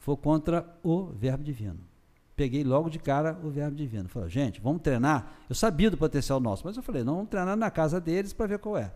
foi 0.00 0.18
contra 0.18 0.68
o 0.82 1.06
Verbo 1.06 1.42
Divino. 1.42 1.80
Peguei 2.36 2.62
logo 2.62 2.90
de 2.90 2.98
cara 2.98 3.40
o 3.42 3.48
Verbo 3.48 3.74
Divino. 3.74 4.06
Falei, 4.10 4.28
gente, 4.28 4.60
vamos 4.60 4.82
treinar. 4.82 5.34
Eu 5.48 5.54
sabia 5.54 5.90
do 5.90 5.96
potencial 5.96 6.38
nosso, 6.40 6.62
mas 6.62 6.76
eu 6.76 6.82
falei, 6.82 7.02
não, 7.02 7.14
vamos 7.14 7.30
treinar 7.30 7.56
na 7.56 7.70
casa 7.70 7.98
deles 7.98 8.34
para 8.34 8.48
ver 8.48 8.58
qual 8.58 8.76
é. 8.76 8.92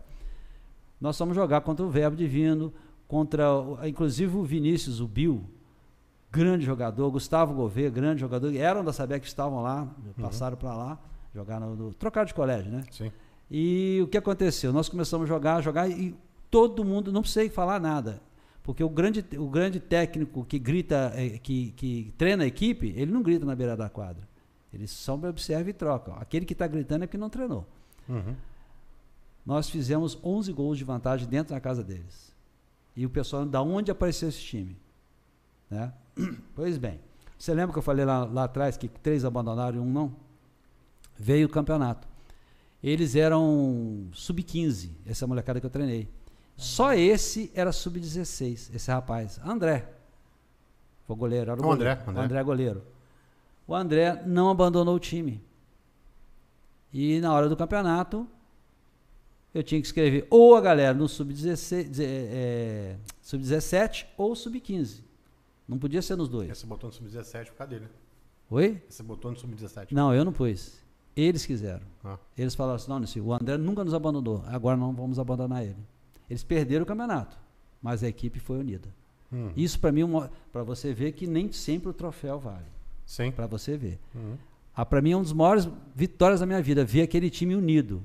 Nós 1.01 1.17
vamos 1.17 1.33
jogar 1.33 1.61
contra 1.61 1.83
o 1.83 1.89
Verbo 1.89 2.15
Divino, 2.15 2.71
contra, 3.07 3.43
inclusive 3.87 4.37
o 4.37 4.43
Vinícius, 4.43 4.99
o 4.99 5.07
Bill, 5.07 5.49
grande 6.31 6.65
jogador, 6.65 7.09
Gustavo 7.11 7.53
Gouveia, 7.53 7.89
grande 7.89 8.21
jogador, 8.21 8.53
eram 8.55 8.83
da 8.83 9.19
que 9.19 9.27
estavam 9.27 9.61
lá, 9.61 9.83
uhum. 9.83 10.23
passaram 10.23 10.57
para 10.57 10.75
lá, 10.75 10.99
jogaram, 11.33 11.75
no, 11.75 11.93
trocaram 11.93 12.27
de 12.27 12.33
colégio, 12.33 12.71
né? 12.71 12.83
Sim. 12.91 13.11
E 13.49 13.99
o 14.03 14.07
que 14.07 14.17
aconteceu? 14.17 14.71
Nós 14.71 14.87
começamos 14.87 15.25
a 15.25 15.27
jogar, 15.27 15.61
jogar 15.61 15.89
e 15.89 16.15
todo 16.51 16.83
mundo, 16.83 17.11
não 17.11 17.21
precisei 17.21 17.49
falar 17.49 17.79
nada, 17.79 18.21
porque 18.61 18.83
o 18.83 18.89
grande, 18.89 19.25
o 19.37 19.47
grande 19.47 19.79
técnico 19.79 20.45
que 20.45 20.59
grita, 20.59 21.11
é, 21.15 21.39
que, 21.39 21.71
que 21.71 22.13
treina 22.17 22.43
a 22.43 22.47
equipe, 22.47 22.93
ele 22.95 23.11
não 23.11 23.23
grita 23.23 23.45
na 23.45 23.55
beira 23.55 23.75
da 23.75 23.89
quadra. 23.89 24.27
Ele 24.71 24.85
só 24.85 25.15
observa 25.15 25.69
e 25.69 25.73
troca. 25.73 26.13
Aquele 26.13 26.45
que 26.45 26.53
está 26.53 26.67
gritando 26.67 27.03
é 27.03 27.07
porque 27.07 27.17
não 27.17 27.29
treinou. 27.29 27.65
Uhum. 28.07 28.35
Nós 29.43 29.67
fizemos 29.67 30.19
11 30.23 30.53
gols 30.53 30.77
de 30.77 30.83
vantagem 30.83 31.27
dentro 31.27 31.55
da 31.55 31.59
casa 31.59 31.83
deles. 31.83 32.31
E 32.95 33.05
o 33.05 33.09
pessoal, 33.09 33.45
da 33.45 33.61
onde 33.63 33.89
apareceu 33.89 34.29
esse 34.29 34.41
time? 34.41 34.77
Né? 35.69 35.91
Pois 36.55 36.77
bem, 36.77 36.99
você 37.37 37.53
lembra 37.53 37.73
que 37.73 37.79
eu 37.79 37.83
falei 37.83 38.05
lá, 38.05 38.25
lá 38.25 38.43
atrás 38.43 38.77
que 38.77 38.87
três 38.87 39.23
abandonaram 39.23 39.77
e 39.77 39.79
um 39.79 39.89
não? 39.89 40.15
Veio 41.17 41.47
o 41.47 41.49
campeonato. 41.49 42.07
Eles 42.81 43.15
eram 43.15 44.07
sub-15, 44.13 44.91
essa 45.05 45.27
molecada 45.27 45.59
que 45.59 45.65
eu 45.65 45.69
treinei. 45.69 46.07
Só 46.55 46.93
esse 46.93 47.51
era 47.53 47.71
sub-16, 47.71 48.73
esse 48.73 48.91
rapaz. 48.91 49.39
André. 49.43 49.89
Foi 51.05 51.15
goleiro. 51.15 51.51
Era 51.51 51.61
o, 51.61 51.63
o 51.63 51.67
goleiro. 51.67 51.91
André, 51.91 52.03
André. 52.07 52.21
O 52.21 52.25
André 52.25 52.43
goleiro. 52.43 52.83
O 53.67 53.75
André 53.75 54.23
não 54.25 54.49
abandonou 54.49 54.95
o 54.95 54.99
time. 54.99 55.43
E 56.91 57.19
na 57.19 57.33
hora 57.33 57.47
do 57.47 57.55
campeonato, 57.55 58.27
eu 59.53 59.63
tinha 59.63 59.79
que 59.79 59.87
escrever 59.87 60.27
ou 60.29 60.55
a 60.55 60.61
galera 60.61 60.93
no 60.93 61.07
sub-17 61.07 61.99
é, 61.99 62.95
sub 63.21 63.43
ou 64.17 64.35
sub-15. 64.35 65.08
Não 65.69 65.77
podia 65.77 66.01
ser 66.01 66.15
nos 66.15 66.27
dois. 66.27 66.49
Esse 66.49 66.65
botou 66.65 66.89
no 66.89 66.93
sub-17 66.93 67.51
por 67.51 67.57
causa 67.57 67.69
dele. 67.71 67.87
Oi? 68.49 68.81
Esse 68.89 69.03
botou 69.03 69.29
no 69.29 69.37
sub-17. 69.37 69.91
Não, 69.91 70.11
eu 70.11 70.25
não 70.25 70.33
pus. 70.33 70.79
Eles 71.15 71.45
quiseram. 71.45 71.85
Ah. 72.03 72.17
Eles 72.35 72.55
falaram 72.55 72.75
assim: 72.75 73.19
não, 73.19 73.27
o 73.27 73.33
André 73.33 73.55
nunca 73.55 73.83
nos 73.83 73.93
abandonou, 73.93 74.43
agora 74.47 74.75
não 74.75 74.91
vamos 74.93 75.19
abandonar 75.19 75.63
ele. 75.63 75.77
Eles 76.27 76.43
perderam 76.43 76.83
o 76.83 76.85
campeonato, 76.87 77.37
mas 77.81 78.03
a 78.03 78.07
equipe 78.07 78.39
foi 78.39 78.57
unida. 78.57 78.89
Hum. 79.31 79.51
Isso 79.55 79.79
para 79.79 79.91
mim, 79.91 80.01
para 80.51 80.63
você 80.63 80.91
ver 80.91 81.11
que 81.11 81.27
nem 81.27 81.51
sempre 81.51 81.89
o 81.89 81.93
troféu 81.93 82.39
vale. 82.39 82.65
Sim. 83.05 83.31
Para 83.31 83.45
você 83.45 83.77
ver. 83.77 83.99
Uhum. 84.15 84.37
Ah, 84.75 84.85
para 84.85 85.01
mim 85.01 85.11
é 85.11 85.15
uma 85.15 85.23
das 85.23 85.33
maiores 85.33 85.69
vitórias 85.95 86.39
da 86.39 86.47
minha 86.47 86.61
vida, 86.63 86.83
ver 86.83 87.03
aquele 87.03 87.29
time 87.29 87.55
unido. 87.55 88.03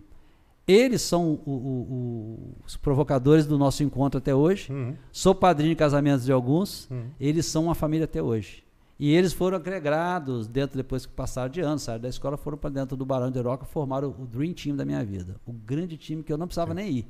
Eles 0.66 1.02
são 1.02 1.40
o, 1.44 1.50
o, 1.50 1.52
o, 1.52 2.54
os 2.64 2.76
provocadores 2.76 3.46
do 3.46 3.58
nosso 3.58 3.82
encontro 3.82 4.18
até 4.18 4.34
hoje. 4.34 4.72
Uhum. 4.72 4.94
Sou 5.12 5.34
padrinho 5.34 5.70
de 5.70 5.76
casamentos 5.76 6.24
de 6.24 6.32
alguns. 6.32 6.88
Uhum. 6.90 7.08
Eles 7.20 7.44
são 7.46 7.64
uma 7.64 7.74
família 7.74 8.04
até 8.04 8.22
hoje. 8.22 8.64
E 8.98 9.12
eles 9.12 9.32
foram 9.32 9.56
agregados 9.56 10.46
dentro, 10.46 10.76
depois 10.76 11.04
que 11.04 11.12
passaram 11.12 11.50
de 11.50 11.60
anos, 11.60 11.82
saíram 11.82 12.02
da 12.02 12.08
escola, 12.08 12.36
foram 12.36 12.56
para 12.56 12.70
dentro 12.70 12.96
do 12.96 13.04
Barão 13.04 13.30
de 13.30 13.40
Roca, 13.40 13.64
formaram 13.64 14.14
o, 14.18 14.24
Dream 14.24 14.52
Team 14.52 14.76
da 14.76 14.84
minha 14.84 15.04
vida. 15.04 15.36
O 15.44 15.52
grande 15.52 15.96
time 15.96 16.22
que 16.22 16.32
eu 16.32 16.38
não 16.38 16.46
precisava 16.46 16.70
Sim. 16.70 16.76
nem 16.76 16.90
ir. 16.90 17.06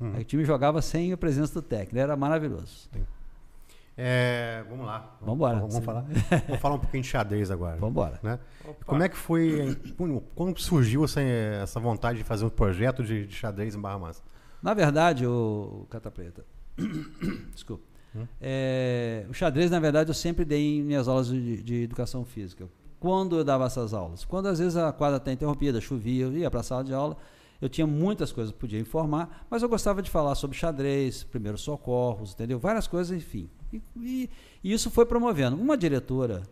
Uhum. 0.00 0.18
O 0.18 0.24
time 0.24 0.44
jogava 0.44 0.82
sem 0.82 1.12
a 1.12 1.16
presença 1.16 1.54
do 1.54 1.62
técnico, 1.62 1.98
era 1.98 2.16
maravilhoso. 2.16 2.90
É, 3.96 4.64
vamos 4.68 4.86
lá. 4.86 5.16
Vamos 5.20 5.34
embora. 5.34 5.58
Vamos, 5.58 5.78
falar, 5.84 6.04
vamos 6.46 6.60
falar 6.60 6.74
um 6.76 6.78
pouquinho 6.78 7.02
de 7.02 7.08
xadrez 7.08 7.50
agora. 7.50 7.76
Vamos 7.76 7.90
embora. 7.90 8.18
Né? 8.22 8.38
Como 8.86 9.02
é 9.02 9.08
que 9.08 9.16
foi, 9.16 9.76
quando 10.34 10.58
surgiu 10.58 11.04
essa, 11.04 11.20
essa 11.20 11.78
vontade 11.78 12.18
de 12.18 12.24
fazer 12.24 12.44
um 12.44 12.50
projeto 12.50 13.02
de, 13.02 13.26
de 13.26 13.34
xadrez 13.34 13.74
em 13.74 13.80
Barra 13.80 13.98
Mansa? 13.98 14.22
Na 14.62 14.74
verdade, 14.74 15.26
o 15.26 15.86
Cata 15.90 16.10
Preta, 16.10 16.44
desculpa, 17.52 17.82
hum? 18.14 18.26
é, 18.40 19.26
o 19.28 19.34
xadrez, 19.34 19.70
na 19.70 19.80
verdade, 19.80 20.08
eu 20.08 20.14
sempre 20.14 20.44
dei 20.44 20.78
em 20.78 20.82
minhas 20.82 21.08
aulas 21.08 21.26
de, 21.26 21.62
de, 21.62 21.82
educação 21.82 22.24
física. 22.24 22.68
Quando 23.00 23.36
eu 23.36 23.44
dava 23.44 23.66
essas 23.66 23.92
aulas? 23.92 24.24
Quando 24.24 24.46
às 24.46 24.60
vezes 24.60 24.76
a 24.76 24.92
quadra 24.92 25.16
está 25.16 25.32
interrompida, 25.32 25.80
chovia, 25.80 26.26
eu 26.26 26.32
ia 26.32 26.48
para 26.48 26.60
a 26.60 26.62
sala 26.62 26.84
de 26.84 26.94
aula, 26.94 27.16
eu 27.60 27.68
tinha 27.68 27.86
muitas 27.86 28.30
coisas 28.30 28.52
que 28.52 28.58
podia 28.58 28.78
informar, 28.78 29.46
mas 29.50 29.62
eu 29.62 29.68
gostava 29.68 30.00
de 30.00 30.08
falar 30.08 30.36
sobre 30.36 30.56
xadrez, 30.56 31.24
primeiros 31.24 31.62
socorros, 31.62 32.32
entendeu? 32.32 32.60
Várias 32.60 32.86
coisas, 32.86 33.16
enfim. 33.16 33.50
E, 33.72 33.82
e, 33.96 34.30
e 34.62 34.72
isso 34.72 34.90
foi 34.90 35.06
promovendo. 35.06 35.56
Uma 35.56 35.76
diretora, 35.76 36.42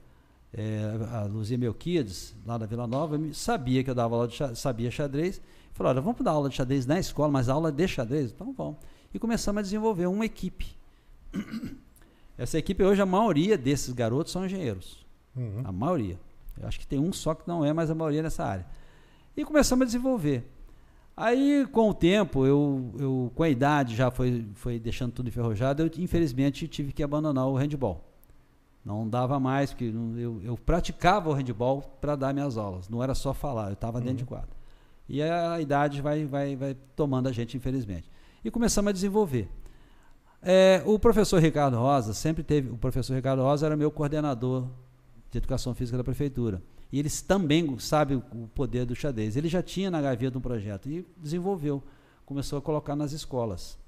é, 0.52 0.80
a 1.12 1.24
Luzia 1.24 1.58
Melquides, 1.58 2.34
lá 2.46 2.56
da 2.56 2.66
Vila 2.66 2.86
Nova, 2.86 3.18
sabia 3.32 3.84
que 3.84 3.90
eu 3.90 3.94
dava 3.94 4.14
aula 4.14 4.28
de 4.28 4.34
xadrez, 4.34 4.58
sabia 4.58 4.90
xadrez, 4.90 5.40
falou, 5.72 5.92
olha, 5.92 6.00
vamos 6.00 6.20
dar 6.22 6.32
aula 6.32 6.48
de 6.48 6.56
xadrez 6.56 6.86
na 6.86 6.98
escola, 6.98 7.30
mas 7.30 7.48
aula 7.48 7.70
de 7.70 7.86
xadrez? 7.86 8.32
Então 8.32 8.52
vamos. 8.52 8.76
E 9.12 9.18
começamos 9.18 9.60
a 9.60 9.62
desenvolver 9.62 10.06
uma 10.06 10.24
equipe. 10.24 10.66
Essa 12.38 12.58
equipe 12.58 12.82
hoje, 12.82 13.02
a 13.02 13.06
maioria 13.06 13.58
desses 13.58 13.92
garotos 13.92 14.32
são 14.32 14.46
engenheiros. 14.46 15.04
Uhum. 15.36 15.62
A 15.64 15.70
maioria. 15.70 16.18
Eu 16.58 16.66
acho 16.66 16.78
que 16.78 16.86
tem 16.86 16.98
um 16.98 17.12
só 17.12 17.34
que 17.34 17.46
não 17.46 17.64
é, 17.64 17.72
mas 17.72 17.90
a 17.90 17.94
maioria 17.94 18.20
é 18.20 18.22
nessa 18.22 18.44
área. 18.44 18.66
E 19.36 19.44
começamos 19.44 19.82
a 19.82 19.86
desenvolver. 19.86 20.44
Aí, 21.20 21.66
com 21.70 21.90
o 21.90 21.92
tempo, 21.92 22.46
eu, 22.46 22.94
eu 22.98 23.32
com 23.34 23.42
a 23.42 23.48
idade 23.50 23.94
já 23.94 24.10
foi, 24.10 24.46
foi 24.54 24.78
deixando 24.78 25.12
tudo 25.12 25.28
enferrujado, 25.28 25.82
eu 25.82 25.90
infelizmente 25.98 26.66
tive 26.66 26.94
que 26.94 27.02
abandonar 27.02 27.46
o 27.46 27.56
handball. 27.56 28.02
Não 28.82 29.06
dava 29.06 29.38
mais, 29.38 29.70
porque 29.70 29.92
eu, 30.16 30.40
eu 30.42 30.56
praticava 30.56 31.28
o 31.28 31.34
handball 31.34 31.82
para 32.00 32.16
dar 32.16 32.32
minhas 32.32 32.56
aulas, 32.56 32.88
não 32.88 33.02
era 33.02 33.14
só 33.14 33.34
falar, 33.34 33.66
eu 33.66 33.74
estava 33.74 33.98
dentro 34.00 34.12
uhum. 34.12 34.16
de 34.16 34.24
quadra. 34.24 34.48
E 35.06 35.20
a 35.20 35.60
idade 35.60 36.00
vai, 36.00 36.24
vai, 36.24 36.56
vai 36.56 36.74
tomando 36.96 37.28
a 37.28 37.32
gente, 37.32 37.54
infelizmente. 37.54 38.10
E 38.42 38.50
começamos 38.50 38.88
a 38.88 38.92
desenvolver. 38.92 39.46
É, 40.42 40.82
o 40.86 40.98
professor 40.98 41.38
Ricardo 41.38 41.76
Rosa 41.76 42.14
sempre 42.14 42.42
teve. 42.42 42.70
O 42.70 42.78
professor 42.78 43.12
Ricardo 43.12 43.42
Rosa 43.42 43.66
era 43.66 43.76
meu 43.76 43.90
coordenador 43.90 44.68
de 45.30 45.36
educação 45.36 45.74
física 45.74 45.98
da 45.98 46.04
prefeitura. 46.04 46.62
E 46.92 46.98
eles 46.98 47.22
também 47.22 47.78
sabem 47.78 48.16
o 48.16 48.48
poder 48.48 48.84
do 48.84 48.94
xadrez. 48.94 49.36
Ele 49.36 49.48
já 49.48 49.62
tinha 49.62 49.90
na 49.90 50.00
gaveta 50.00 50.38
um 50.38 50.40
projeto 50.40 50.88
e 50.88 51.06
desenvolveu, 51.16 51.82
começou 52.26 52.58
a 52.58 52.62
colocar 52.62 52.96
nas 52.96 53.12
escolas. 53.12 53.78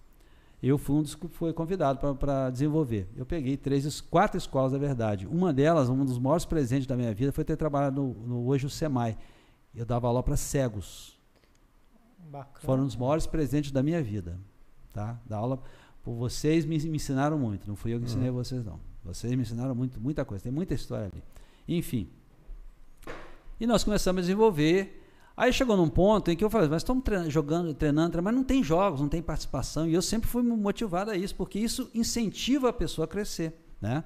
Eu 0.62 0.78
fui 0.78 0.94
um 0.94 1.02
dos 1.02 1.16
que 1.16 1.26
foi 1.26 1.52
convidado 1.52 2.14
para 2.14 2.48
desenvolver. 2.48 3.08
Eu 3.16 3.26
peguei 3.26 3.56
três, 3.56 4.00
quatro 4.00 4.38
escolas, 4.38 4.70
na 4.70 4.78
verdade. 4.78 5.26
Uma 5.26 5.52
delas, 5.52 5.88
um 5.88 6.04
dos 6.04 6.18
maiores 6.20 6.44
presentes 6.44 6.86
da 6.86 6.96
minha 6.96 7.12
vida, 7.12 7.32
foi 7.32 7.44
ter 7.44 7.56
trabalhado 7.56 8.00
no, 8.00 8.14
no 8.26 8.46
hoje 8.46 8.66
o 8.66 8.70
SEMAI. 8.70 9.18
Eu 9.74 9.84
dava 9.84 10.06
aula 10.06 10.22
para 10.22 10.36
cegos. 10.36 11.18
Bacana. 12.30 12.64
Foram 12.64 12.84
os 12.84 12.94
maiores 12.94 13.26
presentes 13.26 13.72
da 13.72 13.82
minha 13.82 14.00
vida. 14.00 14.38
Tá? 14.92 15.18
Da 15.26 15.36
aula. 15.36 15.60
Por 16.04 16.14
vocês 16.14 16.64
me, 16.64 16.78
me 16.78 16.96
ensinaram 16.96 17.36
muito. 17.36 17.66
Não 17.66 17.74
fui 17.74 17.92
eu 17.92 17.98
que 17.98 18.04
ensinei 18.04 18.30
uhum. 18.30 18.36
vocês, 18.36 18.64
não. 18.64 18.78
Vocês 19.04 19.34
me 19.34 19.42
ensinaram 19.42 19.74
muito, 19.74 20.00
muita 20.00 20.24
coisa. 20.24 20.44
Tem 20.44 20.52
muita 20.52 20.74
história 20.74 21.06
ali. 21.06 21.24
Enfim. 21.66 22.08
E 23.62 23.66
nós 23.66 23.84
começamos 23.84 24.18
a 24.18 24.22
desenvolver. 24.22 25.00
Aí 25.36 25.52
chegou 25.52 25.76
num 25.76 25.88
ponto 25.88 26.28
em 26.32 26.36
que 26.36 26.42
eu 26.42 26.50
falei, 26.50 26.68
mas 26.68 26.82
estamos 26.82 27.04
treinando, 27.04 27.30
jogando, 27.30 27.72
treinando, 27.72 28.20
mas 28.20 28.34
não 28.34 28.42
tem 28.42 28.60
jogos, 28.60 29.00
não 29.00 29.08
tem 29.08 29.22
participação. 29.22 29.86
E 29.86 29.94
eu 29.94 30.02
sempre 30.02 30.28
fui 30.28 30.42
motivado 30.42 31.12
a 31.12 31.16
isso, 31.16 31.32
porque 31.36 31.60
isso 31.60 31.88
incentiva 31.94 32.70
a 32.70 32.72
pessoa 32.72 33.04
a 33.04 33.08
crescer. 33.08 33.54
Né? 33.80 34.02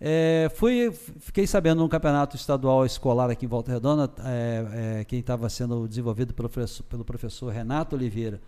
É, 0.00 0.50
fui, 0.54 0.90
fiquei 0.90 1.46
sabendo 1.46 1.82
num 1.82 1.88
campeonato 1.88 2.34
estadual 2.34 2.86
escolar 2.86 3.28
aqui 3.28 3.44
em 3.44 3.48
Volta 3.48 3.72
Redonda, 3.72 4.10
é, 4.24 5.00
é, 5.00 5.04
quem 5.04 5.18
estava 5.18 5.50
sendo 5.50 5.86
desenvolvido 5.86 6.32
pelo 6.32 6.48
professor, 6.48 6.82
pelo 6.84 7.04
professor 7.04 7.52
Renato 7.52 7.94
Oliveira, 7.94 8.40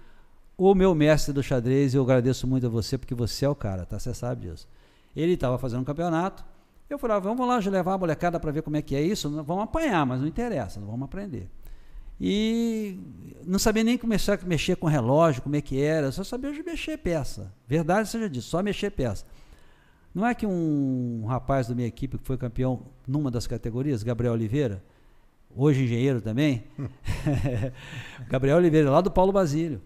o 0.56 0.74
meu 0.74 0.94
mestre 0.94 1.34
do 1.34 1.42
xadrez, 1.42 1.94
eu 1.94 2.02
agradeço 2.02 2.46
muito 2.46 2.64
a 2.64 2.70
você, 2.70 2.96
porque 2.96 3.14
você 3.14 3.44
é 3.44 3.48
o 3.48 3.54
cara, 3.54 3.84
tá? 3.84 3.98
Você 3.98 4.14
sabe 4.14 4.48
disso. 4.48 4.66
Ele 5.14 5.34
estava 5.34 5.58
fazendo 5.58 5.82
um 5.82 5.84
campeonato, 5.84 6.46
eu 6.88 6.98
falava, 6.98 7.28
vamos 7.28 7.46
lá 7.46 7.58
levar 7.58 7.94
a 7.94 7.98
molecada 7.98 8.40
para 8.40 8.50
ver 8.50 8.62
como 8.62 8.76
é 8.76 8.82
que 8.82 8.96
é 8.96 9.02
isso. 9.02 9.30
Vamos 9.42 9.64
apanhar, 9.64 10.06
mas 10.06 10.20
não 10.20 10.26
interessa, 10.26 10.80
vamos 10.80 11.02
aprender. 11.02 11.48
E 12.20 12.98
não 13.46 13.58
sabia 13.58 13.84
nem 13.84 13.96
começar 13.96 14.38
a 14.42 14.46
mexer 14.46 14.76
com 14.76 14.86
relógio, 14.86 15.42
como 15.42 15.54
é 15.54 15.60
que 15.60 15.80
era, 15.80 16.10
só 16.10 16.24
sabia 16.24 16.50
mexer 16.64 16.98
peça. 16.98 17.52
Verdade 17.66 18.08
seja 18.08 18.28
disso, 18.28 18.48
só 18.48 18.62
mexer 18.62 18.90
peça. 18.90 19.24
Não 20.14 20.26
é 20.26 20.34
que 20.34 20.46
um 20.46 21.24
rapaz 21.26 21.68
da 21.68 21.74
minha 21.74 21.86
equipe 21.86 22.18
que 22.18 22.24
foi 22.24 22.36
campeão 22.36 22.82
numa 23.06 23.30
das 23.30 23.46
categorias, 23.46 24.02
Gabriel 24.02 24.32
Oliveira, 24.32 24.82
hoje 25.54 25.84
engenheiro 25.84 26.20
também, 26.20 26.64
Gabriel 28.28 28.56
Oliveira, 28.56 28.90
lá 28.90 29.00
do 29.00 29.10
Paulo 29.10 29.30
Basílio. 29.30 29.80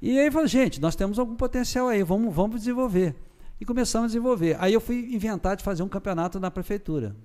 E 0.00 0.18
aí 0.20 0.30
falou, 0.30 0.46
gente, 0.46 0.80
nós 0.80 0.94
temos 0.94 1.18
algum 1.18 1.34
potencial 1.34 1.88
aí, 1.88 2.02
vamos, 2.02 2.32
vamos 2.32 2.60
desenvolver. 2.60 3.16
E 3.60 3.64
começamos 3.64 4.04
a 4.04 4.08
desenvolver. 4.08 4.56
Aí 4.60 4.72
eu 4.72 4.80
fui 4.80 5.14
inventar 5.14 5.56
de 5.56 5.64
fazer 5.64 5.82
um 5.82 5.88
campeonato 5.88 6.38
na 6.38 6.50
prefeitura. 6.50 7.16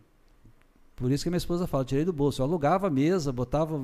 Por 0.96 1.12
isso 1.12 1.24
que 1.24 1.30
minha 1.30 1.38
esposa 1.38 1.66
fala, 1.68 1.84
tirei 1.84 2.06
do 2.06 2.14
bolso. 2.14 2.42
Eu 2.42 2.46
alugava 2.46 2.88
a 2.88 2.90
mesa, 2.90 3.32
botava, 3.32 3.80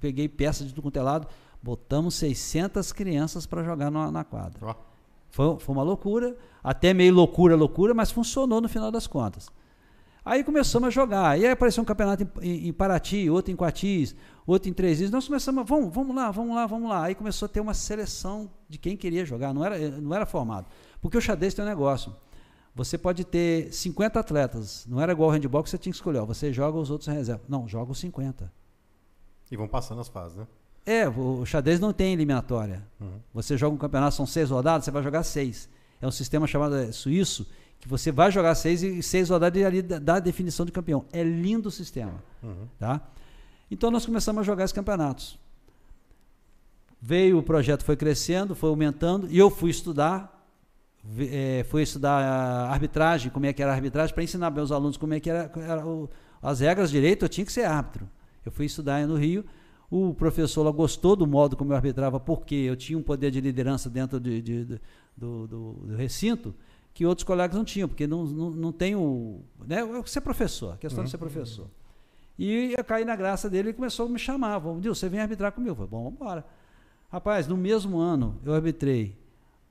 peguei 0.00 0.28
peças 0.28 0.66
de 0.66 0.72
tudo 0.72 0.82
quanto 0.82 0.98
é 0.98 1.02
lado, 1.02 1.28
botamos 1.62 2.14
600 2.14 2.92
crianças 2.92 3.46
para 3.46 3.62
jogar 3.62 3.90
na, 3.90 4.10
na 4.10 4.24
quadra. 4.24 4.74
Foi, 5.30 5.58
foi 5.58 5.74
uma 5.74 5.82
loucura, 5.82 6.36
até 6.62 6.92
meio 6.92 7.14
loucura, 7.14 7.54
loucura, 7.54 7.94
mas 7.94 8.10
funcionou 8.10 8.60
no 8.60 8.68
final 8.68 8.90
das 8.90 9.06
contas. 9.06 9.50
Aí 10.24 10.44
começamos 10.44 10.86
a 10.86 10.90
jogar. 10.90 11.38
E 11.38 11.44
aí 11.44 11.50
apareceu 11.50 11.82
um 11.82 11.86
campeonato 11.86 12.22
em, 12.22 12.48
em, 12.48 12.68
em 12.68 12.72
Paraty, 12.72 13.28
outro 13.28 13.52
em 13.52 13.56
Coatis, 13.56 14.14
outro 14.46 14.70
em 14.70 14.72
Três 14.72 15.00
Rios. 15.00 15.10
Nós 15.10 15.26
começamos, 15.26 15.62
a, 15.62 15.64
vamos, 15.64 15.92
vamos 15.92 16.14
lá, 16.14 16.30
vamos 16.30 16.54
lá, 16.54 16.66
vamos 16.66 16.88
lá. 16.88 17.04
Aí 17.04 17.14
começou 17.14 17.46
a 17.46 17.48
ter 17.48 17.60
uma 17.60 17.74
seleção 17.74 18.48
de 18.68 18.78
quem 18.78 18.96
queria 18.96 19.24
jogar, 19.24 19.52
não 19.52 19.64
era, 19.64 19.76
não 20.00 20.14
era 20.14 20.24
formado. 20.24 20.66
Porque 21.02 21.18
o 21.18 21.20
xadrez 21.20 21.52
tem 21.52 21.62
um 21.62 21.68
negócio. 21.68 22.14
Você 22.74 22.96
pode 22.96 23.24
ter 23.24 23.70
50 23.70 24.18
atletas, 24.18 24.86
não 24.88 24.98
era 24.98 25.12
igual 25.12 25.28
ao 25.28 25.34
handball 25.36 25.62
que 25.62 25.68
você 25.68 25.76
tinha 25.76 25.92
que 25.92 25.96
escolher. 25.96 26.20
ó, 26.20 26.24
Você 26.24 26.50
joga 26.50 26.78
os 26.78 26.90
outros 26.90 27.08
em 27.08 27.12
reserva. 27.12 27.42
Não, 27.46 27.68
joga 27.68 27.92
os 27.92 27.98
50. 27.98 28.50
E 29.50 29.56
vão 29.56 29.68
passando 29.68 30.00
as 30.00 30.08
fases, 30.08 30.38
né? 30.38 30.46
É, 30.86 31.06
o 31.06 31.44
xadrez 31.44 31.78
não 31.78 31.92
tem 31.92 32.14
eliminatória. 32.14 32.82
Uhum. 32.98 33.20
Você 33.34 33.58
joga 33.58 33.74
um 33.74 33.78
campeonato, 33.78 34.14
são 34.14 34.26
seis 34.26 34.48
rodadas, 34.50 34.84
você 34.86 34.90
vai 34.90 35.02
jogar 35.02 35.22
seis. 35.22 35.68
É 36.00 36.06
um 36.06 36.10
sistema 36.10 36.46
chamado 36.46 36.74
é, 36.76 36.90
suíço, 36.90 37.46
que 37.78 37.86
você 37.86 38.10
vai 38.10 38.32
jogar 38.32 38.54
seis 38.54 38.82
e 38.82 39.02
seis 39.02 39.28
rodadas 39.28 39.60
e 39.60 39.64
ali 39.64 39.82
dá 39.82 39.98
dá 39.98 40.14
a 40.14 40.20
definição 40.20 40.64
de 40.64 40.72
campeão. 40.72 41.04
É 41.12 41.22
lindo 41.22 41.68
o 41.68 41.70
sistema. 41.70 42.14
Uhum. 42.42 42.66
Tá? 42.78 43.00
Então 43.70 43.90
nós 43.90 44.06
começamos 44.06 44.40
a 44.40 44.42
jogar 44.44 44.64
esses 44.64 44.72
campeonatos. 44.72 45.38
Veio 47.00 47.38
o 47.38 47.42
projeto, 47.42 47.84
foi 47.84 47.96
crescendo, 47.96 48.54
foi 48.54 48.70
aumentando, 48.70 49.28
e 49.30 49.36
eu 49.36 49.50
fui 49.50 49.70
estudar, 49.70 50.41
eh, 51.18 51.64
fui 51.68 51.82
estudar 51.82 52.18
a 52.22 52.70
arbitragem, 52.70 53.30
como 53.30 53.46
é 53.46 53.52
que 53.52 53.62
era 53.62 53.72
a 53.72 53.74
arbitragem, 53.74 54.14
para 54.14 54.22
ensinar 54.24 54.50
meus 54.50 54.70
alunos 54.70 54.96
como 54.96 55.14
é 55.14 55.20
que 55.20 55.28
era, 55.30 55.50
era 55.56 55.86
o- 55.86 56.08
as 56.40 56.60
regras 56.60 56.90
de 56.90 56.98
direito, 57.00 57.24
eu 57.24 57.28
tinha 57.28 57.44
que 57.44 57.52
ser 57.52 57.64
árbitro. 57.64 58.08
Eu 58.44 58.50
fui 58.52 58.66
estudar 58.66 58.96
aí 58.96 59.06
no 59.06 59.16
Rio, 59.16 59.44
o 59.90 60.14
professor 60.14 60.62
lá 60.62 60.70
gostou 60.70 61.14
do 61.14 61.26
modo 61.26 61.56
como 61.56 61.72
eu 61.72 61.76
arbitrava, 61.76 62.18
porque 62.18 62.54
eu 62.54 62.76
tinha 62.76 62.98
um 62.98 63.02
poder 63.02 63.30
de 63.30 63.40
liderança 63.40 63.90
dentro 63.90 64.18
de- 64.18 64.40
de- 64.42 64.64
de- 64.64 64.80
do, 65.16 65.46
do- 65.46 65.72
do 65.86 65.96
recinto 65.96 66.54
que 66.94 67.04
outros 67.06 67.24
colegas 67.24 67.56
não 67.56 67.64
tinham, 67.64 67.88
porque 67.88 68.06
não, 68.06 68.24
não, 68.24 68.50
não 68.50 68.72
tem 68.72 68.94
o. 68.96 69.40
Né, 69.66 69.78
ser 70.06 70.20
professor, 70.20 70.74
a 70.74 70.76
questão 70.76 71.02
de 71.04 71.10
ser 71.10 71.18
professor. 71.18 71.66
E 72.38 72.74
eu 72.76 72.84
caí 72.84 73.04
na 73.04 73.14
graça 73.14 73.48
dele 73.48 73.70
e 73.70 73.72
começou 73.72 74.06
a 74.06 74.08
me 74.08 74.18
chamar. 74.18 74.58
Vamos, 74.58 74.82
Dilson, 74.82 75.00
você 75.00 75.08
vem 75.08 75.20
arbitrar 75.20 75.52
comigo. 75.52 75.72
Eu 75.72 75.74
falei, 75.76 75.90
bom, 75.90 76.04
vamos 76.04 76.14
embora. 76.20 76.44
Rapaz, 77.10 77.46
no 77.46 77.56
mesmo 77.56 77.98
ano 77.98 78.38
eu 78.44 78.54
arbitrei 78.54 79.16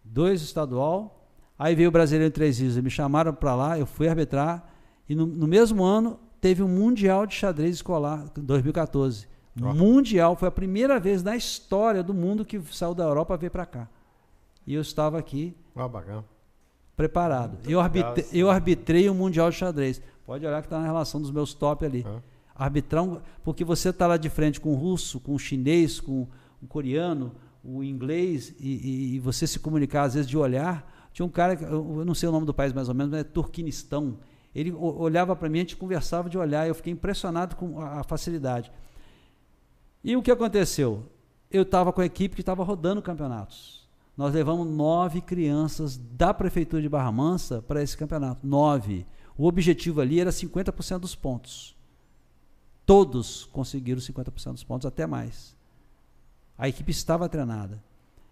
dois 0.04 0.42
estadual, 0.42 1.20
aí 1.64 1.76
veio 1.76 1.89
o 1.89 1.91
Brasileiro 1.91 2.28
em 2.28 2.32
Três 2.32 2.59
Rios, 2.59 2.78
me 2.78 2.89
chamaram 2.89 3.34
para 3.34 3.53
lá, 3.55 3.78
eu 3.80 3.86
fui 3.86 4.07
arbitrar, 4.07 4.68
e 5.07 5.14
no, 5.16 5.26
no 5.28 5.47
mesmo 5.47 5.84
ano 5.84 6.20
teve 6.39 6.64
um 6.64 6.68
Mundial 6.68 7.26
de 7.28 7.36
Xadrez 7.36 7.76
Escolar, 7.76 8.26
2014. 8.36 9.28
Ó. 9.62 9.74
Mundial, 9.74 10.36
foi 10.36 10.47
a 10.47 10.51
primeira 10.51 10.99
vez 10.99 11.22
na 11.22 11.36
história 11.36 12.01
do 12.01 12.14
mundo 12.14 12.43
que 12.45 12.59
saiu 12.72 12.93
da 12.95 13.03
Europa 13.03 13.36
veio 13.38 13.51
para 13.51 13.66
cá. 13.66 13.88
E 14.66 14.74
eu 14.74 14.82
estava 14.82 15.20
aqui 15.20 15.53
bacana. 15.76 16.24
preparado. 16.95 17.57
Eu, 17.66 17.80
isso. 17.80 18.36
eu 18.36 18.49
arbitrei 18.49 19.09
o 19.09 19.14
Mundial 19.14 19.49
de 19.49 19.57
Xadrez. 19.57 20.01
Pode 20.26 20.45
olhar 20.45 20.62
que 20.62 20.68
está 20.68 20.80
na 20.80 20.86
relação 20.86 21.20
dos 21.22 21.32
meus 21.32 21.53
top 21.53 21.86
ali. 21.86 22.05
Arbitrar, 22.55 23.03
um- 23.03 23.20
porque 23.43 23.64
você 23.66 23.89
está 23.89 24.07
lá 24.07 24.18
de 24.18 24.30
frente 24.30 24.59
com 24.62 24.72
o 24.72 24.76
russo, 24.76 25.20
com 25.20 25.34
o 25.34 25.39
chinês, 25.39 25.99
com 25.99 26.28
o 26.62 26.68
coreano, 26.68 27.34
o 27.64 27.84
inglês, 27.84 28.53
e, 28.59 28.70
e- 28.70 29.16
e 29.16 29.20
você 29.20 29.45
se 29.47 29.59
comunicar, 29.59 30.03
às 30.03 30.14
vezes, 30.14 30.30
de 30.30 30.38
olhar. 30.38 31.01
Tinha 31.14 31.26
um 31.26 31.30
cara, 31.30 31.53
eu 31.53 32.05
não 32.05 32.14
sei 32.14 32.30
o 32.30 32.32
nome 32.32 32.45
do 32.45 32.53
país 32.53 32.74
mais 32.74 32.88
ou 32.89 32.95
menos, 32.95 33.12
mas 33.12 33.22
é 33.22 33.24
Turquinistão. 33.24 34.18
Ele 34.53 34.72
olhava 34.72 35.36
para 35.36 35.49
mim, 35.49 35.59
a 35.59 35.62
gente 35.62 35.78
conversava 35.78 36.30
de 36.30 36.38
olhar, 36.38 36.68
eu 36.68 36.76
fiquei 36.76 36.91
impressionado 36.91 37.55
com 37.55 37.80
a 37.80 38.03
facilidade. 38.03 38.72
E 40.03 40.16
o 40.16 40.22
que 40.22 40.32
aconteceu? 40.32 41.05
Eu 41.49 41.64
estava 41.64 41.93
com 41.93 42.01
a 42.01 42.05
equipe 42.05 42.36
que 42.36 42.41
estava 42.41 42.64
rodando 42.64 43.01
campeonatos. 43.01 43.88
Nós 44.16 44.34
levamos 44.34 44.68
nove 44.68 45.22
crianças 45.22 45.97
da 45.97 46.34
prefeitura 46.34 46.82
de 46.82 46.89
Barra 46.89 47.12
Mansa 47.12 47.62
para 47.62 47.82
esse 47.82 47.95
campeonato. 47.95 48.45
Nove. 48.45 49.05
O 49.38 49.47
objetivo 49.47 50.01
ali 50.01 50.20
era 50.20 50.32
50% 50.32 50.99
dos 50.99 51.16
pontos. 51.16 51.76
Todos 52.86 53.45
conseguiram 53.45 54.01
50% 54.01 54.53
dos 54.53 54.64
pontos, 54.64 54.86
até 54.86 55.07
mais. 55.07 55.55
A 56.57 56.68
equipe 56.68 56.91
estava 56.91 57.30
treinada. 57.30 57.82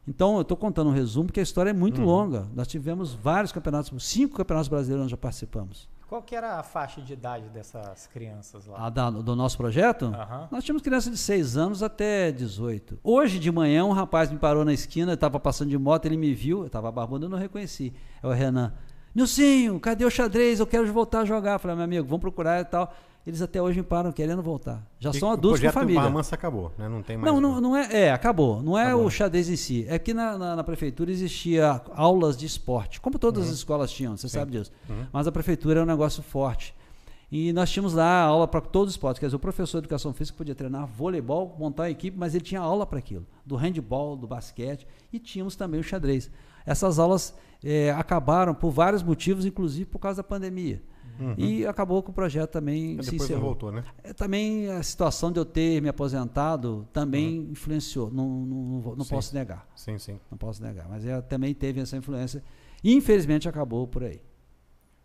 Então, 0.10 0.38
eu 0.38 0.42
estou 0.42 0.58
contando 0.58 0.90
um 0.90 0.94
resumo, 0.94 1.28
porque 1.28 1.40
a 1.40 1.44
história 1.44 1.70
é 1.70 1.74
muito 1.74 2.02
Uhum. 2.02 2.08
longa. 2.08 2.48
Nós 2.56 2.68
tivemos 2.68 3.14
vários 3.14 3.52
campeonatos, 3.52 3.92
cinco 4.04 4.36
campeonatos 4.36 4.68
brasileiros 4.68 5.04
nós 5.04 5.12
já 5.12 5.18
participamos. 5.18 5.88
Qual 6.08 6.24
que 6.24 6.36
era 6.36 6.58
a 6.58 6.64
faixa 6.64 7.00
de 7.00 7.14
idade 7.14 7.48
dessas 7.50 8.08
crianças 8.08 8.66
lá? 8.66 8.88
A 8.88 8.90
da- 8.90 9.12
do 9.12 9.36
nosso 9.36 9.56
projeto, 9.56 10.06
Aham. 10.06 10.48
nós 10.52 10.64
tínhamos 10.64 10.82
crianças 10.82 11.12
de 11.12 11.18
6 11.20 11.56
anos 11.56 11.84
até 11.84 12.32
18. 12.32 12.98
Hoje 13.04 13.38
de 13.38 13.52
manhã, 13.52 13.86
um 13.86 13.92
rapaz 13.92 14.32
me 14.32 14.40
parou 14.40 14.66
na 14.66 14.74
esquina, 14.74 15.14
estava 15.14 15.40
passando 15.40 15.70
de 15.70 15.78
moto, 15.78 16.08
ele 16.08 16.18
me 16.18 16.34
viu, 16.34 16.62
eu 16.62 16.66
estava 16.66 16.92
barbudo, 16.92 17.26
eu 17.28 17.30
não 17.30 17.38
reconheci. 17.38 17.94
É 18.24 18.26
o 18.26 18.32
Renan. 18.32 18.74
Nilcinho, 19.14 19.80
cadê 19.80 20.04
o 20.06 20.10
xadrez? 20.10 20.60
Eu 20.60 20.66
quero 20.66 20.92
voltar 20.92 21.20
a 21.20 21.26
jogar. 21.26 21.54
Eu 21.54 21.60
falei, 21.60 21.76
meu 21.76 21.86
amigo, 21.86 22.08
vamos 22.08 22.22
procurar 22.22 22.60
e 22.62 22.66
tal. 22.66 22.92
Eles 23.30 23.44
até 23.44 23.62
hoje 23.62 23.84
param 23.84 24.12
querendo 24.12 24.42
voltar. 24.42 24.84
Já 25.00 25.12
E 25.12 25.20
são 25.20 25.30
o 25.30 25.32
adultos 25.32 25.60
com 25.60 25.66
projeto 25.66 25.74
família. 25.76 26.02
Barra 26.02 26.12
Mansa 26.12 26.34
acabou, 26.34 26.72
né? 26.76 26.90
Não 26.90 27.04
tem 27.04 27.16
mais. 27.16 27.32
Não, 27.32 27.40
não, 27.40 27.62
não 27.62 27.78
é, 27.78 28.06
é, 28.06 28.12
acabou. 28.12 28.60
Não 28.64 28.76
é 28.76 28.88
Acabou, 28.88 29.04
o 29.04 29.06
né? 29.06 29.12
xadrez 29.12 29.50
em 29.50 29.56
si. 29.56 29.86
É 29.88 30.00
que 30.00 30.16
na, 30.16 30.36
na, 30.36 30.56
na 30.56 30.64
prefeitura 30.64 31.12
existia 31.12 31.80
aulas 31.94 32.36
de 32.36 32.48
esporte, 32.48 33.00
como 33.00 33.20
todas 33.20 33.48
as 33.48 33.54
escolas 33.54 33.92
tinham, 33.92 34.18
você 34.18 34.28
sabe 34.28 34.54
disso. 34.54 34.72
Uhum. 34.90 35.06
Mas 35.14 35.28
a 35.28 35.32
prefeitura 35.32 35.80
é 35.80 35.84
um 35.84 35.86
negócio 35.86 36.24
forte. 36.24 36.76
E 37.32 37.54
nós 37.54 37.70
tínhamos 37.70 37.94
lá 37.94 38.24
aula 38.24 38.48
para 38.48 38.62
todos 38.62 38.90
os 38.90 38.94
esportes. 38.96 39.20
Quer 39.20 39.28
dizer, 39.28 39.36
o 39.36 39.40
professor 39.40 39.80
de 39.80 39.86
educação 39.86 40.12
física 40.12 40.36
podia 40.36 40.56
treinar 40.56 40.88
voleibol, 40.88 41.56
montar 41.60 41.84
uma 41.84 41.90
equipe, 41.92 42.18
mas 42.18 42.34
ele 42.34 42.44
tinha 42.44 42.60
aula 42.60 42.84
para 42.88 42.98
aquilo. 42.98 43.28
Do 43.46 43.56
handball, 43.56 44.18
do 44.18 44.26
basquete. 44.26 44.88
E 45.14 45.20
tínhamos 45.20 45.56
também 45.56 45.80
o 45.80 45.84
xadrez. 45.84 46.32
Essas 46.66 46.98
aulas 46.98 47.36
eh, 47.64 47.92
acabaram 47.92 48.56
por 48.56 48.72
vários 48.72 49.04
motivos, 49.04 49.46
inclusive 49.46 49.86
por 49.86 50.00
causa 50.00 50.18
da 50.18 50.24
pandemia. 50.24 50.82
Uhum. 51.20 51.36
E 51.38 51.66
acabou 51.68 52.02
que 52.02 52.10
o 52.10 52.14
projeto 52.14 52.52
também 52.52 52.96
Mas 52.96 53.08
se 53.08 53.16
encerrou. 53.16 53.44
voltou, 53.44 53.72
né? 53.72 53.84
É, 54.04 54.14
também 54.14 54.70
a 54.70 54.82
situação 54.82 55.32
de 55.32 55.40
eu 55.40 55.46
ter 55.46 55.82
me 55.82 55.90
aposentado 55.90 56.88
também 56.94 57.48
influenciou, 57.52 58.10
não, 58.10 58.26
não, 58.30 58.46
não, 58.46 58.82
não 58.82 58.90
Uhum. 59.00 59.06
Posso 59.10 59.34
negar, 59.36 59.68
Sim, 59.76 59.98
sim. 59.98 60.20
não 60.32 60.38
posso 60.38 60.62
negar, 60.64 60.88
mas 60.90 61.06
ela 61.06 61.22
também 61.22 61.54
teve 61.54 61.82
essa 61.82 61.98
influência 61.98 62.42
e 62.84 62.94
infelizmente 62.94 63.50
acabou 63.50 63.86
por 63.88 64.04
aí. 64.04 64.22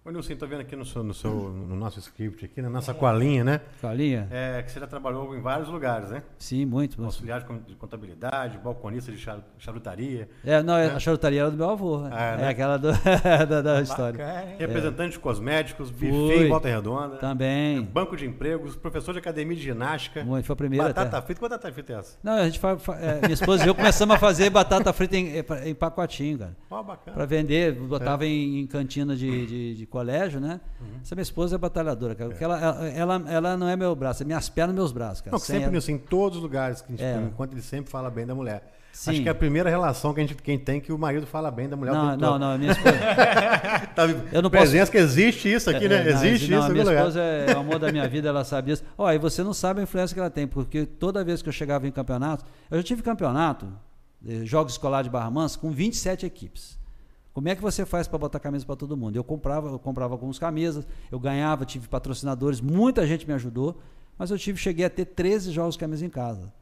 Ô, 0.06 0.10
Nilson, 0.10 0.36
tô 0.36 0.46
vendo 0.46 0.60
aqui 0.60 0.76
no, 0.76 0.84
seu, 0.84 1.02
no, 1.02 1.14
seu, 1.14 1.30
no 1.32 1.74
nosso 1.74 1.98
script, 1.98 2.44
aqui, 2.44 2.60
na 2.60 2.68
nossa 2.68 2.92
colinha, 2.92 3.42
né? 3.42 3.58
Falinha? 3.80 4.28
É, 4.30 4.60
que 4.62 4.70
você 4.70 4.78
já 4.78 4.86
trabalhou 4.86 5.34
em 5.34 5.40
vários 5.40 5.66
lugares, 5.70 6.10
né? 6.10 6.22
Sim, 6.36 6.66
muito. 6.66 7.00
muito. 7.00 7.04
Auxiliar 7.06 7.40
de 7.40 7.46
con- 7.46 7.60
de 7.66 7.74
contabilidade, 7.74 8.58
balconista 8.58 9.10
de 9.10 9.16
char- 9.16 9.40
charutaria, 9.56 10.28
É, 10.44 10.62
não, 10.62 10.74
a 10.74 10.98
charutaria 11.00 11.40
era 11.40 11.50
do 11.50 11.56
meu 11.56 11.70
avô, 11.70 12.00
né? 12.02 12.10
Ah, 12.12 12.22
é 12.24 12.36
né? 12.36 12.48
aquela 12.48 12.76
do- 12.76 12.92
da, 13.48 13.62
da 13.62 13.80
história. 13.80 14.22
Hein? 14.50 14.56
representante 14.58 15.12
de 15.12 15.18
cosméticos, 15.20 15.90
buffet 15.90 16.44
em 16.44 16.48
Volta 16.50 16.68
Redonda, 16.68 17.16
Também. 17.16 17.80
banco 17.80 18.14
de 18.14 18.26
empregos, 18.26 18.76
professor 18.76 19.12
de 19.14 19.20
academia 19.20 19.56
de 19.56 19.62
ginástica, 19.62 20.22
Muito, 20.22 20.44
foi 20.44 20.52
a 20.52 20.56
primeira 20.56 20.84
batata 20.88 21.16
até. 21.16 21.26
frita. 21.28 21.40
Que 21.40 21.48
batata 21.48 21.72
frita 21.72 21.92
é 21.94 21.96
essa? 21.96 22.18
Não, 22.22 22.32
a 22.34 22.44
gente 22.44 22.58
fa, 22.58 22.76
fa- 22.78 22.98
é, 23.00 23.22
minha 23.22 23.32
esposa 23.32 23.64
e 23.64 23.68
eu 23.68 23.74
começamos 23.74 24.14
a 24.14 24.18
fazer 24.18 24.50
batata 24.50 24.92
frita 24.92 25.16
em, 25.16 25.32
em 25.64 25.74
pacotinho, 25.74 26.40
cara. 26.40 26.54
Ó, 26.70 26.82
bacana. 26.82 27.16
Para 27.16 27.24
vender, 27.24 27.72
botava 27.72 28.26
em, 28.26 28.60
em 28.60 28.66
cantina 28.66 29.16
de, 29.16 29.46
de, 29.46 29.74
de 29.76 29.93
colégio, 29.94 30.40
né? 30.40 30.60
Uhum. 30.80 30.86
Essa 31.02 31.14
minha 31.14 31.22
esposa 31.22 31.54
é 31.54 31.58
batalhadora, 31.58 32.14
cara. 32.16 32.30
Porque 32.30 32.42
ela, 32.44 32.58
ela, 32.94 33.22
ela, 33.28 33.56
não 33.56 33.68
é 33.68 33.76
meu 33.76 33.94
braço, 33.94 34.22
é 34.22 34.26
minhas 34.26 34.48
pernas 34.48 34.74
meus 34.74 34.90
braços, 34.92 35.20
cara. 35.20 35.30
Não, 35.32 35.38
Sem 35.38 35.46
sempre, 35.54 35.62
ela- 35.64 35.72
Nilson, 35.72 35.92
em 35.92 35.98
todos 35.98 36.38
os 36.38 36.42
lugares 36.42 36.80
que 36.82 36.92
a 36.92 36.96
gente 36.96 37.04
É. 37.04 37.16
enquanto 37.26 37.52
ele 37.52 37.62
sempre 37.62 37.90
fala 37.90 38.10
bem 38.10 38.26
da 38.26 38.34
mulher. 38.34 38.72
Sim. 38.92 39.10
Acho 39.10 39.22
que 39.22 39.28
é 39.28 39.32
a 39.32 39.34
primeira 39.34 39.68
relação 39.68 40.14
que 40.14 40.20
a 40.20 40.22
gente 40.24 40.36
quem 40.36 40.56
tem 40.56 40.80
que 40.80 40.92
o 40.92 40.98
marido 40.98 41.26
fala 41.26 41.50
bem 41.50 41.68
da 41.68 41.76
mulher 41.76 41.92
Não, 41.92 42.16
não, 42.16 42.38
não, 42.38 42.56
minha 42.58 42.70
esposa. 42.72 42.96
Tá, 43.94 44.04
Eu 44.32 44.40
não 44.42 44.50
posso- 44.50 44.62
presença 44.62 44.90
que 44.90 44.98
existe 44.98 45.52
isso 45.52 45.68
aqui, 45.70 45.88
né? 45.88 45.96
É, 45.96 46.04
não, 46.04 46.10
existe 46.12 46.50
não, 46.50 46.58
isso 46.58 46.66
a 46.68 46.70
minha 46.72 46.84
lugar. 46.84 46.98
esposa 46.98 47.20
é 47.20 47.54
o 47.56 47.58
amor 47.58 47.78
da 47.80 47.90
minha 47.90 48.06
vida, 48.08 48.28
ela 48.28 48.44
sabe 48.44 48.70
disso. 48.70 48.84
Ó, 48.98 49.10
e 49.12 49.18
você 49.18 49.42
não 49.42 49.52
sabe 49.54 49.80
a 49.80 49.82
influência 49.82 50.14
que 50.14 50.20
ela 50.20 50.30
tem, 50.30 50.46
porque 50.46 50.86
toda 50.86 51.24
vez 51.24 51.42
que 51.42 51.48
eu 51.48 51.52
chegava 51.52 51.86
em 51.88 51.90
campeonato, 51.90 52.44
eu 52.70 52.76
já 52.78 52.82
tive 52.84 53.02
campeonato, 53.02 53.66
eh, 54.26 54.44
jogos 54.44 54.74
escolares 54.74 55.06
de 55.06 55.10
Barra 55.10 55.30
Mansa, 55.30 55.58
com 55.58 55.70
27 55.72 56.24
equipes. 56.26 56.78
Como 57.34 57.48
é 57.48 57.56
que 57.56 57.60
você 57.60 57.84
faz 57.84 58.06
para 58.06 58.16
botar 58.16 58.38
camisa 58.38 58.64
para 58.64 58.76
todo 58.76 58.96
mundo? 58.96 59.16
Eu 59.16 59.24
comprava, 59.24 59.68
eu 59.68 59.78
comprava 59.78 60.14
algumas 60.14 60.38
camisas, 60.38 60.86
eu 61.10 61.18
ganhava, 61.18 61.66
tive 61.66 61.88
patrocinadores, 61.88 62.60
muita 62.60 63.04
gente 63.04 63.26
me 63.26 63.34
ajudou, 63.34 63.76
mas 64.16 64.30
eu 64.30 64.38
tive, 64.38 64.56
cheguei 64.56 64.84
a 64.84 64.90
ter 64.90 65.04
13 65.04 65.50
jogos 65.50 65.74
de 65.74 65.80
camisa 65.80 66.06
em 66.06 66.08
casa. 66.08 66.54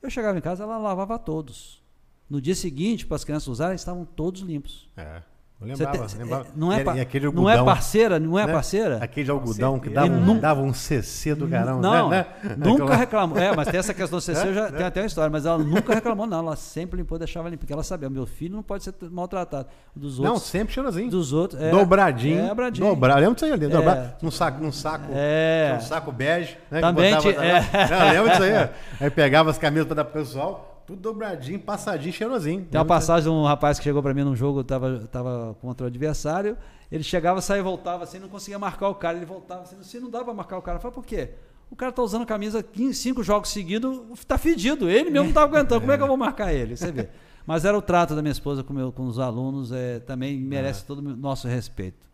Eu 0.00 0.08
chegava 0.08 0.38
em 0.38 0.40
casa, 0.40 0.64
ela 0.64 0.78
lavava 0.78 1.18
todos. 1.18 1.82
No 2.30 2.40
dia 2.40 2.54
seguinte, 2.54 3.06
para 3.06 3.16
as 3.16 3.24
crianças 3.24 3.46
usarem, 3.46 3.76
estavam 3.76 4.06
todos 4.06 4.40
limpos. 4.40 4.88
É. 4.96 5.22
Eu 5.58 5.68
lembrava, 5.68 6.06
tem- 6.06 6.18
lembrava. 6.18 6.44
é, 6.44 6.48
não, 6.54 6.70
é, 6.70 6.82
E- 6.82 6.96
e 6.98 7.00
aquele 7.00 7.26
não 7.32 7.48
é 7.48 7.52
algodão, 7.54 7.64
parceira, 7.64 8.20
não 8.20 8.38
é 8.38 8.46
né? 8.46 8.52
parceira? 8.52 8.98
Aquele 9.00 9.30
algodão 9.30 9.78
que 9.78 9.88
dava, 9.88 10.12
um, 10.12 10.38
dava 10.38 10.60
um 10.60 10.74
CC 10.74 11.34
do 11.34 11.48
carão. 11.48 11.80
Não, 11.80 12.10
né? 12.10 12.26
nunca 12.58 12.94
reclamou. 12.94 13.38
É, 13.38 13.56
mas 13.56 13.66
tem 13.68 13.80
essa 13.80 13.94
questão 13.94 14.18
do 14.18 14.22
CC, 14.22 14.36
eu 14.48 14.52
já 14.54 14.66
É, 14.66 14.70
tem 14.72 14.84
até 14.86 15.00
uma 15.00 15.06
história, 15.06 15.30
mas 15.30 15.46
ela 15.46 15.56
nunca 15.56 15.94
reclamou, 15.94 16.26
não. 16.26 16.40
Ela 16.40 16.56
sempre 16.56 16.98
limpou, 16.98 17.18
deixava 17.18 17.48
limpo, 17.48 17.60
porque 17.60 17.72
ela 17.72 17.82
sabia, 17.82 18.10
meu 18.10 18.26
filho 18.26 18.54
não 18.54 18.62
pode 18.62 18.84
ser 18.84 18.92
maltratado. 19.10 19.66
Dos 19.94 20.18
Não, 20.18 20.32
outros. 20.34 20.50
sempre 20.50 20.74
cheirosinho. 20.74 21.10
dos 21.10 21.32
outros. 21.32 21.58
É, 21.58 21.70
dobradinho. 21.70 22.38
É, 22.44 22.48
dobradinho. 22.48 22.86
Dobrado. 22.88 23.18
Lembra 23.20 23.34
disso 23.34 23.44
aí? 23.46 23.52
ali, 23.52 23.66
Dobrado. 23.68 24.00
É. 24.00 24.14
Num 24.20 24.30
saco, 24.30 24.62
num 24.62 24.72
saco. 24.72 25.06
É. 25.10 25.74
Um 25.78 25.80
saco 25.80 26.12
bege. 26.12 26.58
Né, 26.70 26.80
que 26.80 26.86
Também 26.86 27.14
botava- 27.14 27.44
é. 27.46 27.60
Não, 27.90 28.12
lembra 28.12 28.30
disso 28.30 28.42
aí? 28.42 28.68
Aí 29.00 29.10
pegava 29.10 29.50
as 29.50 29.56
camisas 29.56 29.86
pra 29.86 29.96
dar 29.96 30.04
pro 30.04 30.20
pessoal. 30.20 30.75
Tudo 30.86 31.00
dobradinho, 31.00 31.58
passadinho, 31.58 32.12
cheirosinho. 32.12 32.64
Tem 32.64 32.78
uma 32.78 32.86
passagem 32.86 33.24
de 33.24 33.28
um 33.28 33.44
rapaz 33.44 33.78
que 33.78 33.84
chegou 33.84 34.02
pra 34.02 34.14
mim 34.14 34.22
num 34.22 34.36
jogo, 34.36 34.62
tava, 34.62 35.00
tava 35.10 35.56
contra 35.60 35.84
o 35.84 35.88
adversário, 35.88 36.56
ele 36.92 37.02
chegava, 37.02 37.40
saía 37.40 37.60
e 37.60 37.62
voltava 37.62 38.04
assim, 38.04 38.20
não 38.20 38.28
conseguia 38.28 38.58
marcar 38.58 38.88
o 38.88 38.94
cara, 38.94 39.16
ele 39.16 39.26
voltava 39.26 39.62
assim, 39.62 39.76
assim 39.80 39.98
não 39.98 40.08
dá 40.08 40.22
pra 40.22 40.32
marcar 40.32 40.58
o 40.58 40.62
cara. 40.62 40.76
Eu 40.76 40.80
falei, 40.80 40.94
por 40.94 41.04
quê? 41.04 41.30
O 41.68 41.74
cara 41.74 41.90
tá 41.90 42.02
usando 42.02 42.24
camisa 42.24 42.62
15, 42.62 42.94
cinco 42.94 43.22
jogos 43.24 43.50
seguidos, 43.50 44.00
tá 44.26 44.38
fedido, 44.38 44.88
ele 44.88 45.10
mesmo 45.10 45.26
não 45.26 45.32
tá 45.32 45.42
aguentando, 45.42 45.80
como 45.80 45.90
é 45.90 45.96
que 45.96 46.02
eu 46.02 46.06
vou 46.06 46.16
marcar 46.16 46.52
ele? 46.52 46.76
Você 46.76 46.92
vê. 46.92 47.08
Mas 47.44 47.64
era 47.64 47.76
o 47.76 47.82
trato 47.82 48.14
da 48.14 48.22
minha 48.22 48.32
esposa 48.32 48.62
com, 48.62 48.72
meu, 48.72 48.92
com 48.92 49.06
os 49.06 49.18
alunos, 49.18 49.72
é, 49.72 50.00
também 50.00 50.38
merece 50.38 50.84
todo 50.84 50.98
o 50.98 51.16
nosso 51.16 51.48
respeito. 51.48 52.06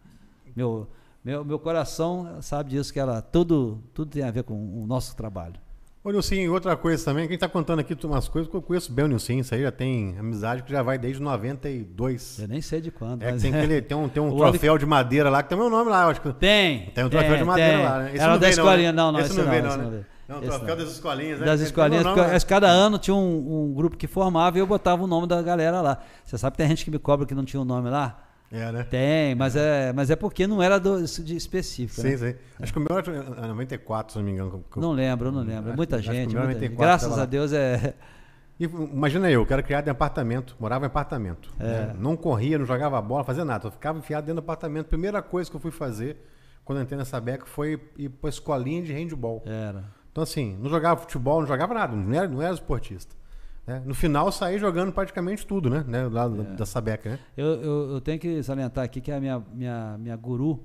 Meu, 0.57 0.87
meu, 1.25 1.45
meu 1.45 1.59
coração 1.59 2.39
sabe 2.41 2.71
disso, 2.71 2.93
que 2.93 3.01
ela, 3.01 3.21
tudo, 3.21 3.83
tudo 3.93 4.11
tem 4.11 4.23
a 4.23 4.31
ver 4.31 4.45
com 4.45 4.55
o 4.55 4.87
nosso 4.87 5.15
trabalho. 5.15 5.55
Ô, 6.05 6.11
Nilcinho, 6.11 6.53
outra 6.53 6.77
coisa 6.77 7.05
também, 7.05 7.29
quem 7.29 7.39
tá 7.39 7.49
contando 7.49 7.79
aqui 7.79 7.97
umas 8.05 8.27
coisas, 8.27 8.51
que 8.51 8.57
eu 8.57 8.61
conheço 8.61 8.91
bem 8.91 9.05
o 9.05 9.09
Nilcinho, 9.09 9.41
isso 9.41 9.55
aí 9.55 9.63
já 9.63 9.71
tem 9.71 10.17
amizade 10.19 10.65
que 10.65 10.73
já 10.73 10.83
vai 10.83 10.99
desde 10.99 11.23
92. 11.23 12.41
Eu 12.41 12.49
nem 12.49 12.61
sei 12.61 12.81
de 12.81 12.91
quando. 12.91 13.23
É, 13.23 13.31
mas 13.31 13.41
tem, 13.41 13.55
aquele, 13.55 13.81
tem 13.81 13.97
um, 13.97 14.09
tem 14.09 14.21
um 14.21 14.31
O 14.35 14.37
troféu 14.37 14.77
de 14.77 14.85
madeira 14.85 15.31
lá, 15.31 15.45
que 15.45 15.49
tem 15.49 15.57
o 15.57 15.61
meu 15.61 15.71
nome 15.71 15.89
lá, 15.89 16.03
eu 16.03 16.09
acho 16.09 16.21
que. 16.21 16.33
Tem. 16.33 16.87
Tem 16.87 17.05
um 17.05 17.09
troféu 17.09 17.37
de 17.37 17.45
madeira 17.45 17.77
tem. 17.77 17.85
lá, 17.85 17.99
né? 18.01 18.09
Esse 18.09 18.19
Era 18.19 18.33
não 18.33 18.39
da 18.41 18.47
não, 18.47 18.51
escolinha, 18.51 18.93
né? 18.93 18.97
não, 18.97 19.13
não. 19.13 19.21
Esse 19.21 19.31
esse 19.31 19.39
não 19.41 19.49
veio, 19.49 19.67
esse 19.67 19.79
não, 19.79 19.91
né? 19.91 20.05
É 20.29 20.35
um 20.35 20.39
Esse 20.39 20.49
troféu 20.49 20.77
não. 20.77 20.85
das 20.85 20.93
escolinhas, 20.93 21.39
né? 21.41 21.47
Das 21.47 21.61
Tem- 21.61 21.67
escolinhas, 21.67 22.03
tem 22.03 22.11
nome 22.11 22.21
lá. 22.21 22.29
porque 22.31 22.47
cada 22.47 22.69
ano 22.69 22.99
tinha 22.99 23.15
um, 23.15 23.71
um 23.71 23.73
grupo 23.75 23.97
que 23.97 24.09
formava 24.09 24.59
e 24.59 24.61
eu 24.61 24.67
botava 24.67 25.05
o 25.05 25.07
nome 25.07 25.29
da 25.29 25.41
galera 25.41 25.81
lá. 25.81 25.99
Você 26.25 26.37
sabe 26.37 26.57
que 26.57 26.59
tem 26.59 26.69
gente 26.69 26.85
que 26.85 26.91
me 26.91 26.99
cobra 26.99 27.25
que 27.27 27.35
não 27.35 27.45
tinha 27.45 27.61
o 27.61 27.65
nome 27.65 27.89
lá? 27.89 28.19
É, 28.53 28.71
né? 28.71 28.83
Tem, 28.85 29.35
mas 29.35 29.57
é, 29.57 29.93
mas 29.95 30.11
é 30.11 30.17
porque 30.17 30.47
não 30.47 30.63
era 30.63 30.79
do, 30.79 31.03
de 31.03 31.35
específico. 31.37 32.07
né? 32.07 32.17
Sim, 32.17 32.33
sim. 32.33 32.35
Acho 32.61 32.73
que 32.73 32.79
o 32.79 32.83
meu 32.83 32.99
era 32.99 33.47
94, 33.49 34.13
se 34.13 34.19
não 34.19 34.27
me 34.27 34.33
engano. 34.33 34.63
eu- 34.77 34.83
Não 34.83 34.93
lembro, 34.93 35.33
não 35.33 35.41
lembro. 35.41 35.67
É 35.67 35.69
Acho 35.71 35.77
muita 35.77 36.03
gente. 36.03 36.35
meu 36.35 36.43
muita- 36.45 36.61
94 36.61 36.77
Graças 36.77 37.09
tava 37.09 37.17
lá. 37.17 37.23
a 37.23 37.27
Deus 37.27 37.53
é. 37.53 37.95
E, 38.61 38.65
imagina 38.65 39.31
eu, 39.31 39.45
que 39.47 39.53
era 39.53 39.63
criado 39.63 39.89
em 39.89 39.91
apartamento, 39.91 40.55
morava 40.61 40.85
em 40.85 40.89
apartamento. 40.89 41.51
É. 41.59 41.65
né? 41.65 41.97
Não 41.99 42.15
corria, 42.17 42.59
não 42.59 42.67
jogava 42.67 43.01
bola, 43.01 43.25
fazia 43.25 43.45
nada. 43.45 43.67
Eu 43.67 43.73
ficava 43.73 43.99
enfiado 43.99 44.27
dentro 44.27 44.43
do 44.43 44.45
apartamento. 44.45 44.87
Primeira 44.87 45.23
coisa 45.23 45.51
que 45.51 45.57
eu 45.57 45.61
fui 45.61 45.71
fazer 45.71 46.19
quando 46.65 46.81
entrei 46.83 46.99
nessa 46.99 47.19
beca 47.21 47.47
foi 47.47 47.81
ir 47.99 48.11
pra 48.11 48.29
escolinha 48.29 48.83
de 48.83 48.93
handball. 48.93 49.43
Era. 49.47 49.85
Então, 50.13 50.23
assim, 50.23 50.57
não 50.61 50.69
jogava 50.69 51.01
futebol, 51.01 51.41
não 51.41 51.47
jogava 51.49 51.73
nada, 51.73 51.97
não 51.97 52.15
era, 52.15 52.29
não 52.29 52.43
era 52.43 52.53
esportista. 52.53 53.17
Né? 53.67 53.83
No 53.85 53.95
final, 53.95 54.31
saí 54.33 54.59
jogando 54.59 54.93
praticamente 54.93 55.47
tudo, 55.47 55.71
né? 55.71 55.85
né? 55.87 56.07
Lá 56.09 56.25
É. 56.25 56.57
da 56.57 56.67
Sabeca, 56.67 57.11
né? 57.11 57.19
Eu, 57.37 57.47
eu, 57.63 57.91
eu 57.93 58.01
tenho 58.01 58.19
que 58.19 58.43
salientar 58.43 58.85
aqui 58.85 59.01
que 59.01 59.13
a 59.13 59.21
minha, 59.21 59.43
minha, 59.53 59.97
minha 59.99 60.17
guru, 60.17 60.61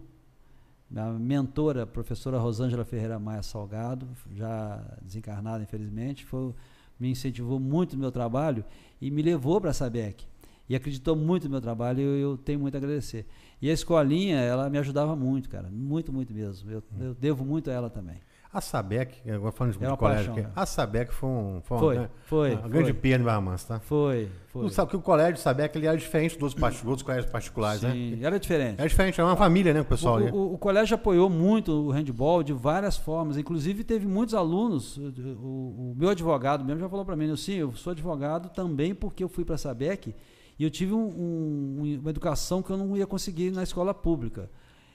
minha 0.89 1.11
mentora, 1.13 1.85
professora 1.85 2.37
Rosângela 2.37 2.83
Ferreira 2.85 3.19
Maia 3.19 3.43
Salgado, 3.43 4.07
já 4.35 4.83
desencarnada, 5.01 5.63
infelizmente, 5.63 6.25
foi, 6.25 6.53
me 6.99 7.09
incentivou 7.11 7.59
muito 7.59 7.95
no 7.95 8.01
meu 8.01 8.11
trabalho 8.11 8.63
e 8.99 9.11
me 9.11 9.21
levou 9.21 9.61
para 9.61 9.69
a 9.69 9.73
SABEC. 9.73 10.25
E 10.69 10.75
acreditou 10.75 11.15
muito 11.15 11.45
no 11.45 11.51
meu 11.51 11.61
trabalho 11.61 12.01
e 12.01 12.03
eu, 12.03 12.31
eu 12.31 12.37
tenho 12.37 12.59
muito 12.59 12.75
a 12.75 12.77
agradecer. 12.77 13.25
E 13.61 13.69
a 13.69 13.73
escolinha, 13.73 14.37
ela 14.39 14.69
me 14.69 14.77
ajudava 14.77 15.15
muito, 15.15 15.49
cara. 15.49 15.69
Muito, 15.71 16.11
muito 16.11 16.33
mesmo. 16.33 16.69
Eu, 16.69 16.83
eu 16.99 17.13
devo 17.13 17.45
muito 17.45 17.69
a 17.69 17.73
ela 17.73 17.89
também. 17.89 18.17
A 18.53 18.61
Sabec, 18.61 19.21
agora 19.29 19.51
falando 19.51 19.73
de, 19.73 19.77
Era 19.79 19.87
de 19.87 19.91
uma 19.91 19.97
colégio 19.97 20.25
paixão, 20.27 20.33
aqui, 20.35 20.41
né? 20.47 20.51
a 20.55 20.65
Sabec 20.65 21.13
foi 21.13 21.29
um. 21.29 21.61
Foi, 21.63 21.77
Foi, 21.79 21.97
uma, 21.97 22.09
foi, 22.25 22.53
uma 22.55 22.67
grande 22.69 22.91
foi. 22.91 22.93
perda 22.93 23.21
em 23.21 23.25
Barra 23.25 23.41
Mansa, 23.41 23.67
tá? 23.67 23.79
Foi, 23.81 24.29
foi. 24.47 24.63
Tu 24.63 24.69
sabe 24.73 24.89
que 24.91 24.95
o 24.97 25.01
colégio 25.01 25.37
Sabec 25.37 25.77
ele 25.77 25.85
era 25.85 25.97
diferente 25.97 26.39
dos, 26.39 26.55
outros 26.85 27.01
colégios 27.03 27.29
particulares, 27.29 27.81
né? 27.81 27.91
Sim, 27.91 28.23
era 28.23 28.39
diferente. 28.39 28.81
É 28.81 28.87
diferente, 28.87 29.19
é 29.19 29.23
uma 29.23 29.35
família, 29.35 29.73
né, 29.73 29.81
o 29.81 29.85
pessoal 29.85 30.15
ali. 30.15 30.31
O, 30.31 30.35
o- 30.35 30.53
o 30.53 30.57
colégio 30.57 30.95
apoiou 30.95 31.29
muito 31.29 31.71
o 31.71 31.91
handball 31.91 32.41
de 32.41 32.53
várias 32.53 32.95
formas. 32.97 33.37
Inclusive, 33.37 33.83
teve 33.83 34.07
muitos 34.07 34.33
alunos. 34.33 34.97
O, 34.97 35.01
o- 35.01 35.91
o 35.91 35.95
meu 35.97 36.09
advogado 36.09 36.63
mesmo 36.63 36.79
já 36.79 36.89
falou 36.89 37.03
para 37.05 37.15
mim: 37.15 37.35
sim, 37.35 37.55
eu 37.55 37.73
sou 37.73 37.91
advogado 37.91 38.49
também 38.49 38.95
porque 38.95 39.23
eu 39.23 39.29
fui 39.29 39.43
para 39.43 39.55
a 39.55 39.57
SABEC 39.57 40.15
e 40.57 40.63
eu 40.63 40.71
tive 40.71 40.93
um- 40.93 40.99
um- 41.05 41.99
uma 42.01 42.09
educação 42.09 42.63
que 42.63 42.69
eu 42.71 42.77
não 42.77 42.95
ia 42.95 43.05
conseguir 43.05 43.51
na 43.51 43.61
escola 43.61 43.93
pública. 43.93 44.49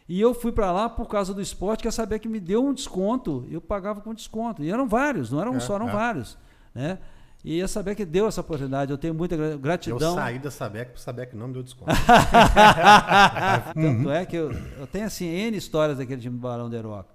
E 0.08 0.20
eu 0.20 0.34
fui 0.34 0.52
para 0.52 0.70
lá 0.72 0.88
por 0.88 1.06
causa 1.08 1.32
do 1.32 1.40
esporte, 1.40 1.82
que 1.82 1.88
a 1.88 1.92
SABEC 1.92 2.28
me 2.28 2.40
deu 2.40 2.64
um 2.64 2.74
desconto. 2.74 3.46
Eu 3.50 3.60
pagava 3.60 4.00
com 4.00 4.12
desconto. 4.12 4.62
E 4.62 4.70
eram 4.70 4.86
vários, 4.86 5.30
não 5.30 5.40
eram 5.40 5.52
um 5.52 5.56
É, 5.56 5.60
só, 5.60 5.76
eram 5.76 5.88
é. 5.88 5.92
vários. 5.92 6.36
Né? 6.74 6.98
E 7.44 7.60
a 7.62 7.66
SABEC 7.68 8.04
deu 8.04 8.26
essa 8.26 8.40
oportunidade. 8.40 8.90
Eu 8.92 8.98
tenho 8.98 9.14
muita 9.14 9.36
gra- 9.36 9.46
Eu 9.46 9.58
gratidão. 9.58 10.14
saí 10.14 10.38
da 10.38 10.50
Sabec, 10.50 10.92
pro 10.92 11.00
Sabec 11.00 11.34
não 11.36 11.48
me 11.48 11.54
deu 11.54 11.62
desconto. 11.62 11.90
Tanto 13.74 14.10
é 14.10 14.24
que 14.26 14.36
eu, 14.36 14.52
eu 14.78 14.86
tenho 14.86 15.06
assim 15.06 15.26
N 15.26 15.56
histórias 15.56 15.98
daquele 15.98 16.20
time 16.20 16.36
do 16.36 16.40
Barão 16.40 16.68
de 16.70 16.76
Heroca. 16.76 17.08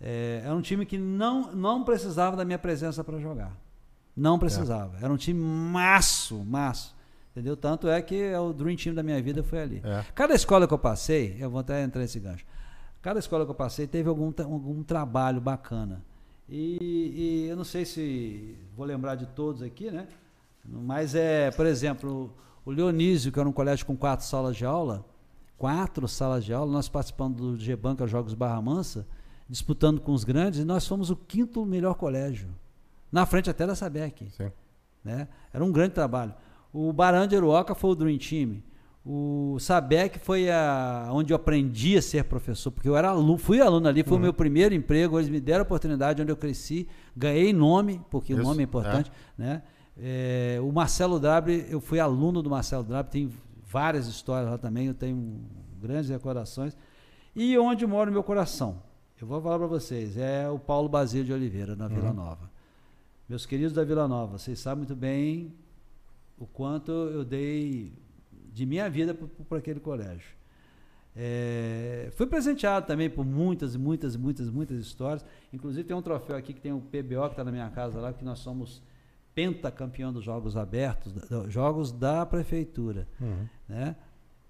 É, 0.00 0.42
era 0.44 0.54
um 0.54 0.60
time 0.60 0.86
que 0.86 0.96
não, 0.96 1.52
não 1.52 1.82
precisava 1.84 2.36
da 2.36 2.44
minha 2.44 2.58
presença 2.58 3.02
para 3.02 3.18
jogar. 3.18 3.52
Não 4.16 4.38
precisava. 4.38 4.96
Era 5.00 5.12
um 5.12 5.16
time 5.16 5.40
maço, 5.40 6.44
maço. 6.44 6.94
Entendeu? 7.38 7.56
Tanto 7.56 7.88
é 7.88 8.02
que 8.02 8.20
é 8.20 8.40
o 8.40 8.52
Dream 8.52 8.74
Team 8.74 8.92
da 8.96 9.02
minha 9.02 9.22
vida 9.22 9.44
foi 9.44 9.60
ali. 9.60 9.80
É. 9.84 10.04
Cada 10.12 10.34
escola 10.34 10.66
que 10.66 10.74
eu 10.74 10.78
passei, 10.78 11.36
eu 11.38 11.48
vou 11.48 11.60
até 11.60 11.84
entrar 11.84 12.02
nesse 12.02 12.18
gancho. 12.18 12.44
Cada 13.00 13.20
escola 13.20 13.44
que 13.44 13.50
eu 13.52 13.54
passei 13.54 13.86
teve 13.86 14.08
algum, 14.08 14.32
algum 14.42 14.82
trabalho 14.82 15.40
bacana. 15.40 16.02
E, 16.48 17.46
e 17.46 17.48
eu 17.48 17.56
não 17.56 17.62
sei 17.62 17.84
se 17.84 18.56
vou 18.76 18.84
lembrar 18.84 19.14
de 19.14 19.26
todos 19.26 19.62
aqui, 19.62 19.88
né? 19.88 20.08
Mas 20.64 21.14
é, 21.14 21.52
por 21.52 21.64
exemplo, 21.64 22.34
o 22.64 22.72
Leonísio, 22.72 23.30
que 23.30 23.38
era 23.38 23.48
um 23.48 23.52
colégio 23.52 23.86
com 23.86 23.96
quatro 23.96 24.26
salas 24.26 24.56
de 24.56 24.64
aula, 24.64 25.06
quatro 25.56 26.08
salas 26.08 26.44
de 26.44 26.52
aula, 26.52 26.72
nós 26.72 26.88
participando 26.88 27.36
do 27.36 27.56
G-Banca 27.56 28.04
Jogos 28.04 28.34
Barra 28.34 28.60
Mansa, 28.60 29.06
disputando 29.48 30.00
com 30.00 30.12
os 30.12 30.24
grandes, 30.24 30.58
e 30.58 30.64
nós 30.64 30.84
fomos 30.84 31.08
o 31.08 31.14
quinto 31.14 31.64
melhor 31.64 31.94
colégio. 31.94 32.48
Na 33.12 33.24
frente 33.24 33.48
até 33.48 33.64
da 33.64 33.76
Sabec 33.76 34.28
Sim. 34.28 34.50
né? 35.04 35.28
Era 35.52 35.64
um 35.64 35.70
grande 35.70 35.94
trabalho. 35.94 36.34
O 36.72 36.92
Barão 36.92 37.26
de 37.26 37.36
Aruoca 37.36 37.74
foi 37.74 37.90
o 37.90 37.94
Dream 37.94 38.18
Team. 38.18 38.62
O 39.04 39.56
Sabec 39.58 40.18
foi 40.18 40.50
a, 40.50 41.08
onde 41.12 41.32
eu 41.32 41.36
aprendi 41.36 41.96
a 41.96 42.02
ser 42.02 42.24
professor, 42.24 42.70
porque 42.70 42.88
eu 42.88 42.94
era 42.96 43.08
aluno, 43.08 43.38
fui 43.38 43.58
aluno 43.60 43.88
ali, 43.88 44.02
foi 44.02 44.12
Uhum. 44.14 44.18
o 44.18 44.22
meu 44.24 44.34
primeiro 44.34 44.74
emprego, 44.74 45.18
eles 45.18 45.30
me 45.30 45.40
deram 45.40 45.60
a 45.60 45.62
oportunidade 45.62 46.20
onde 46.20 46.30
eu 46.30 46.36
cresci, 46.36 46.86
ganhei 47.16 47.52
nome, 47.52 48.02
porque 48.10 48.34
o 48.34 48.36
Isso, 48.36 48.46
nome 48.46 48.60
é 48.60 48.64
importante, 48.64 49.10
né? 49.36 49.62
É, 49.96 50.58
o 50.62 50.70
Marcelo 50.70 51.18
Drabre, 51.18 51.66
eu 51.70 51.80
fui 51.80 51.98
aluno 51.98 52.42
do 52.42 52.50
Marcelo 52.50 52.84
Drabre, 52.84 53.10
tem 53.10 53.30
várias 53.64 54.06
histórias 54.06 54.50
lá 54.50 54.58
também, 54.58 54.86
eu 54.88 54.94
tenho 54.94 55.40
grandes 55.80 56.10
recordações. 56.10 56.76
E 57.34 57.56
onde 57.56 57.86
mora 57.86 58.10
o 58.10 58.12
meu 58.12 58.22
coração? 58.22 58.82
Eu 59.18 59.26
vou 59.26 59.40
falar 59.40 59.58
para 59.58 59.66
vocês, 59.66 60.18
é 60.18 60.48
o 60.50 60.58
Paulo 60.58 60.88
Basílio 60.88 61.24
de 61.24 61.32
Oliveira, 61.32 61.74
na 61.74 61.88
Vila 61.88 62.12
Nova. 62.12 62.50
Meus 63.28 63.46
queridos 63.46 63.72
da 63.72 63.84
Vila 63.84 64.06
Nova, 64.06 64.38
vocês 64.38 64.58
sabem 64.58 64.78
muito 64.80 64.94
bem 64.94 65.52
o 66.38 66.46
quanto 66.46 66.90
eu 66.92 67.24
dei 67.24 67.92
de 68.52 68.64
minha 68.66 68.88
vida 68.88 69.14
para 69.48 69.58
aquele 69.58 69.80
colégio. 69.80 70.36
É, 71.20 72.10
fui 72.14 72.26
presenteado 72.26 72.86
também 72.86 73.10
por 73.10 73.24
muitas, 73.24 73.74
muitas, 73.74 74.14
muitas, 74.16 74.48
muitas 74.50 74.78
histórias. 74.78 75.24
Inclusive 75.52 75.84
tem 75.84 75.96
um 75.96 76.02
troféu 76.02 76.36
aqui 76.36 76.52
que 76.52 76.60
tem 76.60 76.72
o 76.72 76.80
PBO 76.80 77.24
que 77.26 77.32
está 77.32 77.42
na 77.44 77.50
minha 77.50 77.68
casa 77.70 77.98
lá, 78.00 78.12
que 78.12 78.24
nós 78.24 78.38
somos 78.38 78.82
pentacampeão 79.34 80.12
dos 80.12 80.24
Jogos 80.24 80.56
Abertos, 80.56 81.12
da- 81.12 81.48
Jogos 81.48 81.92
da 81.92 82.24
Prefeitura 82.26 83.08
Uhum. 83.20 83.46
né? 83.68 83.96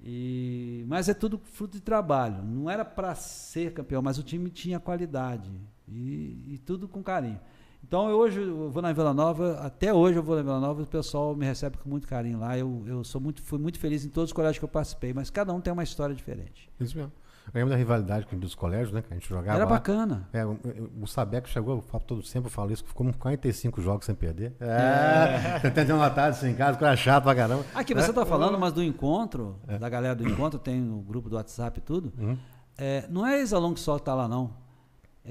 E, 0.00 0.84
mas 0.86 1.08
é 1.08 1.14
tudo 1.14 1.38
fruto 1.38 1.74
de 1.76 1.80
trabalho. 1.82 2.42
Não 2.44 2.70
era 2.70 2.84
para 2.84 3.14
ser 3.16 3.72
campeão, 3.72 4.00
mas 4.00 4.16
o 4.16 4.22
time 4.22 4.48
tinha 4.48 4.78
qualidade 4.78 5.50
e, 5.88 6.54
e 6.54 6.58
tudo 6.64 6.86
com 6.86 7.02
carinho. 7.02 7.40
Então 7.86 8.10
eu 8.10 8.18
hoje 8.18 8.42
eu 8.42 8.70
vou 8.70 8.82
na 8.82 8.92
Vila 8.92 9.14
Nova, 9.14 9.60
até 9.62 9.92
hoje 9.94 10.18
eu 10.18 10.22
vou 10.22 10.36
na 10.36 10.42
Vila 10.42 10.60
Nova, 10.60 10.80
e 10.80 10.84
o 10.84 10.86
pessoal 10.86 11.34
me 11.34 11.46
recebe 11.46 11.78
com 11.78 11.88
muito 11.88 12.06
carinho 12.06 12.38
lá. 12.38 12.56
Eu, 12.58 12.82
eu 12.86 13.04
sou 13.04 13.20
muito, 13.20 13.40
fui 13.42 13.58
muito 13.58 13.78
feliz 13.78 14.04
em 14.04 14.08
todos 14.08 14.30
os 14.30 14.32
colégios 14.34 14.58
que 14.58 14.64
eu 14.64 14.68
participei, 14.68 15.12
mas 15.14 15.30
cada 15.30 15.52
um 15.52 15.60
tem 15.60 15.72
uma 15.72 15.82
história 15.82 16.14
diferente. 16.14 16.70
Isso 16.78 16.96
mesmo. 16.96 17.12
Eu 17.46 17.52
lembro 17.54 17.70
da 17.70 17.76
rivalidade 17.76 18.26
dos 18.36 18.54
colégios, 18.54 18.92
né? 18.92 19.00
Que 19.00 19.10
a 19.10 19.16
gente 19.16 19.26
jogava. 19.26 19.56
Era 19.56 19.64
lá. 19.64 19.70
bacana. 19.70 20.28
É, 20.34 20.44
o, 20.44 20.58
o 21.00 21.06
Sabec 21.06 21.48
chegou, 21.48 21.76
eu 21.76 21.80
falo 21.80 22.04
todo 22.04 22.22
sempre 22.22 22.48
eu 22.48 22.52
falo 22.52 22.70
isso, 22.72 22.84
ficou 22.84 23.06
com 23.06 23.12
45 23.14 23.80
jogos 23.80 24.04
sem 24.04 24.14
perder. 24.14 24.52
É, 24.60 25.70
tem 25.70 25.90
uma 25.94 26.10
tarde 26.10 26.36
assim 26.36 26.50
em 26.50 26.54
casa, 26.54 26.76
era 26.78 26.94
chato 26.94 27.24
pra 27.24 27.34
caramba. 27.34 27.64
Aqui 27.74 27.94
É. 27.94 27.96
você 28.02 28.10
está 28.10 28.26
falando, 28.26 28.58
mas 28.58 28.74
do 28.74 28.82
encontro, 28.82 29.56
da 29.80 29.88
galera 29.88 30.14
do 30.14 30.28
encontro, 30.28 30.58
tem 30.58 30.78
no 30.78 31.00
grupo 31.00 31.30
do 31.30 31.36
WhatsApp 31.36 31.78
e 31.78 31.82
tudo. 31.82 32.12
Uhum. 32.18 32.36
É, 32.76 33.06
não 33.08 33.26
é 33.26 33.38
ex-aluno 33.38 33.72
que 33.74 33.80
só 33.80 33.96
está 33.96 34.14
lá, 34.14 34.28
não. 34.28 34.50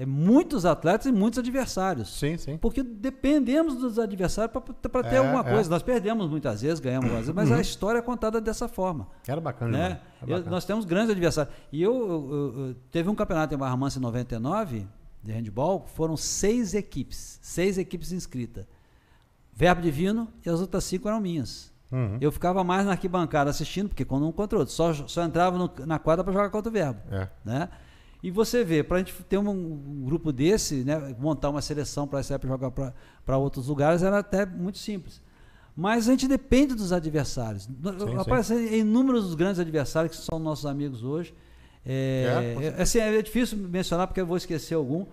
É 0.00 0.06
muitos 0.06 0.64
atletas 0.64 1.06
e 1.06 1.12
muitos 1.12 1.38
adversários. 1.40 2.18
Sim, 2.18 2.36
sim. 2.38 2.56
Porque 2.56 2.82
dependemos 2.82 3.76
dos 3.76 3.98
adversários 3.98 4.52
para 4.90 5.02
ter 5.02 5.16
É, 5.16 5.18
alguma 5.18 5.40
é. 5.40 5.52
coisa. 5.52 5.68
Nós 5.68 5.82
perdemos 5.82 6.30
muitas 6.30 6.62
vezes, 6.62 6.78
ganhamos 6.78 7.06
algumas 7.06 7.26
vezes, 7.26 7.34
mas 7.34 7.50
Uhum. 7.50 7.56
a 7.56 7.60
história 7.60 7.98
é 7.98 8.02
contada 8.02 8.40
dessa 8.40 8.68
forma. 8.68 9.08
Era 9.26 9.40
bacana, 9.40 9.72
Né? 9.76 9.84
Era 9.84 10.00
Eu- 10.22 10.36
bacana. 10.36 10.50
nós 10.50 10.64
temos 10.64 10.84
grandes 10.84 11.10
adversários. 11.10 11.52
E 11.72 11.82
eu, 11.82 11.92
eu- 11.92 12.54
eu- 12.68 12.74
teve 12.90 13.08
um 13.10 13.14
campeonato 13.14 13.54
em 13.54 13.58
Barra 13.58 13.76
Mansa 13.76 13.98
em 13.98 14.02
99, 14.02 14.86
de 15.22 15.32
handball, 15.32 15.84
foram 15.94 16.16
seis 16.16 16.74
equipes, 16.74 17.38
seis 17.42 17.76
equipes 17.76 18.12
inscritas. 18.12 18.66
Verbo 19.52 19.82
Divino 19.82 20.28
e 20.46 20.48
as 20.48 20.60
outras 20.60 20.84
cinco 20.84 21.08
eram 21.08 21.20
minhas. 21.20 21.72
Uhum. 21.90 22.18
Eu 22.20 22.30
ficava 22.30 22.62
mais 22.62 22.84
na 22.86 22.92
arquibancada 22.92 23.50
assistindo, 23.50 23.88
porque 23.88 24.04
quando 24.04 24.26
um 24.28 24.30
contra 24.30 24.56
o 24.56 24.60
outro, 24.60 24.72
só, 24.74 24.92
só 24.92 25.24
entrava 25.24 25.58
no- 25.58 25.70
na 25.86 25.98
quadra 25.98 26.22
para 26.22 26.32
jogar 26.32 26.50
contra 26.50 26.68
o 26.68 26.72
Verbo. 26.72 27.00
É. 27.10 27.28
Né? 27.44 27.68
E 28.22 28.30
você 28.30 28.64
vê, 28.64 28.82
para 28.82 28.96
a 28.96 29.00
gente 29.00 29.14
ter 29.24 29.38
um, 29.38 29.48
um 29.48 30.04
grupo 30.04 30.32
desse, 30.32 30.82
né, 30.84 31.14
montar 31.18 31.50
uma 31.50 31.62
seleção 31.62 32.06
para 32.06 32.18
essa 32.18 32.34
época 32.34 32.48
jogar 32.48 32.92
para 33.24 33.38
outros 33.38 33.68
lugares, 33.68 34.02
era 34.02 34.18
até 34.18 34.44
muito 34.44 34.78
simples. 34.78 35.22
Mas 35.76 36.08
a 36.08 36.10
gente 36.10 36.26
depende 36.26 36.74
dos 36.74 36.92
adversários. 36.92 37.64
sim. 37.64 38.16
Aparecem 38.18 38.78
inúmeros 38.80 39.24
dos 39.26 39.34
grandes 39.36 39.60
adversários 39.60 40.16
que 40.16 40.24
são 40.24 40.40
nossos 40.40 40.66
amigos 40.66 41.04
hoje. 41.04 41.32
É, 41.86 42.56
É, 42.60 42.64
é, 42.64 42.82
assim, 42.82 42.98
é 42.98 43.22
difícil 43.22 43.56
mencionar 43.56 44.08
porque 44.08 44.20
eu 44.20 44.26
vou 44.26 44.36
esquecer 44.36 44.74
algum. 44.74 45.06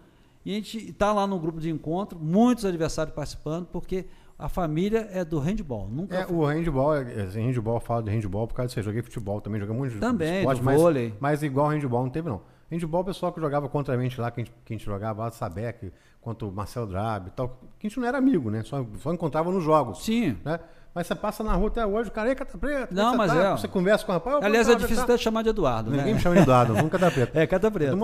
E 0.44 0.52
a 0.52 0.56
gente 0.56 0.90
está 0.90 1.14
lá 1.14 1.28
no 1.28 1.40
grupo 1.40 1.60
de 1.60 1.70
encontro, 1.70 2.20
muitos 2.20 2.66
adversários 2.66 3.16
participando, 3.16 3.68
porque 3.68 4.06
a 4.38 4.50
família 4.50 5.08
é 5.12 5.24
do 5.24 5.40
handball. 5.40 5.88
Nunca 5.88 6.16
É, 6.16 6.26
o 6.26 6.44
handball, 6.46 6.96
é, 6.96 7.22
assim, 7.22 7.42
handball, 7.42 7.80
falo 7.80 8.02
de 8.02 8.12
handball 8.12 8.48
por 8.48 8.56
causa 8.56 8.68
disso. 8.68 8.80
Eu 8.80 8.84
joguei 8.84 9.04
futebol 9.04 9.40
também, 9.42 9.62
joguei 9.62 9.76
muito 9.76 10.00
Também, 10.00 10.40
esporte, 10.40 10.60
do 10.60 10.66
mas, 10.66 10.82
vôlei. 10.82 11.14
mas 11.20 11.44
igual 11.44 11.68
handball 11.70 12.04
não 12.04 12.10
teve, 12.10 12.28
não. 12.28 12.42
Handball, 12.70 13.02
o 13.02 13.06
pessoal 13.06 13.32
que 13.32 13.40
jogava 13.40 13.70
contra 13.70 13.96
a 13.96 14.02
gente 14.02 14.20
lá, 14.20 14.32
que 14.32 14.42
a 14.42 14.44
gente, 14.44 14.54
que 14.66 14.74
a 14.74 14.78
gente 14.78 14.86
jogava 14.86 15.24
lá, 15.24 15.32
Sabec, 15.32 15.92
quanto 16.20 16.50
o 16.50 16.52
Marcelo 16.52 16.88
Drab 16.88 17.28
e 17.28 17.32
tal, 17.32 17.50
que 17.78 17.86
a 17.86 17.90
gente 17.90 18.00
não 18.00 18.08
era 18.08 18.18
amigo, 18.18 18.50
né? 18.50 18.64
Só, 18.64 18.84
só 18.98 19.14
encontrava 19.14 19.52
nos 19.52 19.64
jogos. 19.64 20.04
Sim. 20.04 20.38
Né? 20.44 20.60
Mas 20.96 21.08
você 21.08 21.14
passa 21.14 21.44
na 21.44 21.54
rua 21.54 21.68
até 21.68 21.86
hoje, 21.86 22.10
o 22.10 22.12
cara, 22.12 22.30
ei, 22.30 22.36
cata 22.36 22.58
preta, 22.58 22.88
Não, 22.90 23.18
mas 23.18 23.30
tá? 23.30 23.44
é. 23.44 23.52
Você 23.52 23.68
conversa 23.68 24.06
com 24.06 24.14
o 24.14 24.16
rapaz. 24.16 24.42
Aliás, 24.42 24.70
é 24.70 24.76
difícil 24.76 25.04
até 25.04 25.18
chamar 25.18 25.44
de 25.44 25.50
Eduardo. 25.50 25.92
Ninguém 25.92 26.06
né? 26.06 26.14
me 26.14 26.20
chama 26.20 26.36
de 26.36 26.42
Eduardo, 26.42 26.74
nunca 26.74 26.98
dá 26.98 27.12
preta. 27.12 27.38
É, 27.38 27.46
cata 27.46 27.70
preta. 27.70 27.98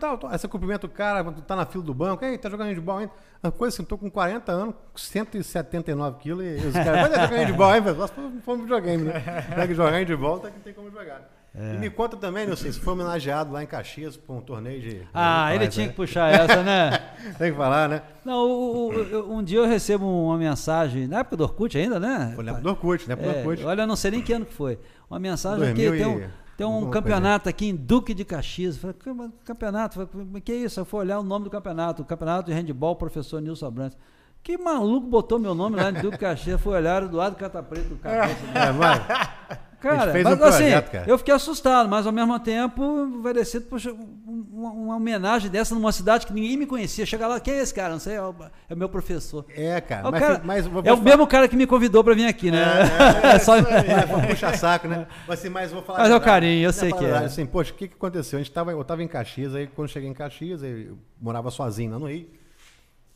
Tal, 0.00 0.16
tal. 0.16 0.30
Aí 0.30 0.38
você 0.38 0.48
cumprimenta 0.48 0.86
o 0.86 0.90
cara, 0.90 1.22
tá 1.32 1.54
na 1.54 1.66
fila 1.66 1.84
do 1.84 1.92
banco, 1.92 2.24
ei, 2.24 2.38
tá 2.38 2.48
jogando 2.48 2.68
handball 2.68 2.98
ainda. 2.98 3.12
Uma 3.42 3.52
coisa 3.52 3.76
assim, 3.76 3.84
tô 3.84 3.98
com 3.98 4.10
40 4.10 4.50
anos, 4.50 4.74
179 4.96 6.18
quilos, 6.18 6.44
e 6.44 6.66
os 6.66 6.72
caras, 6.72 7.08
vai 7.08 7.10
jogar 7.10 7.26
handball, 7.26 7.74
hein, 7.74 7.82
velho? 7.82 7.96
Nós 7.98 8.12
fomos 8.42 8.62
videogame, 8.62 9.04
né? 9.04 9.20
Tem 9.54 9.66
que 9.68 9.74
jogar 9.74 9.90
handball, 9.90 10.38
tá 10.40 10.50
que 10.50 10.60
tem 10.60 10.72
como 10.72 10.90
jogar. 10.90 11.39
É. 11.54 11.74
E 11.74 11.78
me 11.78 11.90
conta 11.90 12.16
também, 12.16 12.46
não 12.46 12.54
sei, 12.56 12.70
se 12.72 12.78
foi 12.78 12.92
homenageado 12.92 13.52
lá 13.52 13.60
em 13.62 13.66
Caxias 13.66 14.16
por 14.16 14.34
um 14.36 14.40
torneio 14.40 14.80
de. 14.80 15.02
Ah, 15.12 15.52
ele 15.52 15.66
tinha 15.66 15.86
né? 15.86 15.90
que 15.90 15.96
puxar 15.96 16.28
essa, 16.32 16.62
né? 16.62 16.90
Tem 17.38 17.50
que 17.50 17.56
falar, 17.56 17.88
né? 17.88 18.02
Não, 18.24 18.46
o- 18.48 18.88
o- 18.88 18.92
eu- 18.92 19.30
um 19.32 19.42
dia 19.42 19.58
eu 19.58 19.66
recebo 19.66 20.06
uma 20.06 20.38
mensagem, 20.38 21.08
na 21.08 21.18
época 21.20 21.36
do 21.36 21.42
Orkut 21.42 21.76
ainda, 21.76 21.98
né? 21.98 22.32
Foi 22.36 22.44
na 22.44 22.52
época 22.52 22.62
do 22.62 22.70
Orkut, 22.70 23.08
na 23.08 23.14
época 23.14 23.28
do 23.28 23.34
É, 23.34 23.38
Orkut. 23.40 23.64
olha, 23.64 23.82
eu 23.82 23.86
não 23.88 23.96
sei 23.96 24.12
nem 24.12 24.22
que 24.22 24.32
ano 24.32 24.46
que 24.46 24.54
foi. 24.54 24.78
Uma 25.10 25.18
mensagem 25.18 25.58
2000 25.74 25.92
que 25.92 25.98
tem 25.98 26.06
um, 26.06 26.28
tem 26.56 26.66
um 26.66 26.88
campeonato 26.88 27.48
aqui 27.48 27.66
em 27.68 27.74
Duque 27.74 28.14
de 28.14 28.24
Caxias. 28.24 28.76
Eu 28.76 28.80
Falei, 28.82 28.96
"Que 29.02 29.12
mas 29.12 29.30
campeonato? 29.44 30.00
Eu 30.00 30.06
Falei, 30.06 30.26
"Mas 30.30 30.42
que 30.44 30.54
isso? 30.54 30.78
Eu 30.78 30.84
fui 30.84 31.00
olhar 31.00 31.18
o 31.18 31.22
nome 31.24 31.44
do 31.46 31.50
campeonato, 31.50 32.02
o 32.02 32.04
campeonato 32.04 32.48
de 32.48 32.52
handball, 32.56 32.94
professor 32.94 33.40
Nilson 33.40 33.66
Abrantes. 33.66 33.98
Que 34.42 34.56
maluco 34.56 35.06
botou 35.06 35.38
meu 35.38 35.54
nome 35.54 35.76
lá 35.76 35.90
em 35.90 35.94
Duque 35.94 36.16
Caxias? 36.18 36.60
Foi 36.60 36.76
olhar 36.76 37.02
Eduardo 37.02 37.36
Catapreto, 37.36 37.96
cabeça. 37.96 38.36
É, 38.54 38.72
vai. 38.72 38.98
Cara, 39.80 40.12
fez 40.12 40.24
mas, 40.24 40.34
um 40.34 40.36
projeto, 40.36 40.82
assim, 40.84 40.92
cara. 40.92 41.04
eu 41.10 41.16
fiquei 41.16 41.32
assustado, 41.32 41.88
mas 41.88 42.06
ao 42.06 42.12
mesmo 42.12 42.38
tempo, 42.38 43.18
vai 43.22 43.32
descer, 43.32 43.62
poxa, 43.62 43.90
um- 43.90 44.46
uma, 44.52 44.70
uma 44.72 44.96
homenagem 44.96 45.50
dessa 45.50 45.74
numa 45.74 45.90
cidade 45.90 46.26
que 46.26 46.34
ninguém 46.34 46.54
me 46.58 46.66
conhecia. 46.66 47.06
Chega 47.06 47.26
lá, 47.26 47.40
quem 47.40 47.54
é 47.54 47.62
esse 47.62 47.72
cara? 47.72 47.94
Não 47.94 47.98
sei, 47.98 48.16
é 48.16 48.20
o, 48.22 48.34
é 48.68 48.74
o 48.74 48.76
meu 48.76 48.90
professor. 48.90 49.46
É, 49.56 49.80
cara. 49.80 50.06
O 50.06 50.10
mas, 50.12 50.20
cara- 50.20 50.40
mas 50.44 50.66
vou- 50.66 50.82
é 50.84 50.92
o 50.92 51.00
mesmo 51.00 51.26
cara 51.26 51.48
que 51.48 51.56
me 51.56 51.66
convidou 51.66 52.04
pra 52.04 52.12
vir 52.12 52.26
aqui, 52.26 52.50
né? 52.50 52.62
É, 53.22 53.38
Só- 53.40 53.56
isso 53.56 53.66
aí, 53.68 53.74
é, 53.88 54.06
pra 54.06 54.18
puxar 54.28 54.54
saco, 54.58 54.86
né? 54.86 55.06
Mas, 55.26 55.38
assim, 55.38 55.48
mas 55.48 55.72
vou 55.72 55.80
falar. 55.82 56.00
Mas 56.00 56.10
a 56.10 56.14
é 56.14 56.16
o 56.16 56.20
carinho, 56.20 56.62
eu 56.62 56.72
sei 56.74 56.92
que 56.92 57.04
a 57.06 57.08
é. 57.08 57.24
Assim, 57.24 57.46
poxa, 57.46 57.72
o 57.72 57.74
que, 57.74 57.88
que 57.88 57.94
aconteceu? 57.94 58.38
A 58.38 58.42
gente 58.42 58.52
tava, 58.52 58.72
eu 58.72 58.84
tava 58.84 59.02
em 59.02 59.08
Caxias, 59.08 59.54
aí 59.54 59.66
quando 59.66 59.88
cheguei 59.88 60.10
em 60.10 60.14
Caxias, 60.14 60.62
eu 60.62 60.98
morava 61.18 61.50
sozinho 61.50 61.92
lá 61.92 61.98
no 61.98 62.06
Rio. 62.06 62.28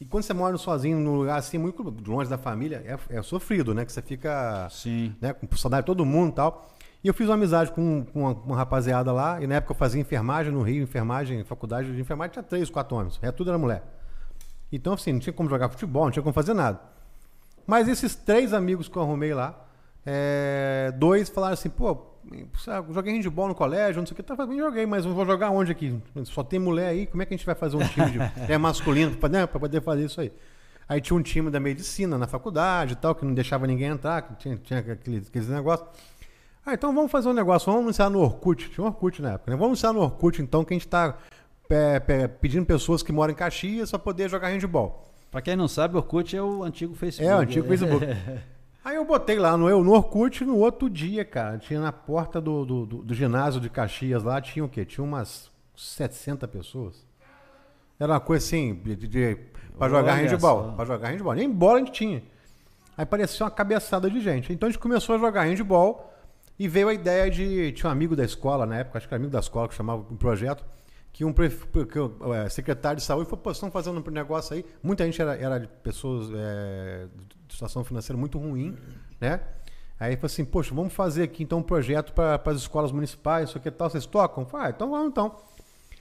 E 0.01 0.05
quando 0.05 0.25
você 0.25 0.35
mora 0.35 0.57
sozinho 0.57 0.99
num 0.99 1.17
lugar 1.17 1.39
assim, 1.39 1.57
muito 1.57 1.83
longe 2.07 2.29
da 2.29 2.37
família, 2.37 2.83
é, 2.85 3.19
é 3.19 3.23
sofrido, 3.23 3.75
né? 3.75 3.85
Que 3.85 3.93
você 3.93 4.03
fica 4.03 4.69
Sim. 4.71 5.15
né, 5.21 5.33
com 5.33 5.47
saudade 5.57 5.83
de 5.83 5.87
todo 5.87 6.05
mundo 6.05 6.31
e 6.31 6.35
tal. 6.35 6.69
E 7.03 7.09
eu 7.09 7.15
fiz 7.15 7.29
uma 7.29 7.35
amizade 7.35 7.71
com, 7.71 8.05
com 8.13 8.21
uma, 8.21 8.33
uma 8.33 8.57
rapaziada 8.57 9.13
lá, 9.13 9.43
e 9.43 9.47
na 9.47 9.57
época 9.57 9.73
eu 9.73 9.77
fazia 9.77 10.01
enfermagem 10.01 10.51
no 10.51 10.63
Rio, 10.63 10.83
enfermagem, 10.83 11.45
faculdade 11.45 11.95
de 11.95 12.01
enfermagem, 12.01 12.33
tinha 12.33 12.43
três, 12.43 12.71
quatro 12.71 12.97
homens, 12.97 13.19
é, 13.21 13.31
tudo 13.31 13.51
era 13.51 13.59
mulher. 13.59 13.83
Então, 14.73 14.95
assim, 14.95 15.13
não 15.13 15.21
tinha 15.21 15.33
como 15.33 15.49
jogar 15.49 15.69
futebol, 15.69 16.05
não 16.05 16.11
tinha 16.11 16.23
como 16.23 16.33
fazer 16.33 16.55
nada. 16.55 16.81
Mas 17.67 17.89
esses 17.89 18.15
três 18.15 18.55
amigos 18.55 18.89
que 18.89 18.97
eu 18.97 19.03
arrumei 19.03 19.35
lá, 19.35 19.67
é, 20.05 20.93
dois 20.97 21.29
falaram 21.29 21.53
assim, 21.53 21.69
pô, 21.69 22.14
sabe, 22.59 22.93
joguei 22.93 23.13
handball 23.15 23.49
no 23.49 23.55
colégio, 23.55 24.01
não 24.01 24.07
sei 24.07 24.13
o 24.13 24.17
que, 24.17 24.23
tá, 24.23 24.35
bem, 24.47 24.59
joguei, 24.59 24.87
mas 24.87 25.05
eu 25.05 25.15
vou 25.15 25.25
jogar 25.27 25.51
onde 25.51 25.73
aqui? 25.73 26.01
Só 26.25 26.43
tem 26.43 26.59
mulher 26.59 26.89
aí, 26.89 27.07
como 27.07 27.23
é 27.23 27.27
que 27.27 27.35
a 27.35 27.37
gente 27.37 27.47
vai 27.47 27.55
fazer 27.55 27.77
um 27.77 27.87
time 27.87 28.11
de, 28.11 28.19
é, 28.53 28.59
masculino 28.59 29.17
para 29.17 29.29
né, 29.29 29.47
poder 29.47 29.83
fazer 29.83 30.05
isso 30.05 30.21
aí? 30.21 30.33
Aí 30.89 31.01
tinha 31.01 31.17
um 31.17 31.23
time 31.23 31.51
da 31.51 31.59
medicina 31.59 32.19
na 32.19 32.27
faculdade 32.27 32.93
e 32.93 32.97
tal, 32.97 33.15
que 33.15 33.25
não 33.25 33.33
deixava 33.33 33.67
ninguém 33.67 33.89
entrar, 33.89 34.23
que 34.23 34.35
tinha, 34.37 34.57
tinha 34.57 34.81
aqueles, 34.81 35.29
aqueles 35.29 35.49
negócios. 35.49 35.89
Ah, 36.67 36.75
então 36.75 36.95
vamos 36.95 37.11
fazer 37.11 37.29
um 37.29 37.33
negócio, 37.33 37.67
vamos 37.67 37.83
anunciar 37.83 38.11
no 38.11 38.21
Orkut, 38.21 38.71
tinha 38.71 38.85
um 38.85 38.89
Orkut 38.89 39.21
na 39.21 39.33
época, 39.33 39.51
né? 39.51 39.57
Vamos 39.57 39.83
anunciar 39.85 39.93
no 39.93 40.01
Orkut 40.01 40.41
então 40.41 40.65
que 40.65 40.73
a 40.73 40.77
gente 40.77 40.89
tá 40.89 41.19
é, 41.71 42.03
é, 42.07 42.29
pedindo 42.29 42.65
pessoas 42.65 43.03
que 43.03 43.13
moram 43.13 43.33
em 43.33 43.37
Caxias 43.37 43.91
para 43.91 43.99
poder 43.99 44.31
jogar 44.31 44.49
handball. 44.49 45.05
Pra 45.31 45.43
quem 45.43 45.57
não 45.57 45.69
sabe, 45.69 45.97
Orkut 45.97 46.37
é 46.37 46.43
o 46.43 46.63
antigo 46.63 46.95
Facebook. 46.95 47.31
É, 47.31 47.37
o 47.37 47.41
antigo 47.41 47.67
Facebook. 47.67 48.07
Aí 48.85 48.97
eu 48.97 49.05
botei 49.05 49.39
lá 49.39 49.57
no, 49.57 49.83
no 49.83 49.93
Orkut 49.93 50.45
no 50.45 50.59
outro 50.59 50.91
dia, 50.91 51.25
cara. 51.25 51.57
Tinha 51.59 51.81
na 51.81 51.91
porta 51.93 52.41
do, 52.41 52.65
do, 52.67 52.87
do- 52.87 53.03
do 53.03 53.15
ginásio 53.15 53.61
de 53.61 53.71
Caxias 53.71 54.23
lá, 54.23 54.41
tinha 54.41 54.65
o 54.65 54.69
quê? 54.69 54.85
Tinha 54.85 55.03
umas 55.05 55.51
700 55.75 56.49
pessoas. 56.51 57.07
Era 57.99 58.13
uma 58.13 58.21
coisa 58.21 58.45
assim, 58.45 58.75
de, 58.75 58.95
de, 58.97 59.09
de, 59.09 59.37
pra 59.79 59.89
jogar 59.89 60.13
Olha 60.15 60.29
handball. 60.29 60.65
só. 60.65 60.73
Pra 60.73 60.85
jogar 60.85 61.09
handball. 61.09 61.35
Nem 61.35 61.51
bola 61.51 61.77
a 61.77 61.79
gente 61.79 61.93
tinha. 61.93 62.23
Aí 62.97 63.07
parecia 63.07 63.45
uma 63.45 63.51
cabeçada 63.51 64.11
de 64.11 64.21
gente. 64.21 64.53
Então 64.53 64.69
a 64.69 64.71
gente 64.71 64.81
começou 64.81 65.15
a 65.15 65.19
jogar 65.19 65.45
handball 65.45 66.13
e 66.59 66.69
veio 66.69 66.89
a 66.89 66.95
ideia 66.95 67.31
de. 67.31 67.73
Tinha 67.73 67.89
um 67.89 67.93
amigo 67.93 68.15
da 68.15 68.25
escola 68.25 68.67
na 68.67 68.77
época, 68.79 68.99
acho 68.99 69.09
que 69.09 69.15
era 69.15 69.21
amigo 69.21 69.33
da 69.33 69.41
escola 69.41 69.67
que 69.69 69.75
chamava 69.75 70.03
o 70.03 70.17
projeto, 70.17 70.63
que 71.15 71.25
um 71.25 71.33
que 71.33 71.45
é, 72.35 72.49
secretário 72.49 72.97
de 72.97 73.05
saúde 73.05 73.31
falou: 73.31 73.43
pô, 73.43 73.51
estão 73.53 73.71
fazendo 73.71 74.05
um 74.05 74.11
negócio 74.11 74.57
aí. 74.57 74.67
Muita 74.83 75.05
gente 75.05 75.23
era, 75.23 75.37
era 75.37 75.59
de 75.61 75.69
pessoas 75.69 76.29
é, 76.35 77.07
de 77.47 77.55
situação 77.55 77.85
financeira 77.85 78.19
muito 78.19 78.37
ruim, 78.37 78.77
né? 79.21 79.41
Aí 79.99 80.17
falou 80.17 80.27
assim: 80.27 80.45
poxa, 80.45 80.75
vamos 80.75 80.93
fazer 80.93 81.23
aqui 81.23 81.45
então 81.45 81.61
um 81.61 81.63
projeto 81.63 82.13
para 82.13 82.43
as 82.45 82.57
escolas 82.57 82.91
municipais, 82.91 83.49
isso 83.49 83.59
aqui 83.59 83.69
e 83.69 83.71
tal, 83.71 83.89
vocês 83.89 84.05
tocam? 84.05 84.45
Falei, 84.45 84.67
ah, 84.67 84.71
então 84.71 84.91
vamos 84.91 85.07
então. 85.07 85.37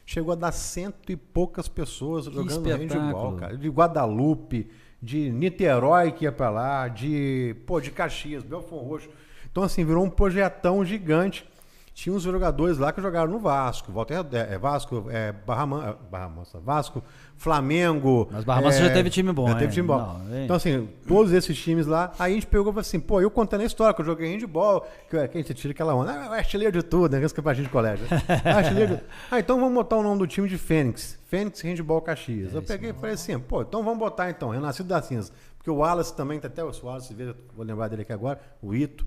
Chegou 0.04 0.34
a 0.34 0.36
dar 0.36 0.52
cento 0.52 1.12
e 1.12 1.16
poucas 1.16 1.68
pessoas 1.68 2.26
jogando 2.26 2.68
handball, 2.68 3.36
cara. 3.36 3.56
De 3.56 3.70
Guadalupe, 3.70 4.70
de 5.00 5.30
Niterói 5.30 6.12
que 6.12 6.26
ia 6.26 6.32
pra 6.32 6.50
lá, 6.50 6.88
de, 6.88 7.56
pô, 7.68 7.80
de 7.80 7.92
Caxias, 7.92 8.44
Belfort 8.44 8.84
Roxo. 8.84 9.10
Então, 9.50 9.62
assim, 9.62 9.86
virou 9.86 10.04
um 10.04 10.10
projetão 10.10 10.84
gigante. 10.84 11.48
Tinha 11.94 12.16
uns 12.16 12.24
jogadores 12.24 12.80
lá 12.80 12.92
que 12.92 13.00
jogaram 13.00 13.32
no 13.32 13.38
Vasco, 13.40 13.92
Walter, 13.92 14.26
é, 14.34 14.56
é 14.56 14.58
Vasco, 14.58 15.06
é, 15.10 15.32
Barra, 15.32 15.66
Man- 15.68 15.86
é, 15.90 15.96
Barra 16.10 16.28
Mansa, 16.28 16.60
Vasco, 16.60 17.04
Flamengo. 17.38 18.28
Mas 18.32 18.44
Barra 18.44 18.62
Mansa 18.64 18.80
é, 18.80 18.88
já 18.88 18.94
teve 18.94 19.12
time 19.12 19.32
bom, 19.32 19.48
Já 19.48 19.56
teve 19.56 19.74
time 19.74 19.88
bom. 19.88 19.98
Não, 19.98 20.44
então, 20.44 20.56
assim, 20.56 20.90
todos 21.08 21.32
esses 21.32 21.56
times 21.56 21.86
lá, 21.86 22.12
aí 22.18 22.32
a 22.32 22.36
gente 22.36 22.48
pegou 22.48 22.66
e 22.66 22.70
falou 22.72 22.82
assim, 22.82 23.00
pô, 23.00 23.22
eu 23.22 23.30
contando 23.30 23.62
a 23.62 23.66
história 23.66 23.94
que 23.94 24.02
eu 24.02 24.06
joguei 24.06 24.28
handball, 24.36 24.88
que, 25.08 25.28
que 25.28 25.38
a 25.38 25.42
gente 25.42 25.54
tira 25.54 25.72
aquela 25.72 25.94
onda, 25.94 26.12
ah, 26.32 26.36
é 26.36 26.40
artilheiro 26.40 26.72
de 26.72 26.84
tudo, 26.84 27.16
né? 27.16 27.24
Esse 27.24 27.34
campeonatinho 27.34 27.66
de 27.68 27.72
colégio. 27.72 28.06
É 28.44 28.52
artilheiro 28.52 28.96
de... 28.98 29.04
Ah, 29.30 29.40
então 29.40 29.60
vamos 29.60 29.74
botar 29.76 29.98
o 29.98 30.04
nome 30.04 30.18
do 30.18 30.26
time 30.28 30.50
de 30.50 30.58
Fênix. 30.58 31.20
Fênix 31.28 31.62
Handball 31.62 32.02
Caxias. 32.02 32.54
É 32.56 32.58
eu 32.58 32.64
peguei 32.64 32.90
e 32.90 32.94
falei 32.94 33.14
assim, 33.14 33.38
pô, 33.38 33.62
então 33.62 33.84
vamos 33.84 34.00
botar 34.00 34.30
então, 34.32 34.50
Renascido 34.50 34.90
da 34.90 35.02
Cinza. 35.02 35.32
Porque 35.58 35.70
o 35.70 35.76
Wallace 35.76 36.16
também, 36.16 36.40
até 36.44 36.64
o 36.64 36.72
Wallace, 36.84 37.16
vou 37.56 37.64
lembrar 37.66 37.88
dele 37.88 38.02
aqui 38.02 38.12
agora, 38.14 38.40
o 38.62 38.74
Ito. 38.74 39.06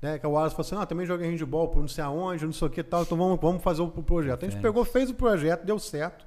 Né, 0.00 0.16
que 0.18 0.26
o 0.26 0.30
Wallace 0.30 0.54
falou 0.54 0.66
assim, 0.66 0.76
ah, 0.76 0.86
também 0.86 1.04
joguei 1.04 1.28
handball 1.28 1.68
por 1.68 1.80
não 1.80 1.88
sei 1.88 2.04
aonde, 2.04 2.44
não 2.44 2.52
sei 2.52 2.68
o 2.68 2.70
que 2.70 2.84
tal, 2.84 3.02
então 3.02 3.18
vamos, 3.18 3.40
vamos 3.40 3.62
fazer 3.62 3.82
o 3.82 3.88
projeto. 3.88 4.42
A 4.44 4.44
gente 4.44 4.52
Fênix. 4.52 4.62
pegou, 4.62 4.84
fez 4.84 5.10
o 5.10 5.14
projeto, 5.14 5.64
deu 5.64 5.76
certo. 5.78 6.24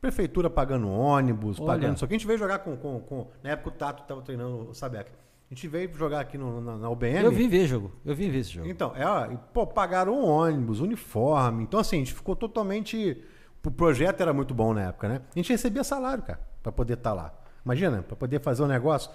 Prefeitura 0.00 0.50
pagando 0.50 0.88
ônibus, 0.90 1.58
Olha. 1.58 1.66
pagando 1.66 1.96
isso 1.96 2.04
aqui. 2.04 2.14
A 2.14 2.18
gente 2.18 2.26
veio 2.26 2.38
jogar 2.38 2.58
com, 2.58 2.76
com, 2.76 3.00
com- 3.00 3.26
Na 3.42 3.50
época 3.50 3.68
o 3.70 3.72
Tato 3.72 4.02
estava 4.02 4.20
treinando 4.20 4.68
o 4.70 4.74
Sabec. 4.74 5.10
A 5.50 5.54
gente 5.54 5.66
veio 5.66 5.90
jogar 5.96 6.20
aqui 6.20 6.36
no- 6.36 6.60
na, 6.60 6.76
na 6.76 6.90
UBM. 6.90 7.24
Eu 7.24 7.32
vim 7.32 7.48
ver 7.48 7.66
jogo. 7.66 7.90
Eu 8.04 8.14
vim 8.14 8.28
ver 8.30 8.38
esse 8.40 8.50
jogo. 8.50 8.68
Então, 8.68 8.92
é, 8.94 9.06
ó, 9.06 9.30
e, 9.32 9.38
pô, 9.54 9.66
pagaram 9.66 10.12
o 10.14 10.26
ônibus, 10.26 10.80
uniforme. 10.80 11.62
Então, 11.62 11.80
assim, 11.80 11.96
a 11.96 11.98
gente 12.00 12.12
ficou 12.12 12.36
totalmente. 12.36 13.22
O 13.64 13.70
projeto 13.70 14.20
era 14.20 14.32
muito 14.34 14.52
bom 14.52 14.74
na 14.74 14.88
época, 14.88 15.08
né? 15.08 15.22
A 15.34 15.38
gente 15.38 15.50
recebia 15.50 15.82
salário, 15.82 16.22
cara, 16.22 16.38
pra 16.62 16.70
poder 16.70 16.94
estar 16.94 17.14
lá. 17.14 17.32
Imagina, 17.64 18.02
pra 18.02 18.14
poder 18.14 18.40
fazer 18.42 18.62
o 18.62 18.66
negócio. 18.66 19.10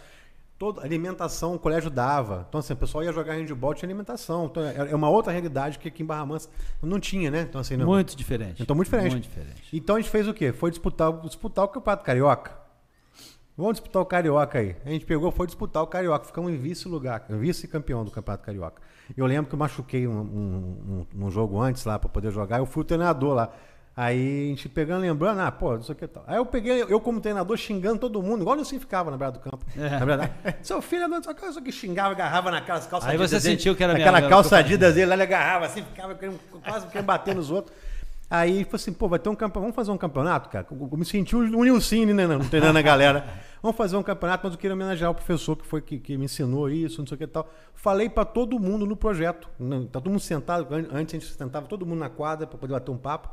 Toda 0.59 0.83
alimentação 0.83 1.55
o 1.55 1.59
colégio 1.59 1.89
dava. 1.89 2.45
Então, 2.49 2.59
assim, 2.59 2.73
o 2.73 2.77
pessoal 2.77 3.03
ia 3.03 3.11
jogar 3.13 3.33
handball, 3.33 3.73
tinha 3.73 3.87
alimentação. 3.87 4.45
Então, 4.45 4.61
é 4.63 4.91
é 4.91 4.95
uma 4.95 5.09
outra 5.09 5.31
realidade 5.31 5.79
que 5.79 5.87
aqui 5.87 6.03
em 6.03 6.05
Barra 6.05 6.25
Mansa 6.25 6.49
não 6.83 6.99
tinha, 6.99 7.31
né? 7.31 7.41
Então, 7.49 7.61
assim, 7.61 7.77
não- 7.77 7.85
Muito 7.87 8.15
diferente. 8.15 8.61
Então, 8.61 8.75
muito 8.75 8.85
diferente. 8.87 9.11
Muito 9.13 9.23
diferente. 9.23 9.69
Então 9.75 9.95
a 9.95 9.99
gente 9.99 10.11
fez 10.11 10.27
o 10.27 10.33
quê? 10.33 10.51
Foi 10.51 10.69
disputar, 10.69 11.11
disputar 11.21 11.65
o 11.65 11.69
Campeonato 11.69 12.03
Carioca. 12.03 12.51
Vamos 13.57 13.73
disputar 13.73 14.01
o 14.01 14.05
Carioca 14.05 14.59
aí. 14.59 14.75
A 14.85 14.89
gente 14.89 15.05
pegou, 15.05 15.31
foi 15.31 15.45
disputar 15.45 15.81
o 15.83 15.87
Carioca. 15.87 16.25
Ficamos 16.25 16.51
em 16.51 16.57
vice-lugar, 16.57 17.25
vice-campeão 17.29 18.05
do 18.05 18.11
Campeonato 18.11 18.43
Carioca. 18.45 18.81
Eu 19.17 19.25
lembro 19.25 19.49
que 19.49 19.55
eu 19.55 19.59
machuquei 19.59 20.07
um, 20.07 20.11
um, 20.19 21.05
um- 21.17 21.25
um 21.25 21.31
jogo 21.31 21.59
antes 21.59 21.83
lá 21.83 21.97
para 21.99 22.07
poder 22.09 22.31
jogar. 22.31 22.59
Eu 22.59 22.65
fui 22.65 22.81
o 22.81 22.85
treinador 22.85 23.33
lá. 23.33 23.49
Aí 23.95 24.45
a 24.45 24.49
gente 24.49 24.69
pegando, 24.69 25.01
lembrando, 25.01 25.41
ah, 25.41 25.51
pô, 25.51 25.73
não 25.75 25.83
sei 25.83 25.93
o 25.93 25.95
que 25.97 26.07
tal. 26.07 26.23
Aí 26.25 26.37
eu 26.37 26.45
peguei, 26.45 26.83
eu 26.83 27.01
como 27.01 27.19
treinador, 27.19 27.57
xingando 27.57 27.99
todo 27.99 28.21
mundo, 28.23 28.41
igual 28.41 28.53
o 28.53 28.57
Nilson 28.57 28.79
ficava 28.79 29.11
na 29.11 29.17
beira 29.17 29.33
do 29.33 29.39
campo. 29.39 29.59
É. 29.77 29.89
Na 29.99 30.05
verdade. 30.05 30.31
Seu 30.63 30.81
filho, 30.81 31.05
não 31.07 31.21
sei 31.21 31.33
o 31.33 31.35
que, 31.35 31.45
isso 31.45 31.61
que 31.61 31.71
xingava, 31.71 32.11
agarrava 32.11 32.49
naquelas 32.49 32.87
calças 32.87 33.09
Aí 33.09 33.17
você 33.17 33.39
dele, 33.39 33.57
sentiu 33.57 33.75
que 33.75 33.83
era 33.83 33.93
Aquela 33.93 34.19
minha- 34.19 34.29
calça 34.29 34.57
Adidas 34.57 34.93
dele, 34.95 35.07
lá 35.07 35.15
ele 35.15 35.23
agarrava 35.23 35.65
assim, 35.65 35.83
ficava 35.83 36.15
querendo- 36.15 36.39
quase 36.63 36.87
querendo 36.87 37.05
bater 37.05 37.35
nos 37.35 37.51
outros. 37.51 37.75
Aí 38.31 38.63
falou 38.63 38.75
assim, 38.75 38.93
pô, 38.93 39.07
vai 39.09 39.17
ter 39.19 39.27
um 39.27 39.35
campeonato, 39.35 39.59
vamos 39.61 39.75
fazer 39.75 39.91
um 39.91 39.97
campeonato, 39.97 40.49
cara? 40.49 40.65
Eu 40.71 40.87
eu 40.91 40.97
me 40.97 41.03
senti 41.03 41.35
o 41.35 41.41
Nilcine, 41.41 42.13
né, 42.13 42.25
não, 42.27 42.39
treinando 42.39 42.77
a 42.77 42.81
galera. 42.81 43.25
Vamos 43.61 43.75
fazer 43.75 43.97
um 43.97 44.03
campeonato, 44.03 44.45
mas 44.45 44.53
eu 44.53 44.57
queria 44.57 44.73
homenagear 44.73 45.11
o 45.11 45.13
professor 45.13 45.53
que 45.57 45.65
foi 45.65 45.81
que, 45.81 45.99
que 45.99 46.15
me 46.17 46.23
ensinou 46.23 46.69
isso, 46.69 47.01
não 47.01 47.05
sei 47.07 47.15
o 47.15 47.17
que 47.17 47.25
e 47.25 47.27
tal. 47.27 47.45
Falei 47.75 48.07
pra 48.07 48.23
todo 48.23 48.57
mundo 48.57 48.85
no 48.85 48.95
projeto. 48.95 49.49
Não, 49.59 49.81
Tá 49.85 49.99
todo 49.99 50.09
mundo 50.09 50.21
sentado, 50.21 50.73
an- 50.73 50.87
antes 50.93 51.13
a 51.13 51.19
gente 51.19 51.25
sentava 51.33 51.65
todo 51.67 51.85
mundo 51.85 51.99
na 51.99 52.07
quadra 52.09 52.47
pra 52.47 52.57
poder 52.57 52.71
bater 52.71 52.89
um 52.91 52.97
papo. 52.97 53.27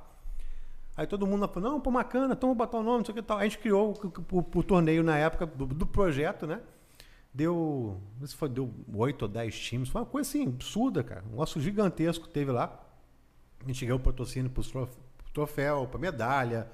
Aí 0.97 1.07
todo 1.07 1.27
mundo 1.27 1.47
falou, 1.49 1.73
não, 1.73 1.81
pô, 1.81 1.91
bacana, 1.91 2.33
então 2.35 2.49
vou 2.49 2.57
botar 2.57 2.79
o 2.79 2.83
nome, 2.83 2.99
não 2.99 3.05
sei 3.05 3.13
o 3.13 3.15
que 3.17 3.23
tal. 3.23 3.39
A 3.39 3.43
gente 3.45 3.59
criou 3.59 3.93
o, 4.33 4.37
o- 4.39 4.59
o 4.59 4.63
torneio 4.63 5.03
na 5.03 5.17
época 5.19 5.45
do, 5.45 5.67
do 5.67 5.87
projeto, 5.87 6.47
né? 6.47 6.61
Deu, 7.35 8.01
não 8.13 8.19
sei 8.21 8.29
se 8.29 8.35
foi, 8.37 8.49
deu 8.49 8.73
oito 8.95 9.23
ou 9.23 9.29
dez 9.29 9.59
times, 9.59 9.91
foi 9.91 10.01
uma 10.01 10.07
coisa 10.07 10.29
assim, 10.29 10.47
absurda, 10.47 11.05
cara. 11.05 11.23
Um 11.27 11.31
negócio 11.33 11.61
gigantesco 11.61 12.27
teve 12.27 12.51
lá. 12.51 12.81
A 13.63 13.67
gente 13.67 13.85
ganhou 13.85 13.99
o 13.99 14.03
patrocínio 14.03 14.51
pro 14.51 14.63
trof- 14.65 14.97
pro 15.19 15.33
troféu, 15.35 15.87
pra 15.87 16.01
medalha. 16.01 16.67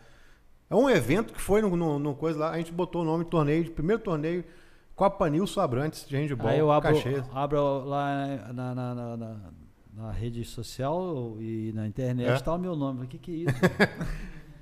É 0.71 0.75
um 0.77 0.89
evento 0.89 1.33
que 1.35 1.41
foi 1.41 1.61
no, 1.61 1.75
no, 1.77 1.99
no 1.99 2.15
coisa 2.15 2.39
lá, 2.39 2.51
a 2.53 2.59
gente 2.59 2.71
botou 2.71 3.03
o 3.03 3.05
nome 3.05 3.25
torneio, 3.25 3.65
de 3.65 3.71
primeiro 3.71 4.01
torneio, 4.03 4.45
Copa 4.95 5.29
Nilson 5.29 5.61
Abrantes 5.61 6.07
de 6.09 6.17
handball, 6.17 6.47
Aí 6.49 6.59
eu 6.61 6.71
abro, 6.71 6.91
abro 7.35 7.85
lá 7.85 8.27
na, 8.53 8.75
na, 8.75 8.95
na, 8.95 9.17
na- 9.17 9.37
na 9.93 10.11
rede 10.11 10.45
social 10.45 11.37
e 11.39 11.73
na 11.75 11.87
internet 11.87 12.29
É? 12.31 12.35
está 12.35 12.55
o 12.55 12.59
meu 12.59 12.75
nome. 12.75 13.05
O 13.05 13.07
que, 13.09 13.19
que 13.19 13.31
é 13.31 13.35
isso? 13.51 13.61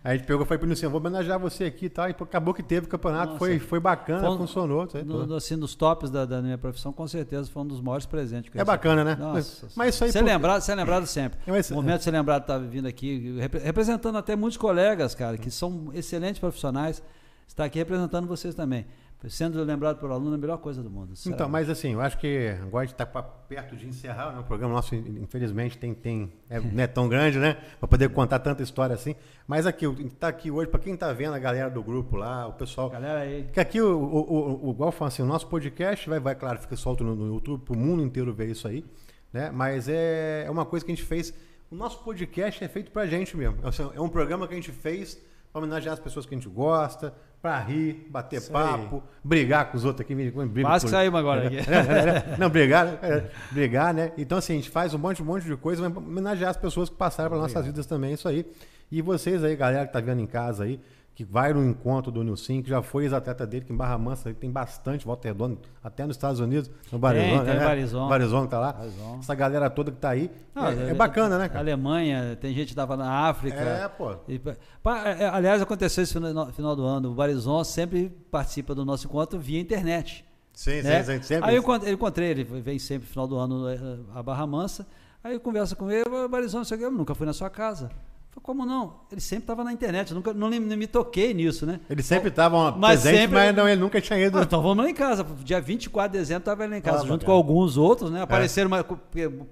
Aí 0.03 0.13
a 0.15 0.17
gente 0.17 0.27
pegou 0.27 0.45
e 0.45 0.59
pro 0.59 0.67
Nilson, 0.67 0.89
vou 0.91 0.99
homenagear 1.01 1.39
você 1.39 1.65
aqui 1.65 1.87
e 1.87 1.89
tal. 1.89 2.09
E 2.09 2.11
acabou 2.11 2.53
que 2.53 2.63
teve 2.63 2.87
o 2.87 2.89
campeonato, 2.89 3.27
Nossa. 3.35 3.39
foi, 3.39 3.59
foi 3.61 3.79
bacana, 3.79 4.21
Foi 4.21 4.31
um- 4.31 4.39
funcionou. 4.39 4.89
no, 5.07 5.35
assim, 5.37 5.55
nos 5.57 5.75
tops 5.75 6.11
da, 6.11 6.25
da 6.25 6.43
minha 6.43 6.59
profissão, 6.59 6.93
com 6.93 7.07
certeza 7.07 7.49
foi 7.51 7.63
um 7.63 7.67
dos 7.67 7.81
maiores 7.81 8.07
presentes 8.07 8.51
que 8.51 8.59
eu 8.59 8.63
É 8.63 8.65
bacana, 8.65 9.05
né? 9.05 9.15
Nossa, 9.15 9.69
Mas 9.77 9.95
isso 9.95 10.05
aí. 10.05 10.11
ser 10.13 10.19
por- 10.21 10.25
lembrado, 10.27 10.61
ser 10.63 10.75
lembrado 10.75 11.07
sempre. 11.07 11.39
Mas- 11.47 11.71
O 11.71 11.75
momento 11.75 11.99
de 11.99 12.05
ser 12.05 12.11
lembrado 12.11 12.43
estar 12.43 12.59
vindo 12.59 12.89
aqui, 12.89 13.37
repre- 13.39 13.61
representando 13.61 14.19
até 14.19 14.35
muitos 14.35 14.57
colegas, 14.57 15.15
cara, 15.15 15.39
que 15.39 15.51
são 15.51 15.91
excelentes 15.95 16.41
profissionais, 16.41 17.03
está 17.51 17.65
aqui 17.65 17.79
representando 17.79 18.27
vocês 18.27 18.55
também. 18.55 18.87
Sendo 19.29 19.63
lembrado 19.63 19.99
por 19.99 20.11
aluno 20.11 20.33
é 20.33 20.35
a 20.37 20.39
melhor 20.39 20.57
coisa 20.57 20.83
do 20.83 20.89
mundo. 20.89 21.13
Então, 21.27 21.47
mas 21.47 21.69
assim, 21.69 21.93
eu 21.93 22.01
acho 22.01 22.17
que 22.17 22.57
agora 22.63 22.85
a 22.85 22.87
gente 22.87 22.95
está 22.95 23.05
perto 23.05 23.77
de 23.77 23.87
encerrar, 23.87 24.33
né? 24.33 24.41
O 24.41 24.45
programa 24.45 24.73
nosso, 24.73 24.95
infelizmente, 24.95 25.77
tem, 25.77 25.93
tem, 25.93 26.33
é, 26.49 26.59
não 26.73 26.83
é 26.83 26.87
tão 26.87 27.07
grande, 27.07 27.39
né? 27.39 27.59
Para 27.79 27.87
poder 27.87 28.09
contar 28.11 28.39
tanta 28.39 28.63
história 28.63 28.95
assim. 28.95 29.15
Mas 29.47 29.67
aqui, 29.67 29.85
está 29.85 30.29
aqui 30.29 30.51
hoje, 30.51 30.71
para 30.71 30.81
quem 30.81 30.95
está 30.95 31.13
vendo, 31.13 31.35
a 31.35 31.39
galera 31.39 31.69
do 31.69 31.83
grupo 31.83 32.17
lá, 32.17 32.47
o 32.47 32.55
pessoal. 32.55 32.89
Galera 32.89 33.21
aí. 33.21 33.47
Que 33.53 33.61
aqui, 33.61 33.79
o, 33.79 33.95
o, 33.95 34.21
o, 34.21 34.69
o, 34.69 34.71
igual 34.71 34.91
falo 34.91 35.09
assim, 35.09 35.23
o 35.23 35.27
nosso 35.27 35.47
podcast 35.49 36.09
vai, 36.09 36.19
vai 36.19 36.35
claro, 36.35 36.59
fica 36.59 36.77
solto 36.77 37.05
no, 37.05 37.15
no 37.15 37.35
YouTube, 37.35 37.63
para 37.63 37.75
o 37.75 37.79
mundo 37.79 38.03
inteiro 38.03 38.33
ver 38.33 38.49
isso 38.49 38.67
aí. 38.67 38.83
Né? 39.31 39.51
Mas 39.51 39.87
é, 39.87 40.45
é 40.47 40.51
uma 40.51 40.65
coisa 40.65 40.83
que 40.87 40.93
a 40.93 40.95
gente 40.95 41.07
fez. 41.07 41.35
O 41.71 41.75
nosso 41.75 42.03
podcast 42.03 42.65
é 42.65 42.69
feito 42.69 42.91
pra 42.91 43.05
gente 43.05 43.37
mesmo. 43.37 43.59
Assim, 43.69 43.87
É 43.95 44.01
um 44.01 44.09
programa 44.09 44.49
que 44.49 44.55
a 44.55 44.57
gente 44.57 44.73
fez 44.73 45.21
para 45.53 45.61
homenagear 45.61 45.93
as 45.93 46.01
pessoas 46.01 46.25
que 46.25 46.35
a 46.35 46.39
gente 46.39 46.49
gosta, 46.49 47.15
para 47.43 47.59
rir, 47.61 48.07
bater 48.11 48.37
Isso 48.39 48.53
papo, 48.53 49.03
brigar 49.25 49.71
com 49.71 49.77
os 49.79 49.85
outros 49.85 50.03
aqui. 50.05 50.15
briga 50.15 50.69
Quase 50.69 50.85
que 50.85 50.91
por- 50.91 50.97
saímos 50.97 51.19
agora 51.19 51.47
aqui. 51.47 51.57
é, 51.57 51.61
é, 52.35 52.37
Não, 52.39 52.51
brigar? 52.51 52.87
É, 53.03 53.25
brigar, 53.51 53.95
né? 53.95 54.13
Então, 54.19 54.37
assim, 54.39 54.53
a 54.55 54.57
gente 54.57 54.69
faz 54.71 54.93
um 54.93 54.99
monte, 54.99 55.23
um 55.23 55.25
monte 55.25 55.45
de 55.45 55.57
coisa, 55.57 55.87
homenagear 55.87 56.51
as 56.51 56.57
pessoas 56.57 56.91
que 56.91 56.97
passaram 56.97 57.31
pelas 57.31 57.45
nossas 57.53 57.65
vidas 57.67 57.87
também, 57.87 58.13
isso 58.13 58.29
aí. 58.29 58.45
E 58.93 59.01
vocês 59.01 59.43
aí, 59.43 59.55
galera 59.57 59.87
que 59.87 59.93
tá 59.93 60.01
vendo 60.01 60.21
em 60.21 60.27
casa 60.27 60.65
aí, 60.65 60.81
que 61.21 61.25
vai 61.25 61.53
no 61.53 61.63
encontro 61.63 62.11
do 62.11 62.25
Nilson, 62.25 62.63
que 62.63 62.71
já 62.71 62.81
foi 62.81 63.03
ex-atleta 63.05 63.47
dele, 63.47 63.67
que 63.67 63.73
em 63.75 63.77
Barra 63.77 63.99
Mansa 63.99 64.33
tem 64.33 64.51
bastante, 64.51 65.05
Volta 65.05 65.29
Redonda, 65.29 65.59
até 65.85 66.07
nos 66.07 66.17
Estados 66.17 66.41
Unidos, 66.41 66.71
no 66.91 66.99
Barizona, 66.99 67.45
tem 67.45 67.55
né? 67.57 67.65
Barizona. 67.67 68.09
Barizona 68.09 68.45
que 68.47 68.51
tá 68.51 68.59
lá. 68.59 68.73
Barizona. 68.73 69.19
Essa 69.19 69.35
galera 69.35 69.69
toda 69.69 69.93
que 69.93 69.99
tá 69.99 70.09
aí. 70.09 70.31
Não, 70.55 70.67
é, 70.69 70.89
é 70.89 70.95
bacana, 70.95 71.37
né, 71.39 71.47
cara? 71.47 71.61
Alemanha, 71.61 72.39
tem 72.41 72.55
gente 72.55 72.69
que 72.69 72.73
estava 72.73 72.97
na 72.97 73.29
África. 73.29 73.55
É, 73.61 73.87
pô. 73.87 74.15
E, 74.27 74.39
pa- 74.83 75.09
é, 75.11 75.29
aliás, 75.29 75.61
aconteceu 75.61 76.03
esse 76.05 76.15
final, 76.15 76.47
final 76.55 76.75
do 76.75 76.87
ano. 76.87 77.11
O 77.11 77.15
Barizon 77.15 77.63
sempre 77.65 78.09
participa 78.31 78.75
do 78.75 78.83
nosso 78.83 79.07
encontro 79.07 79.39
via 79.39 79.61
internet. 79.61 80.25
Sim, 80.55 80.81
né? 80.81 81.03
sim, 81.03 81.17
sim, 81.19 81.23
sempre. 81.23 81.51
Aí 81.51 81.57
eu 81.57 81.61
encont- 81.61 81.85
eu 81.87 81.93
encontrei, 81.93 82.31
ele 82.31 82.45
vem 82.45 82.79
sempre 82.79 83.07
no 83.07 83.11
final 83.11 83.29
do 83.29 83.37
ano 83.37 83.69
eh, 83.69 83.79
a 84.15 84.23
Barra 84.23 84.47
Mansa. 84.47 84.87
Aí 85.23 85.35
eu 85.35 85.41
converso 85.41 85.77
com 85.77 85.91
ele, 85.91 86.09
"Ô, 86.09 86.27
Barizon, 86.31 86.63
eu 86.81 86.91
nunca 86.91 87.15
fui 87.15 87.27
na 87.27 87.35
sua 87.35 87.51
casa. 87.51 87.91
Falei, 88.33 88.45
como 88.45 88.65
não? 88.65 89.01
Ele 89.11 89.21
sempre 89.21 89.43
estava 89.43 89.65
na 89.65 89.73
internet, 89.73 90.11
eu 90.11 90.15
nunca, 90.15 90.33
não, 90.33 90.49
nem 90.49 90.61
me 90.61 90.87
toquei 90.87 91.35
nisso, 91.35 91.67
né? 91.67 91.81
Ele 91.91 92.01
sempre 92.01 92.29
estava 92.29 92.71
Mas 92.71 93.01
presente, 93.03 93.23
sempre- 93.23 93.35
mas 93.39 93.57
não, 93.57 93.69
ele 93.69 93.81
nunca 93.81 94.01
tinha 94.01 94.19
ido. 94.21 94.39
Ah, 94.39 94.43
então 94.43 94.63
vamos 94.63 94.85
lá 94.85 94.89
em 94.89 94.95
casa. 94.95 95.27
Dia 95.43 95.61
24 95.61 96.13
de 96.13 96.19
dezembro 96.19 96.43
estava 96.43 96.65
lá 96.65 96.77
em 96.77 96.81
casa, 96.81 96.99
Ah, 96.99 97.01
junto 97.01 97.11
bacana. 97.23 97.27
com 97.27 97.33
alguns 97.33 97.77
outros, 97.77 98.09
né? 98.09 98.23
Apareceram, 98.23 98.69
uma, 98.69 98.85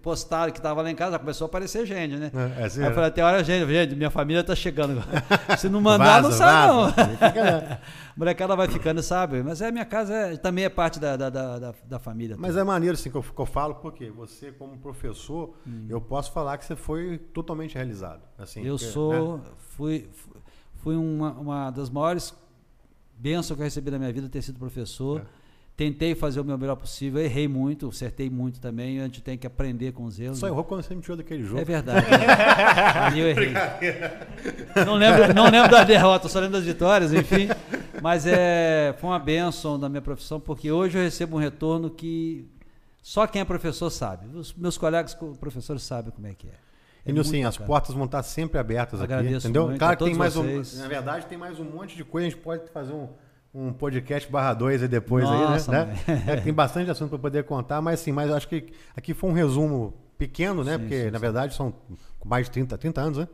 postaram 0.01 0.53
que 0.53 0.61
estava 0.61 0.81
lá 0.81 0.91
em 0.91 0.95
casa, 0.95 1.19
começou 1.19 1.47
a 1.47 1.49
aparecer 1.49 1.85
gente, 1.87 2.15
né? 2.17 2.31
É, 2.59 2.63
é 2.63 2.65
assim, 2.67 2.81
Aí 2.83 2.89
eu 2.89 2.95
falei, 2.95 3.09
até 3.09 3.25
hora, 3.25 3.43
gente, 3.43 3.69
gente, 3.69 3.97
minha 3.97 4.11
família 4.11 4.45
tá 4.45 4.55
chegando 4.55 4.93
agora. 5.01 5.25
Se 5.59 5.69
não 5.69 5.81
mandar, 5.81 6.23
não 6.23 6.31
Vaza, 6.31 6.37
sai, 6.39 6.69
não. 6.69 6.93
Fica, 6.93 7.45
né? 7.45 7.79
Molecada 8.17 8.55
vai 8.57 8.69
ficando, 8.69 9.03
sabe? 9.03 9.43
Mas 9.43 9.61
é, 9.61 9.71
minha 9.73 9.85
casa 9.85 10.13
é- 10.15 10.37
também 10.37 10.65
é 10.65 10.69
parte 10.69 10.99
da, 11.01 11.17
da, 11.17 11.31
da, 11.31 11.73
da- 11.85 11.99
família. 11.99 12.37
Mas 12.39 12.57
é 12.57 12.63
maneiro 12.63 12.95
assim 12.95 13.11
que 13.11 13.17
eu, 13.17 13.23
que 13.23 13.41
eu 13.41 13.47
falo, 13.47 13.75
porque 13.77 14.09
você, 14.11 14.53
como 14.53 14.79
professor, 14.79 15.55
eu 15.89 16.01
posso 16.01 16.31
falar 16.33 16.59
que 16.59 16.65
você 16.65 16.77
foi 16.77 17.19
totalmente 17.19 17.75
realizado. 17.75 18.28
Assim, 18.39 18.63
eu 18.65 18.75
porque, 18.75 18.87
né? 18.87 18.93
sou, 18.93 19.41
fui, 19.77 20.09
fui- 20.13 20.41
fui 20.77 20.97
uma, 20.97 21.33
uma 21.33 21.71
das 21.71 21.91
maiores 21.91 22.33
bênçãos 23.19 23.57
que 23.57 23.63
eu 23.63 23.65
recebi 23.65 23.91
na 23.91 23.99
minha 23.99 24.13
vida 24.13 24.29
ter 24.29 24.43
sido 24.43 24.59
professor. 24.59 25.21
É. 25.21 25.39
Tentei 25.77 26.13
fazer 26.17 26.41
o 26.41 26.45
meu 26.45 26.59
melhor 26.59 26.75
possível, 26.75 27.21
errei 27.21 27.47
muito, 27.47 27.89
acertei 27.89 28.29
muito 28.29 28.59
também. 28.61 29.01
A 29.01 29.05
gente 29.05 29.21
tem 29.23 29.39
que 29.39 29.47
aprender 29.47 29.93
com 29.93 30.05
os 30.05 30.19
erros. 30.19 30.39
Só 30.39 30.49
errou 30.49 30.65
quando 30.65 30.83
você 30.83 30.93
me 30.93 31.01
tirou 31.01 31.17
daquele 31.17 31.45
jogo. 31.45 31.61
É 31.61 31.65
verdade. 31.65 32.05
Ali 33.01 33.21
eu 33.21 33.29
errei. 33.29 33.53
Não 34.85 34.95
lembro, 34.95 35.33
não 35.35 35.49
lembro 35.49 35.71
da 35.71 35.85
derrota, 35.85 36.29
só 36.29 36.41
lembro 36.41 36.57
das 36.57 36.65
vitórias, 36.67 37.13
enfim. 37.13 37.47
Mas 38.03 38.27
é, 38.27 38.93
foi 38.99 39.09
uma 39.11 39.21
bênção 39.21 39.79
da 39.79 39.89
minha 39.89 40.03
profissão, 40.03 40.41
porque 40.41 40.71
hoje 40.71 40.99
eu 40.99 41.03
recebo 41.03 41.37
um 41.37 41.41
retorno 41.41 41.91
que 41.91 42.45
só 43.01 43.25
quem 43.29 43.41
é 43.41 43.45
professor 43.45 43.89
sabe. 43.91 44.27
Os 44.37 44.53
meus 44.55 44.77
colegas 44.77 45.15
co- 45.15 45.37
professores 45.39 45.83
sabem 45.85 46.11
como 46.11 46.27
é 46.27 46.35
que 46.35 46.49
é. 46.49 46.55
É 47.09 47.13
no 47.13 47.25
sim, 47.25 47.37
muito 47.37 47.49
as 47.49 47.57
bacana. 47.57 47.67
portas 47.67 47.95
vão 47.95 48.05
estar 48.05 48.23
sempre 48.23 48.59
abertas 48.59 49.01
aqui, 49.01 49.13
Agradeço 49.13 49.47
entendeu? 49.47 49.67
muito 49.67 49.79
Claro 49.79 49.97
que 49.97 50.05
tem 50.05 50.15
mais 50.15 50.37
um, 50.37 50.43
vocês. 50.43 50.79
na 50.79 50.89
verdade 50.89 51.27
tem 51.27 51.39
mais 51.39 51.59
um 51.59 51.65
monte 51.65 51.97
de 51.97 52.05
coisa, 52.05 52.27
a 52.27 52.31
gente 52.31 52.41
pode 52.41 52.71
fazer 52.71 52.93
um, 52.93 53.09
um 53.55 53.73
podcast 53.73 54.31
barra 54.31 54.55
2 54.55 54.83
aí 54.83 54.89
depois 54.89 55.25
Nossa, 55.25 55.71
aí, 55.73 55.87
né? 55.87 55.95
É, 56.27 56.37
tem 56.37 56.53
bastante 56.53 56.91
assunto 56.91 57.11
para 57.11 57.19
poder 57.19 57.45
contar, 57.45 57.81
mas 57.81 58.01
sim, 58.01 58.13
mas 58.13 58.31
acho 58.31 58.47
que 58.49 58.73
aqui 58.97 59.15
foi 59.15 59.31
um 59.31 59.33
resumo 59.33 59.95
pequeno, 60.17 60.63
né? 60.65 60.73
Sim, 60.73 60.79
Porque 60.81 61.05
sim, 61.05 61.11
na 61.11 61.19
sim. 61.19 61.23
verdade 61.23 61.55
são 61.55 61.75
mais 62.25 62.47
de 62.47 62.53
30, 62.53 62.77
30 62.77 63.01
anos, 63.01 63.19
né? 63.19 63.29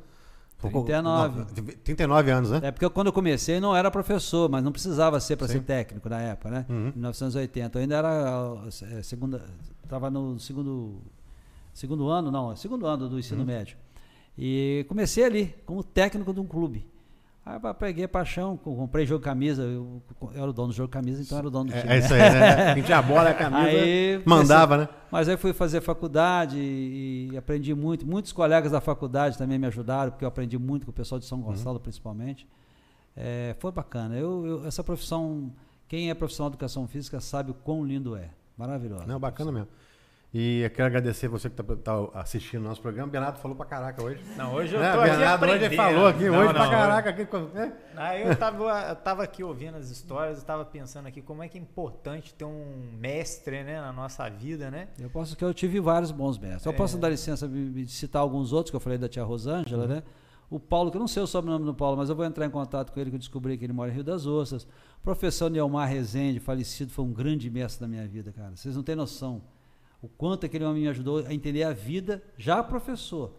39. 0.60 1.38
Não, 1.38 1.44
39 1.84 2.30
anos, 2.30 2.50
né? 2.50 2.60
É 2.62 2.70
porque 2.70 2.88
quando 2.88 3.08
eu 3.08 3.12
comecei 3.12 3.60
não 3.60 3.76
era 3.76 3.90
professor, 3.90 4.48
mas 4.48 4.62
não 4.62 4.72
precisava 4.72 5.20
ser 5.20 5.36
para 5.36 5.46
Sim. 5.46 5.54
ser 5.54 5.60
técnico 5.60 6.08
na 6.08 6.20
época, 6.20 6.50
né? 6.50 6.66
Uhum. 6.68 6.88
Em 6.88 6.92
1980. 6.92 7.78
Eu 7.78 7.82
ainda 7.82 7.96
era 7.96 8.54
é, 8.92 9.02
segunda, 9.02 9.44
estava 9.82 10.10
no 10.10 10.38
segundo 10.38 11.02
segundo 11.74 12.08
ano, 12.08 12.30
não, 12.30 12.56
segundo 12.56 12.86
ano 12.86 13.08
do 13.08 13.18
ensino 13.18 13.40
Uhum. 13.40 13.46
médio. 13.46 13.76
E 14.38 14.86
comecei 14.88 15.24
ali 15.24 15.54
como 15.66 15.84
técnico 15.84 16.32
de 16.32 16.40
um 16.40 16.46
clube. 16.46 16.86
Aí 17.46 17.60
peguei 17.78 18.04
a 18.04 18.08
paixão, 18.08 18.56
co- 18.56 18.74
comprei 18.74 19.04
jogo 19.04 19.22
camisa, 19.22 19.62
eu, 19.64 20.00
eu 20.22 20.30
era 20.34 20.48
o 20.48 20.52
dono 20.52 20.68
do 20.68 20.74
jogo 20.74 20.88
camisa, 20.88 21.20
então 21.20 21.36
era 21.36 21.46
o 21.46 21.50
dono 21.50 21.70
do 21.70 21.78
time. 21.78 21.92
É, 21.92 21.96
é 21.96 21.98
isso 21.98 22.14
aí, 22.14 22.20
né? 22.20 22.72
A 22.72 22.74
gente 22.74 22.90
a 22.90 23.02
bola, 23.02 23.28
a 23.28 23.34
camisa, 23.34 23.68
Aí, 23.68 24.22
mandava, 24.24 24.78
né? 24.78 24.88
Mas 25.12 25.28
aí 25.28 25.36
fui 25.36 25.52
fazer 25.52 25.82
faculdade 25.82 26.56
e, 26.58 27.28
e 27.32 27.36
aprendi 27.36 27.74
muito. 27.74 28.06
Muitos 28.06 28.32
colegas 28.32 28.72
da 28.72 28.80
faculdade 28.80 29.36
também 29.36 29.58
me 29.58 29.66
ajudaram, 29.66 30.10
porque 30.10 30.24
eu 30.24 30.28
aprendi 30.28 30.56
muito 30.58 30.86
com 30.86 30.90
o 30.90 30.94
pessoal 30.94 31.18
de 31.18 31.26
São 31.26 31.38
Gonçalo, 31.42 31.78
principalmente. 31.78 32.48
É, 33.14 33.54
foi 33.58 33.70
bacana. 33.70 34.16
Eu, 34.16 34.46
eu- 34.46 34.66
essa 34.66 34.82
profissão, 34.82 35.52
quem 35.86 36.08
é 36.08 36.14
profissional 36.14 36.48
de 36.48 36.54
educação 36.54 36.88
física 36.88 37.20
sabe 37.20 37.50
o 37.50 37.54
quão 37.54 37.84
lindo 37.84 38.16
é. 38.16 38.30
Maravilhoso. 38.56 39.04
Não, 39.06 39.20
bacana 39.20 39.52
mesmo. 39.52 39.68
E 40.36 40.62
eu 40.62 40.70
quero 40.70 40.86
agradecer 40.88 41.28
você 41.28 41.48
que 41.48 41.62
está 41.62 41.92
assistindo 42.12 42.62
o 42.62 42.64
nosso 42.64 42.82
programa. 42.82 43.06
O 43.06 43.10
Bernardo 43.12 43.38
falou 43.38 43.56
pra 43.56 43.64
caraca 43.64 44.02
hoje. 44.02 44.20
Não, 44.36 44.52
hoje 44.54 44.74
eu 44.74 44.80
Né? 44.80 44.90
tô 44.92 44.98
O 44.98 45.00
aqui 45.02 45.10
Bernardo 45.10 45.44
hoje 45.44 45.52
aprendendo. 45.54 45.76
falou 45.76 46.06
aqui, 46.08 46.24
Não, 46.28 46.38
hoje 46.40 46.52
pra 46.52 46.64
não, 46.64 46.70
caraca. 46.72 47.10
Aqui, 47.10 47.26
né? 47.54 47.72
Aí 47.96 48.22
eu 48.26 48.34
tava, 48.36 48.64
eu 48.88 48.96
tava 48.96 49.22
aqui 49.22 49.44
ouvindo 49.44 49.76
as 49.76 49.90
histórias, 49.90 50.38
eu 50.38 50.44
tava 50.44 50.64
pensando 50.64 51.06
aqui 51.06 51.22
como 51.22 51.40
é 51.40 51.48
que 51.48 51.56
é 51.56 51.60
importante 51.60 52.34
ter 52.34 52.44
um 52.44 52.90
mestre, 52.98 53.62
né, 53.62 53.80
na 53.80 53.92
nossa 53.92 54.28
vida, 54.28 54.72
né? 54.72 54.88
Eu 54.98 55.08
posso 55.08 55.36
que 55.36 55.44
eu 55.44 55.54
tive 55.54 55.78
vários 55.78 56.10
bons 56.10 56.36
mestres. 56.36 56.66
Eu 56.66 56.72
É. 56.72 56.74
posso 56.74 56.98
dar 56.98 57.10
licença 57.10 57.46
de 57.46 57.86
citar 57.86 58.20
alguns 58.20 58.52
outros 58.52 58.70
que 58.70 58.76
eu 58.76 58.80
falei 58.80 58.98
da 58.98 59.08
tia 59.08 59.22
Rosângela, 59.22 59.86
né? 59.86 60.02
O 60.50 60.58
Paulo, 60.58 60.90
que 60.90 60.96
eu 60.96 61.00
não 61.00 61.06
sei 61.08 61.22
o 61.22 61.28
sobrenome 61.28 61.64
do 61.64 61.74
Paulo, 61.74 61.96
mas 61.96 62.10
eu 62.10 62.16
vou 62.16 62.24
entrar 62.24 62.44
em 62.44 62.50
contato 62.50 62.90
com 62.92 62.98
ele 62.98 63.10
que 63.10 63.14
eu 63.16 63.20
descobri 63.20 63.56
que 63.56 63.64
ele 63.64 63.72
mora 63.72 63.88
em 63.88 63.94
Rio 63.94 64.02
das 64.04 64.26
Ostras. 64.26 64.64
O 64.64 65.00
professor 65.04 65.48
Neomar 65.48 65.88
Rezende, 65.88 66.40
falecido, 66.40 66.90
foi 66.90 67.04
um 67.04 67.12
grande 67.12 67.48
mestre 67.48 67.80
da 67.82 67.86
minha 67.88 68.06
vida, 68.08 68.32
cara. 68.32 68.50
Vocês 68.56 68.74
não 68.74 68.82
têm 68.82 68.96
noção 68.96 69.40
o 70.04 70.08
quanto 70.18 70.44
aquele 70.44 70.64
homem 70.64 70.82
me 70.82 70.88
ajudou 70.88 71.24
a 71.26 71.32
entender 71.32 71.62
a 71.62 71.72
vida, 71.72 72.22
já 72.36 72.62
professor, 72.62 73.32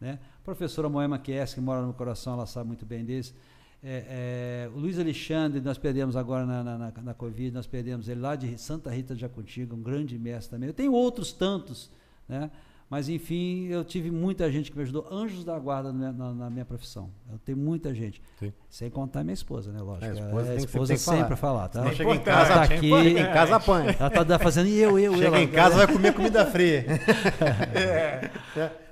né? 0.00 0.20
Professora 0.44 0.88
Moema 0.88 1.18
Kies, 1.18 1.52
que 1.52 1.60
mora 1.60 1.80
no 1.80 1.88
meu 1.88 1.94
coração, 1.94 2.34
ela 2.34 2.46
sabe 2.46 2.68
muito 2.68 2.86
bem 2.86 3.04
disso. 3.04 3.34
É, 3.82 4.68
é, 4.68 4.70
o 4.72 4.78
Luiz 4.78 4.98
Alexandre, 4.98 5.60
nós 5.60 5.78
perdemos 5.78 6.14
agora 6.16 6.46
na, 6.46 6.62
na, 6.62 6.78
na, 6.78 6.92
na 7.02 7.14
Covid, 7.14 7.50
nós 7.50 7.66
perdemos 7.66 8.08
ele 8.08 8.20
lá 8.20 8.36
de 8.36 8.56
Santa 8.56 8.90
Rita 8.90 9.16
de 9.16 9.20
Jacutinga, 9.20 9.74
um 9.74 9.82
grande 9.82 10.16
mestre 10.16 10.52
também. 10.52 10.68
Eu 10.68 10.74
tenho 10.74 10.92
outros 10.92 11.32
tantos, 11.32 11.90
né? 12.28 12.50
Mas, 12.90 13.08
enfim, 13.08 13.68
eu 13.68 13.82
tive 13.84 14.10
muita 14.10 14.50
gente 14.52 14.70
que 14.70 14.76
me 14.76 14.82
ajudou, 14.82 15.08
anjos 15.10 15.44
da 15.46 15.58
guarda 15.58 15.90
na, 15.94 16.12
na- 16.12 16.34
na 16.34 16.50
minha 16.50 16.64
profissão. 16.64 17.08
Eu 17.32 17.38
tenho 17.38 17.56
muita 17.56 17.94
gente. 17.94 18.20
Sim. 18.38 18.52
Sem 18.68 18.90
contar 18.90 19.24
minha 19.24 19.32
esposa, 19.32 19.72
né? 19.72 19.80
Lógico. 19.80 20.04
É, 20.04 20.10
a 20.10 20.12
esposa 20.12 20.44
tem 20.44 20.52
a 20.52 20.56
que- 20.58 20.64
esposa 20.66 20.96
falar. 20.98 21.16
sempre 21.18 21.36
falar, 21.36 21.68
tá? 21.68 21.88
É 21.88 21.94
chega 21.94 22.10
em 22.14 22.18
casa, 22.20 22.52
tá 22.54 22.60
é 22.60 22.64
aqui. 22.76 22.90
chega 22.90 23.20
em 23.20 23.32
casa 23.32 23.56
apanha. 23.56 23.96
Ela 23.98 24.24
tá 24.26 24.38
fazendo 24.38 24.66
e 24.68 24.78
eu, 24.78 24.98
eu, 24.98 25.12
eu. 25.12 25.14
Chega 25.14 25.26
ela- 25.28 25.40
em 25.40 25.48
casa 25.48 25.76
vai 25.76 25.86
comer 25.86 26.12
comida 26.12 26.44
fria. 26.46 26.84
É. 27.74 28.30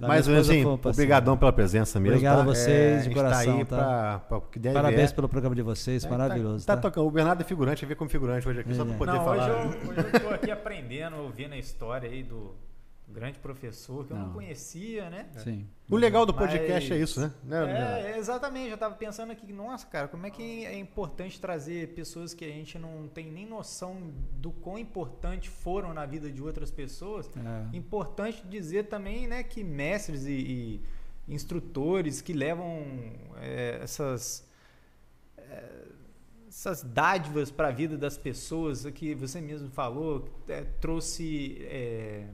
Da 0.01 0.09
Mas, 0.09 0.27
assim, 0.29 0.65
obrigadão 0.65 1.37
pela 1.37 1.53
presença 1.53 2.01
mesmo. 2.01 2.15
Obrigado 2.17 2.37
tá? 2.37 2.43
a 2.43 2.47
vocês, 2.47 2.93
de 2.95 2.99
a 3.01 3.03
gente 3.03 3.15
coração, 3.15 3.53
Tá 3.53 3.59
aí 3.59 3.65
tá? 3.67 4.19
pra, 4.29 4.41
pra 4.41 4.73
Parabéns 4.73 5.13
pelo 5.13 5.29
programa 5.29 5.55
de 5.55 5.61
vocês, 5.63 6.05
É, 6.05 6.09
maravilhoso. 6.09 6.67
Tá, 6.67 6.75
tá? 6.77 6.81
tá 6.83 6.89
tocando. 6.89 7.07
O 7.07 7.11
Bernardo 7.11 7.43
é 7.43 7.45
figurante, 7.45 7.85
veio 7.85 7.97
como 7.99 8.09
figurante 8.09 8.49
hoje 8.49 8.61
aqui, 8.61 8.75
só 8.75 8.83
É, 8.83 8.85
pra 8.87 8.95
é. 8.95 8.99
poder 8.99 9.13
Não, 9.13 9.25
falar. 9.25 9.51
hoje 9.51 9.77
eu, 9.85 9.91
hoje 9.91 10.01
eu 10.15 10.21
tô 10.21 10.29
aqui 10.35 10.51
aprendendo, 10.51 11.17
ouvindo 11.17 11.53
a 11.53 11.59
história 11.59 12.09
aí 12.09 12.23
do 12.23 12.55
grande 13.11 13.39
professor 13.39 14.07
que 14.07 14.13
eu 14.13 14.17
não, 14.17 14.27
Não. 14.27 14.33
conhecia, 14.33 15.11
né? 15.11 15.29
Sim. 15.39 15.67
O 15.91 15.97
legal 15.97 16.25
do 16.25 16.33
Mas- 16.33 16.47
podcast 16.47 16.93
é 16.93 16.97
isso, 16.97 17.21
né? 17.21 17.33
né 17.43 17.65
Bernardo? 17.67 18.07
É, 18.07 18.19
exatamente. 18.19 18.71
Eu 18.71 18.79
tava 18.79 18.95
pensando 18.95 19.33
aqui, 19.33 19.53
nossa, 19.53 19.87
cara, 19.87 20.09
como 20.09 20.27
é 20.27 20.31
que 20.31 20.65
é 20.65 20.79
importante 20.79 21.41
trazer 21.41 21.95
pessoas 21.95 22.33
que 22.33 22.45
a 22.45 22.49
gente 22.49 22.79
não 22.79 23.09
tem 23.09 23.31
nem 23.31 23.47
noção 23.47 24.13
do 24.33 24.53
quão 24.53 24.79
importante 24.79 25.49
foram 25.49 25.93
na 25.93 26.07
vida 26.07 26.31
de 26.31 26.41
outras 26.41 26.71
pessoas. 26.71 27.29
É. 27.37 27.77
Importante 27.77 28.47
dizer 28.47 28.85
também, 28.85 29.27
né, 29.27 29.43
que 29.43 29.65
mestres 29.65 30.27
e, 30.27 30.33
e 30.33 30.81
instrutores 31.29 32.21
que 32.21 32.33
levam 32.33 32.85
é, 33.41 33.81
essas 33.83 34.49
é, 35.37 35.81
essas 36.51 36.83
dádivas 36.83 37.51
para 37.51 37.69
a 37.69 37.71
vida 37.71 37.97
das 37.97 38.19
pessoas, 38.19 38.85
que 38.87 39.15
você 39.15 39.41
mesmo 39.41 39.71
falou, 39.71 40.29
é, 40.49 40.63
trouxe 40.81 41.59
é, 41.63 42.27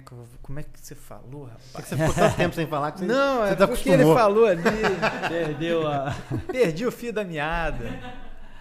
como 0.00 0.20
é, 0.22 0.24
que 0.24 0.34
eu- 0.34 0.38
como 0.42 0.58
é 0.60 0.62
que 0.62 0.80
você 0.80 0.94
falou, 0.94 1.46
É 1.46 1.50
que 1.50 1.52
rapaz? 1.66 1.86
você 1.88 1.96
ficou 1.96 2.14
tanto 2.14 2.36
tempo 2.36 2.54
sem 2.54 2.66
falar 2.66 2.92
que 2.92 3.00
você, 3.00 3.06
Não, 3.06 3.38
você 3.42 3.52
é 3.52 3.54
tá 3.56 3.68
porque 3.68 3.88
ele 3.90 4.04
falou 4.04 4.46
ali, 4.46 4.62
Perdeu 5.28 5.86
a. 5.86 6.14
perdi 6.50 6.86
o 6.86 6.92
fio 6.92 7.12
da 7.12 7.24
meada. 7.24 7.84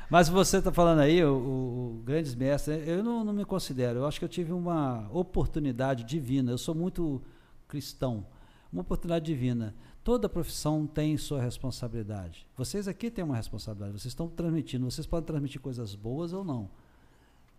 Mas 0.09 0.29
você 0.29 0.57
está 0.57 0.71
falando 0.71 0.99
aí, 0.99 1.23
o, 1.23 1.33
o- 1.33 1.95
o 1.99 2.03
grandes 2.03 2.35
mestres, 2.35 2.87
eu 2.87 3.03
não, 3.03 3.23
não 3.23 3.33
me 3.33 3.45
considero. 3.45 3.99
Eu 3.99 4.05
acho 4.05 4.19
que 4.19 4.25
eu 4.25 4.29
tive 4.29 4.53
uma 4.53 5.07
oportunidade 5.11 6.03
divina. 6.03 6.51
Eu 6.51 6.57
sou 6.57 6.75
muito 6.75 7.21
cristão. 7.67 8.25
Uma 8.71 8.81
oportunidade 8.81 9.25
divina. 9.25 9.73
Toda 10.03 10.27
profissão 10.29 10.85
tem 10.85 11.17
sua 11.17 11.41
responsabilidade. 11.41 12.45
Vocês 12.55 12.87
aqui 12.87 13.09
têm 13.09 13.23
uma 13.23 13.35
responsabilidade. 13.37 13.93
Vocês 13.93 14.11
estão 14.11 14.27
transmitindo. 14.27 14.89
Vocês 14.89 15.07
podem 15.07 15.25
transmitir 15.25 15.61
coisas 15.61 15.95
boas 15.95 16.33
ou 16.33 16.43
não. 16.43 16.69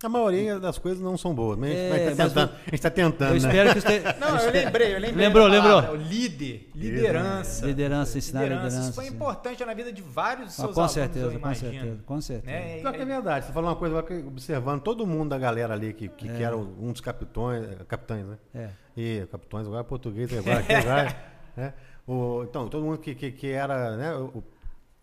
A 0.05 0.09
maioria 0.09 0.59
das 0.59 0.77
coisas 0.77 1.01
não 1.01 1.17
são 1.17 1.33
boas, 1.33 1.57
mas 1.57 1.71
a 1.71 1.73
gente 1.73 1.81
É, 1.83 1.89
vai 1.89 1.99
tá 1.99 2.05
mas 2.05 2.17
tentando. 2.33 2.51
A 2.55 2.69
gente 2.69 2.81
tá 2.81 2.89
tentando, 2.89 3.27
Eu 3.29 3.31
né? 3.31 3.37
espero 3.37 3.71
que 3.71 3.77
esteja. 3.79 4.15
Não, 4.19 4.37
eu 4.37 4.51
lembrei, 4.51 4.95
eu 4.95 4.99
lembrei. 4.99 5.25
Lembrou, 5.27 5.47
lembrou. 5.47 5.81
O 5.91 5.95
líder, 5.95 6.69
liderança. 6.75 7.65
Liderança, 7.65 8.17
ensinar 8.17 8.43
liderança. 8.43 8.79
Isso 8.81 8.93
foi 8.93 9.05
sim. 9.05 9.13
importante 9.13 9.65
na 9.65 9.73
vida 9.73 9.91
de 9.91 10.01
vários 10.01 10.47
Ah, 10.49 10.51
seus 10.51 10.73
com 10.73 10.79
alunos, 10.81 10.91
certeza, 10.91 11.25
eu 11.33 11.39
com 11.39 11.55
certeza, 11.55 11.99
com 12.05 12.21
certeza. 12.21 12.51
Né? 12.51 12.77
Pior 12.81 12.93
que 12.93 13.01
é 13.01 13.05
verdade. 13.05 13.45
Você 13.47 13.51
falou 13.53 13.69
uma 13.69 13.75
coisa 13.75 13.97
observando 14.27 14.81
todo 14.81 15.07
mundo 15.07 15.29
da 15.29 15.37
galera 15.37 15.73
ali 15.73 15.93
que, 15.93 16.07
que, 16.07 16.27
que 16.29 16.43
era 16.43 16.55
um 16.55 16.91
dos 16.91 17.01
capitões, 17.01 17.65
capitães, 17.87 18.25
né? 18.25 18.37
É. 18.53 18.69
E 18.95 19.25
capitões, 19.31 19.65
agora 19.65 19.81
é 19.81 19.83
português, 19.83 20.31
agora 20.37 20.59
aqui, 20.59 20.73
agora. 20.73 21.15
né? 21.57 21.73
O, 22.07 22.43
então, 22.43 22.67
todo 22.69 22.83
mundo 22.83 22.99
que, 22.99 23.15
que, 23.15 23.31
que 23.31 23.47
era, 23.51 23.97
né? 23.97 24.13
O, 24.15 24.43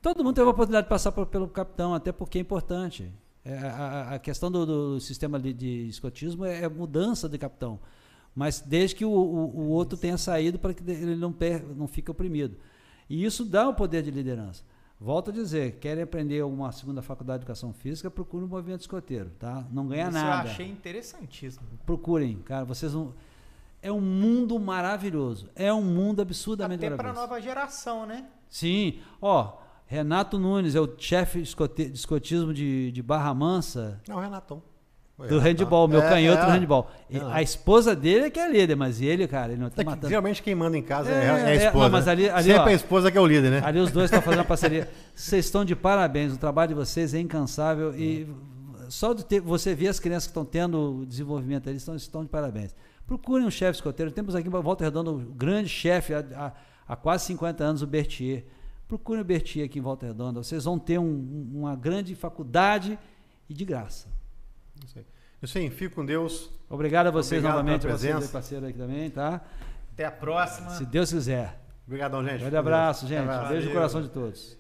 Todo 0.01 0.25
mundo 0.25 0.35
teve 0.35 0.47
a 0.49 0.51
oportunidade 0.51 0.87
de 0.87 0.89
passar 0.89 1.13
por- 1.13 1.27
pelo 1.27 1.47
capitão, 1.47 1.95
até 1.95 2.11
porque 2.11 2.39
é 2.39 2.41
importante. 2.41 3.09
É, 3.45 3.59
a, 3.59 4.15
a- 4.15 4.19
questão 4.19 4.51
do, 4.51 4.65
do 4.65 5.01
sistema 5.01 5.39
de, 5.39 5.53
de 5.53 5.89
escotismo 5.89 6.45
é, 6.45 6.63
é 6.63 6.69
mudança 6.69 7.29
de 7.29 7.37
capitão. 7.39 7.79
Mas 8.35 8.61
desde 8.61 8.95
que 8.97 9.05
o, 9.05 9.11
o- 9.11 9.61
o 9.63 9.69
outro 9.71 9.99
tenha 9.99 10.17
saído 10.17 10.59
para 10.59 10.73
que 10.73 10.89
ele 10.91 11.17
não, 11.17 11.33
per, 11.33 11.65
não 11.77 11.87
fique 11.89 12.11
oprimido. 12.11 12.57
E 13.11 13.25
isso 13.25 13.45
dá 13.45 13.69
o 13.69 13.75
poder 13.75 14.03
de 14.03 14.11
liderança. 14.11 14.63
Volto 15.01 15.31
a 15.31 15.33
dizer, 15.33 15.73
querem 15.81 16.05
aprender 16.05 16.41
alguma 16.41 16.71
segunda 16.71 17.03
faculdade 17.03 17.41
de 17.41 17.43
educação 17.45 17.73
física, 17.73 18.09
procurem 18.09 18.47
o 18.47 18.49
movimento 18.49 18.83
escoteiro, 18.83 19.31
tá? 19.39 19.67
Não 19.73 19.89
ganha 19.89 20.05
Isso 20.05 20.13
nada. 20.13 20.49
eu 20.49 20.53
achei 20.53 20.69
interessantíssimo. 20.69 21.67
Procurem, 21.85 22.37
cara, 22.45 22.65
vocês 22.65 22.95
não... 22.95 23.13
É 23.83 23.91
um 23.91 24.01
mundo 24.01 24.61
maravilhoso. 24.61 25.49
É 25.57 25.73
um 25.75 25.83
mundo 25.83 26.23
absurdamente 26.23 26.87
Até 26.87 26.95
para 26.97 27.11
a 27.11 27.13
maravilhoso. 27.13 27.29
nova 27.29 27.43
geração, 27.43 28.07
né? 28.07 28.27
Sim, 28.49 29.01
ó, 29.21 29.55
Renato 29.93 30.39
Nunes 30.39 30.75
é 30.75 30.81
o 30.81 30.89
chefe 30.97 31.43
de 31.43 31.93
escotismo 31.93 32.55
de, 32.55 32.91
de 32.91 33.03
Barra 33.03 33.35
Mansa 33.35 34.01
não, 34.09 34.19
Renatão. 34.19 34.63
Do 35.29 35.39
handball, 35.39 35.87
meu 35.87 36.01
É, 36.03 36.09
canhoto 36.09 36.43
é. 36.43 36.47
do 36.47 36.51
handball. 36.53 36.91
É 37.11 37.19
a 37.31 37.43
esposa 37.43 37.95
dele 37.95 38.25
é 38.25 38.31
que 38.31 38.41
é 38.41 38.51
líder, 38.51 38.75
mas 38.75 39.01
ele, 39.01 39.29
cara, 39.29 39.53
ele 39.53 39.61
não 39.61 39.69
tá 39.69 39.83
É 39.83 39.85
que 39.85 39.91
matando. 39.91 40.09
geralmente 40.09 40.43
quem 40.43 40.55
manda 40.55 40.77
em 40.77 40.83
casa 40.83 41.11
é, 41.11 41.15
É, 41.15 41.27
é 41.27 41.31
a 41.31 41.51
é, 41.51 41.55
esposa. 41.67 41.85
não, 41.85 41.91
mas 41.91 42.07
né? 42.07 42.13
ali- 42.13 42.29
ali, 42.31 42.45
Sempre 42.45 42.59
ó, 42.61 42.65
a 42.65 42.73
esposa 42.73 43.11
que 43.13 43.19
é 43.19 43.21
o 43.21 43.27
líder, 43.27 43.51
né? 43.51 43.61
Ali 43.65 43.79
os 43.79 43.93
dois 43.93 44.07
estão 44.07 44.21
fazendo 44.23 44.41
uma 44.41 44.47
parceria. 44.47 44.89
Vocês 45.15 45.45
estão 45.45 45.65
de 45.65 45.77
parabéns, 45.77 46.33
o 46.33 46.39
trabalho 46.39 46.71
de 46.71 46.75
vocês 46.75 47.13
é 47.15 47.21
incansável 47.21 47.95
e 47.95 48.27
só 48.89 49.13
de 49.13 49.25
ter, 49.25 49.41
você 49.41 49.75
ver 49.75 49.89
as 49.89 50.01
crianças 50.01 50.25
que 50.25 50.31
estão 50.31 50.45
tendo 50.45 51.05
desenvolvimento 51.07 51.69
ali, 51.69 51.77
estão, 51.77 51.95
estão 51.95 52.23
de 52.25 52.31
parabéns. 52.31 52.75
Procurem 53.07 53.47
um 53.47 53.51
chefe 53.51 53.77
escoteiro. 53.77 54.11
Temos 54.11 54.35
aqui 54.35 54.49
em 54.49 54.51
Volta 54.51 54.83
Redonda 54.85 55.11
um 55.13 55.19
grande 55.19 55.69
chefe 55.69 56.15
há, 56.15 56.25
há- 56.35 56.53
há 56.89 56.97
quase 56.97 57.27
50 57.27 57.63
anos, 57.63 57.83
o 57.83 57.87
Bertier. 57.87 58.45
Procurem 58.93 59.23
o 59.23 59.25
Bertier 59.25 59.65
aqui 59.65 59.79
em 59.79 59.83
Volta 59.83 60.05
Redonda. 60.05 60.43
Vocês 60.43 60.65
vão 60.65 60.79
ter 60.79 60.99
um- 60.99 61.05
um- 61.05 61.61
uma 61.61 61.75
grande 61.75 62.15
faculdade 62.15 62.99
e 63.49 63.55
de 63.55 63.65
graça. 63.65 64.07
Isso 64.85 64.99
aí. 64.99 65.07
Isso 65.41 65.57
aí, 65.57 65.71
fico 65.71 65.95
com 65.95 66.05
Deus. 66.05 66.51
Obrigado 66.69 67.07
a 67.07 67.11
vocês 67.11 67.39
Obrigado 67.43 67.65
novamente, 67.65 67.87
vocês 67.87 68.31
parceiro 68.31 68.67
aqui 68.67 68.77
também, 68.77 69.09
tá? 69.09 69.41
Até 69.95 70.05
a 70.05 70.13
próxima. 70.13 70.69
Se 70.73 70.85
Deus 70.85 71.11
quiser. 71.11 71.59
Obrigadão, 71.87 72.21
gente. 72.23 72.33
Grande 72.41 72.45
Fico 72.45 72.53
com 72.53 72.59
abraço, 72.59 73.07
Deus. 73.07 73.19
gente. 73.19 73.31
Abraço. 73.31 73.49
Beijo 73.49 73.69
no 73.69 73.73
coração 73.75 74.03
de 74.03 74.09
todos. 74.11 74.59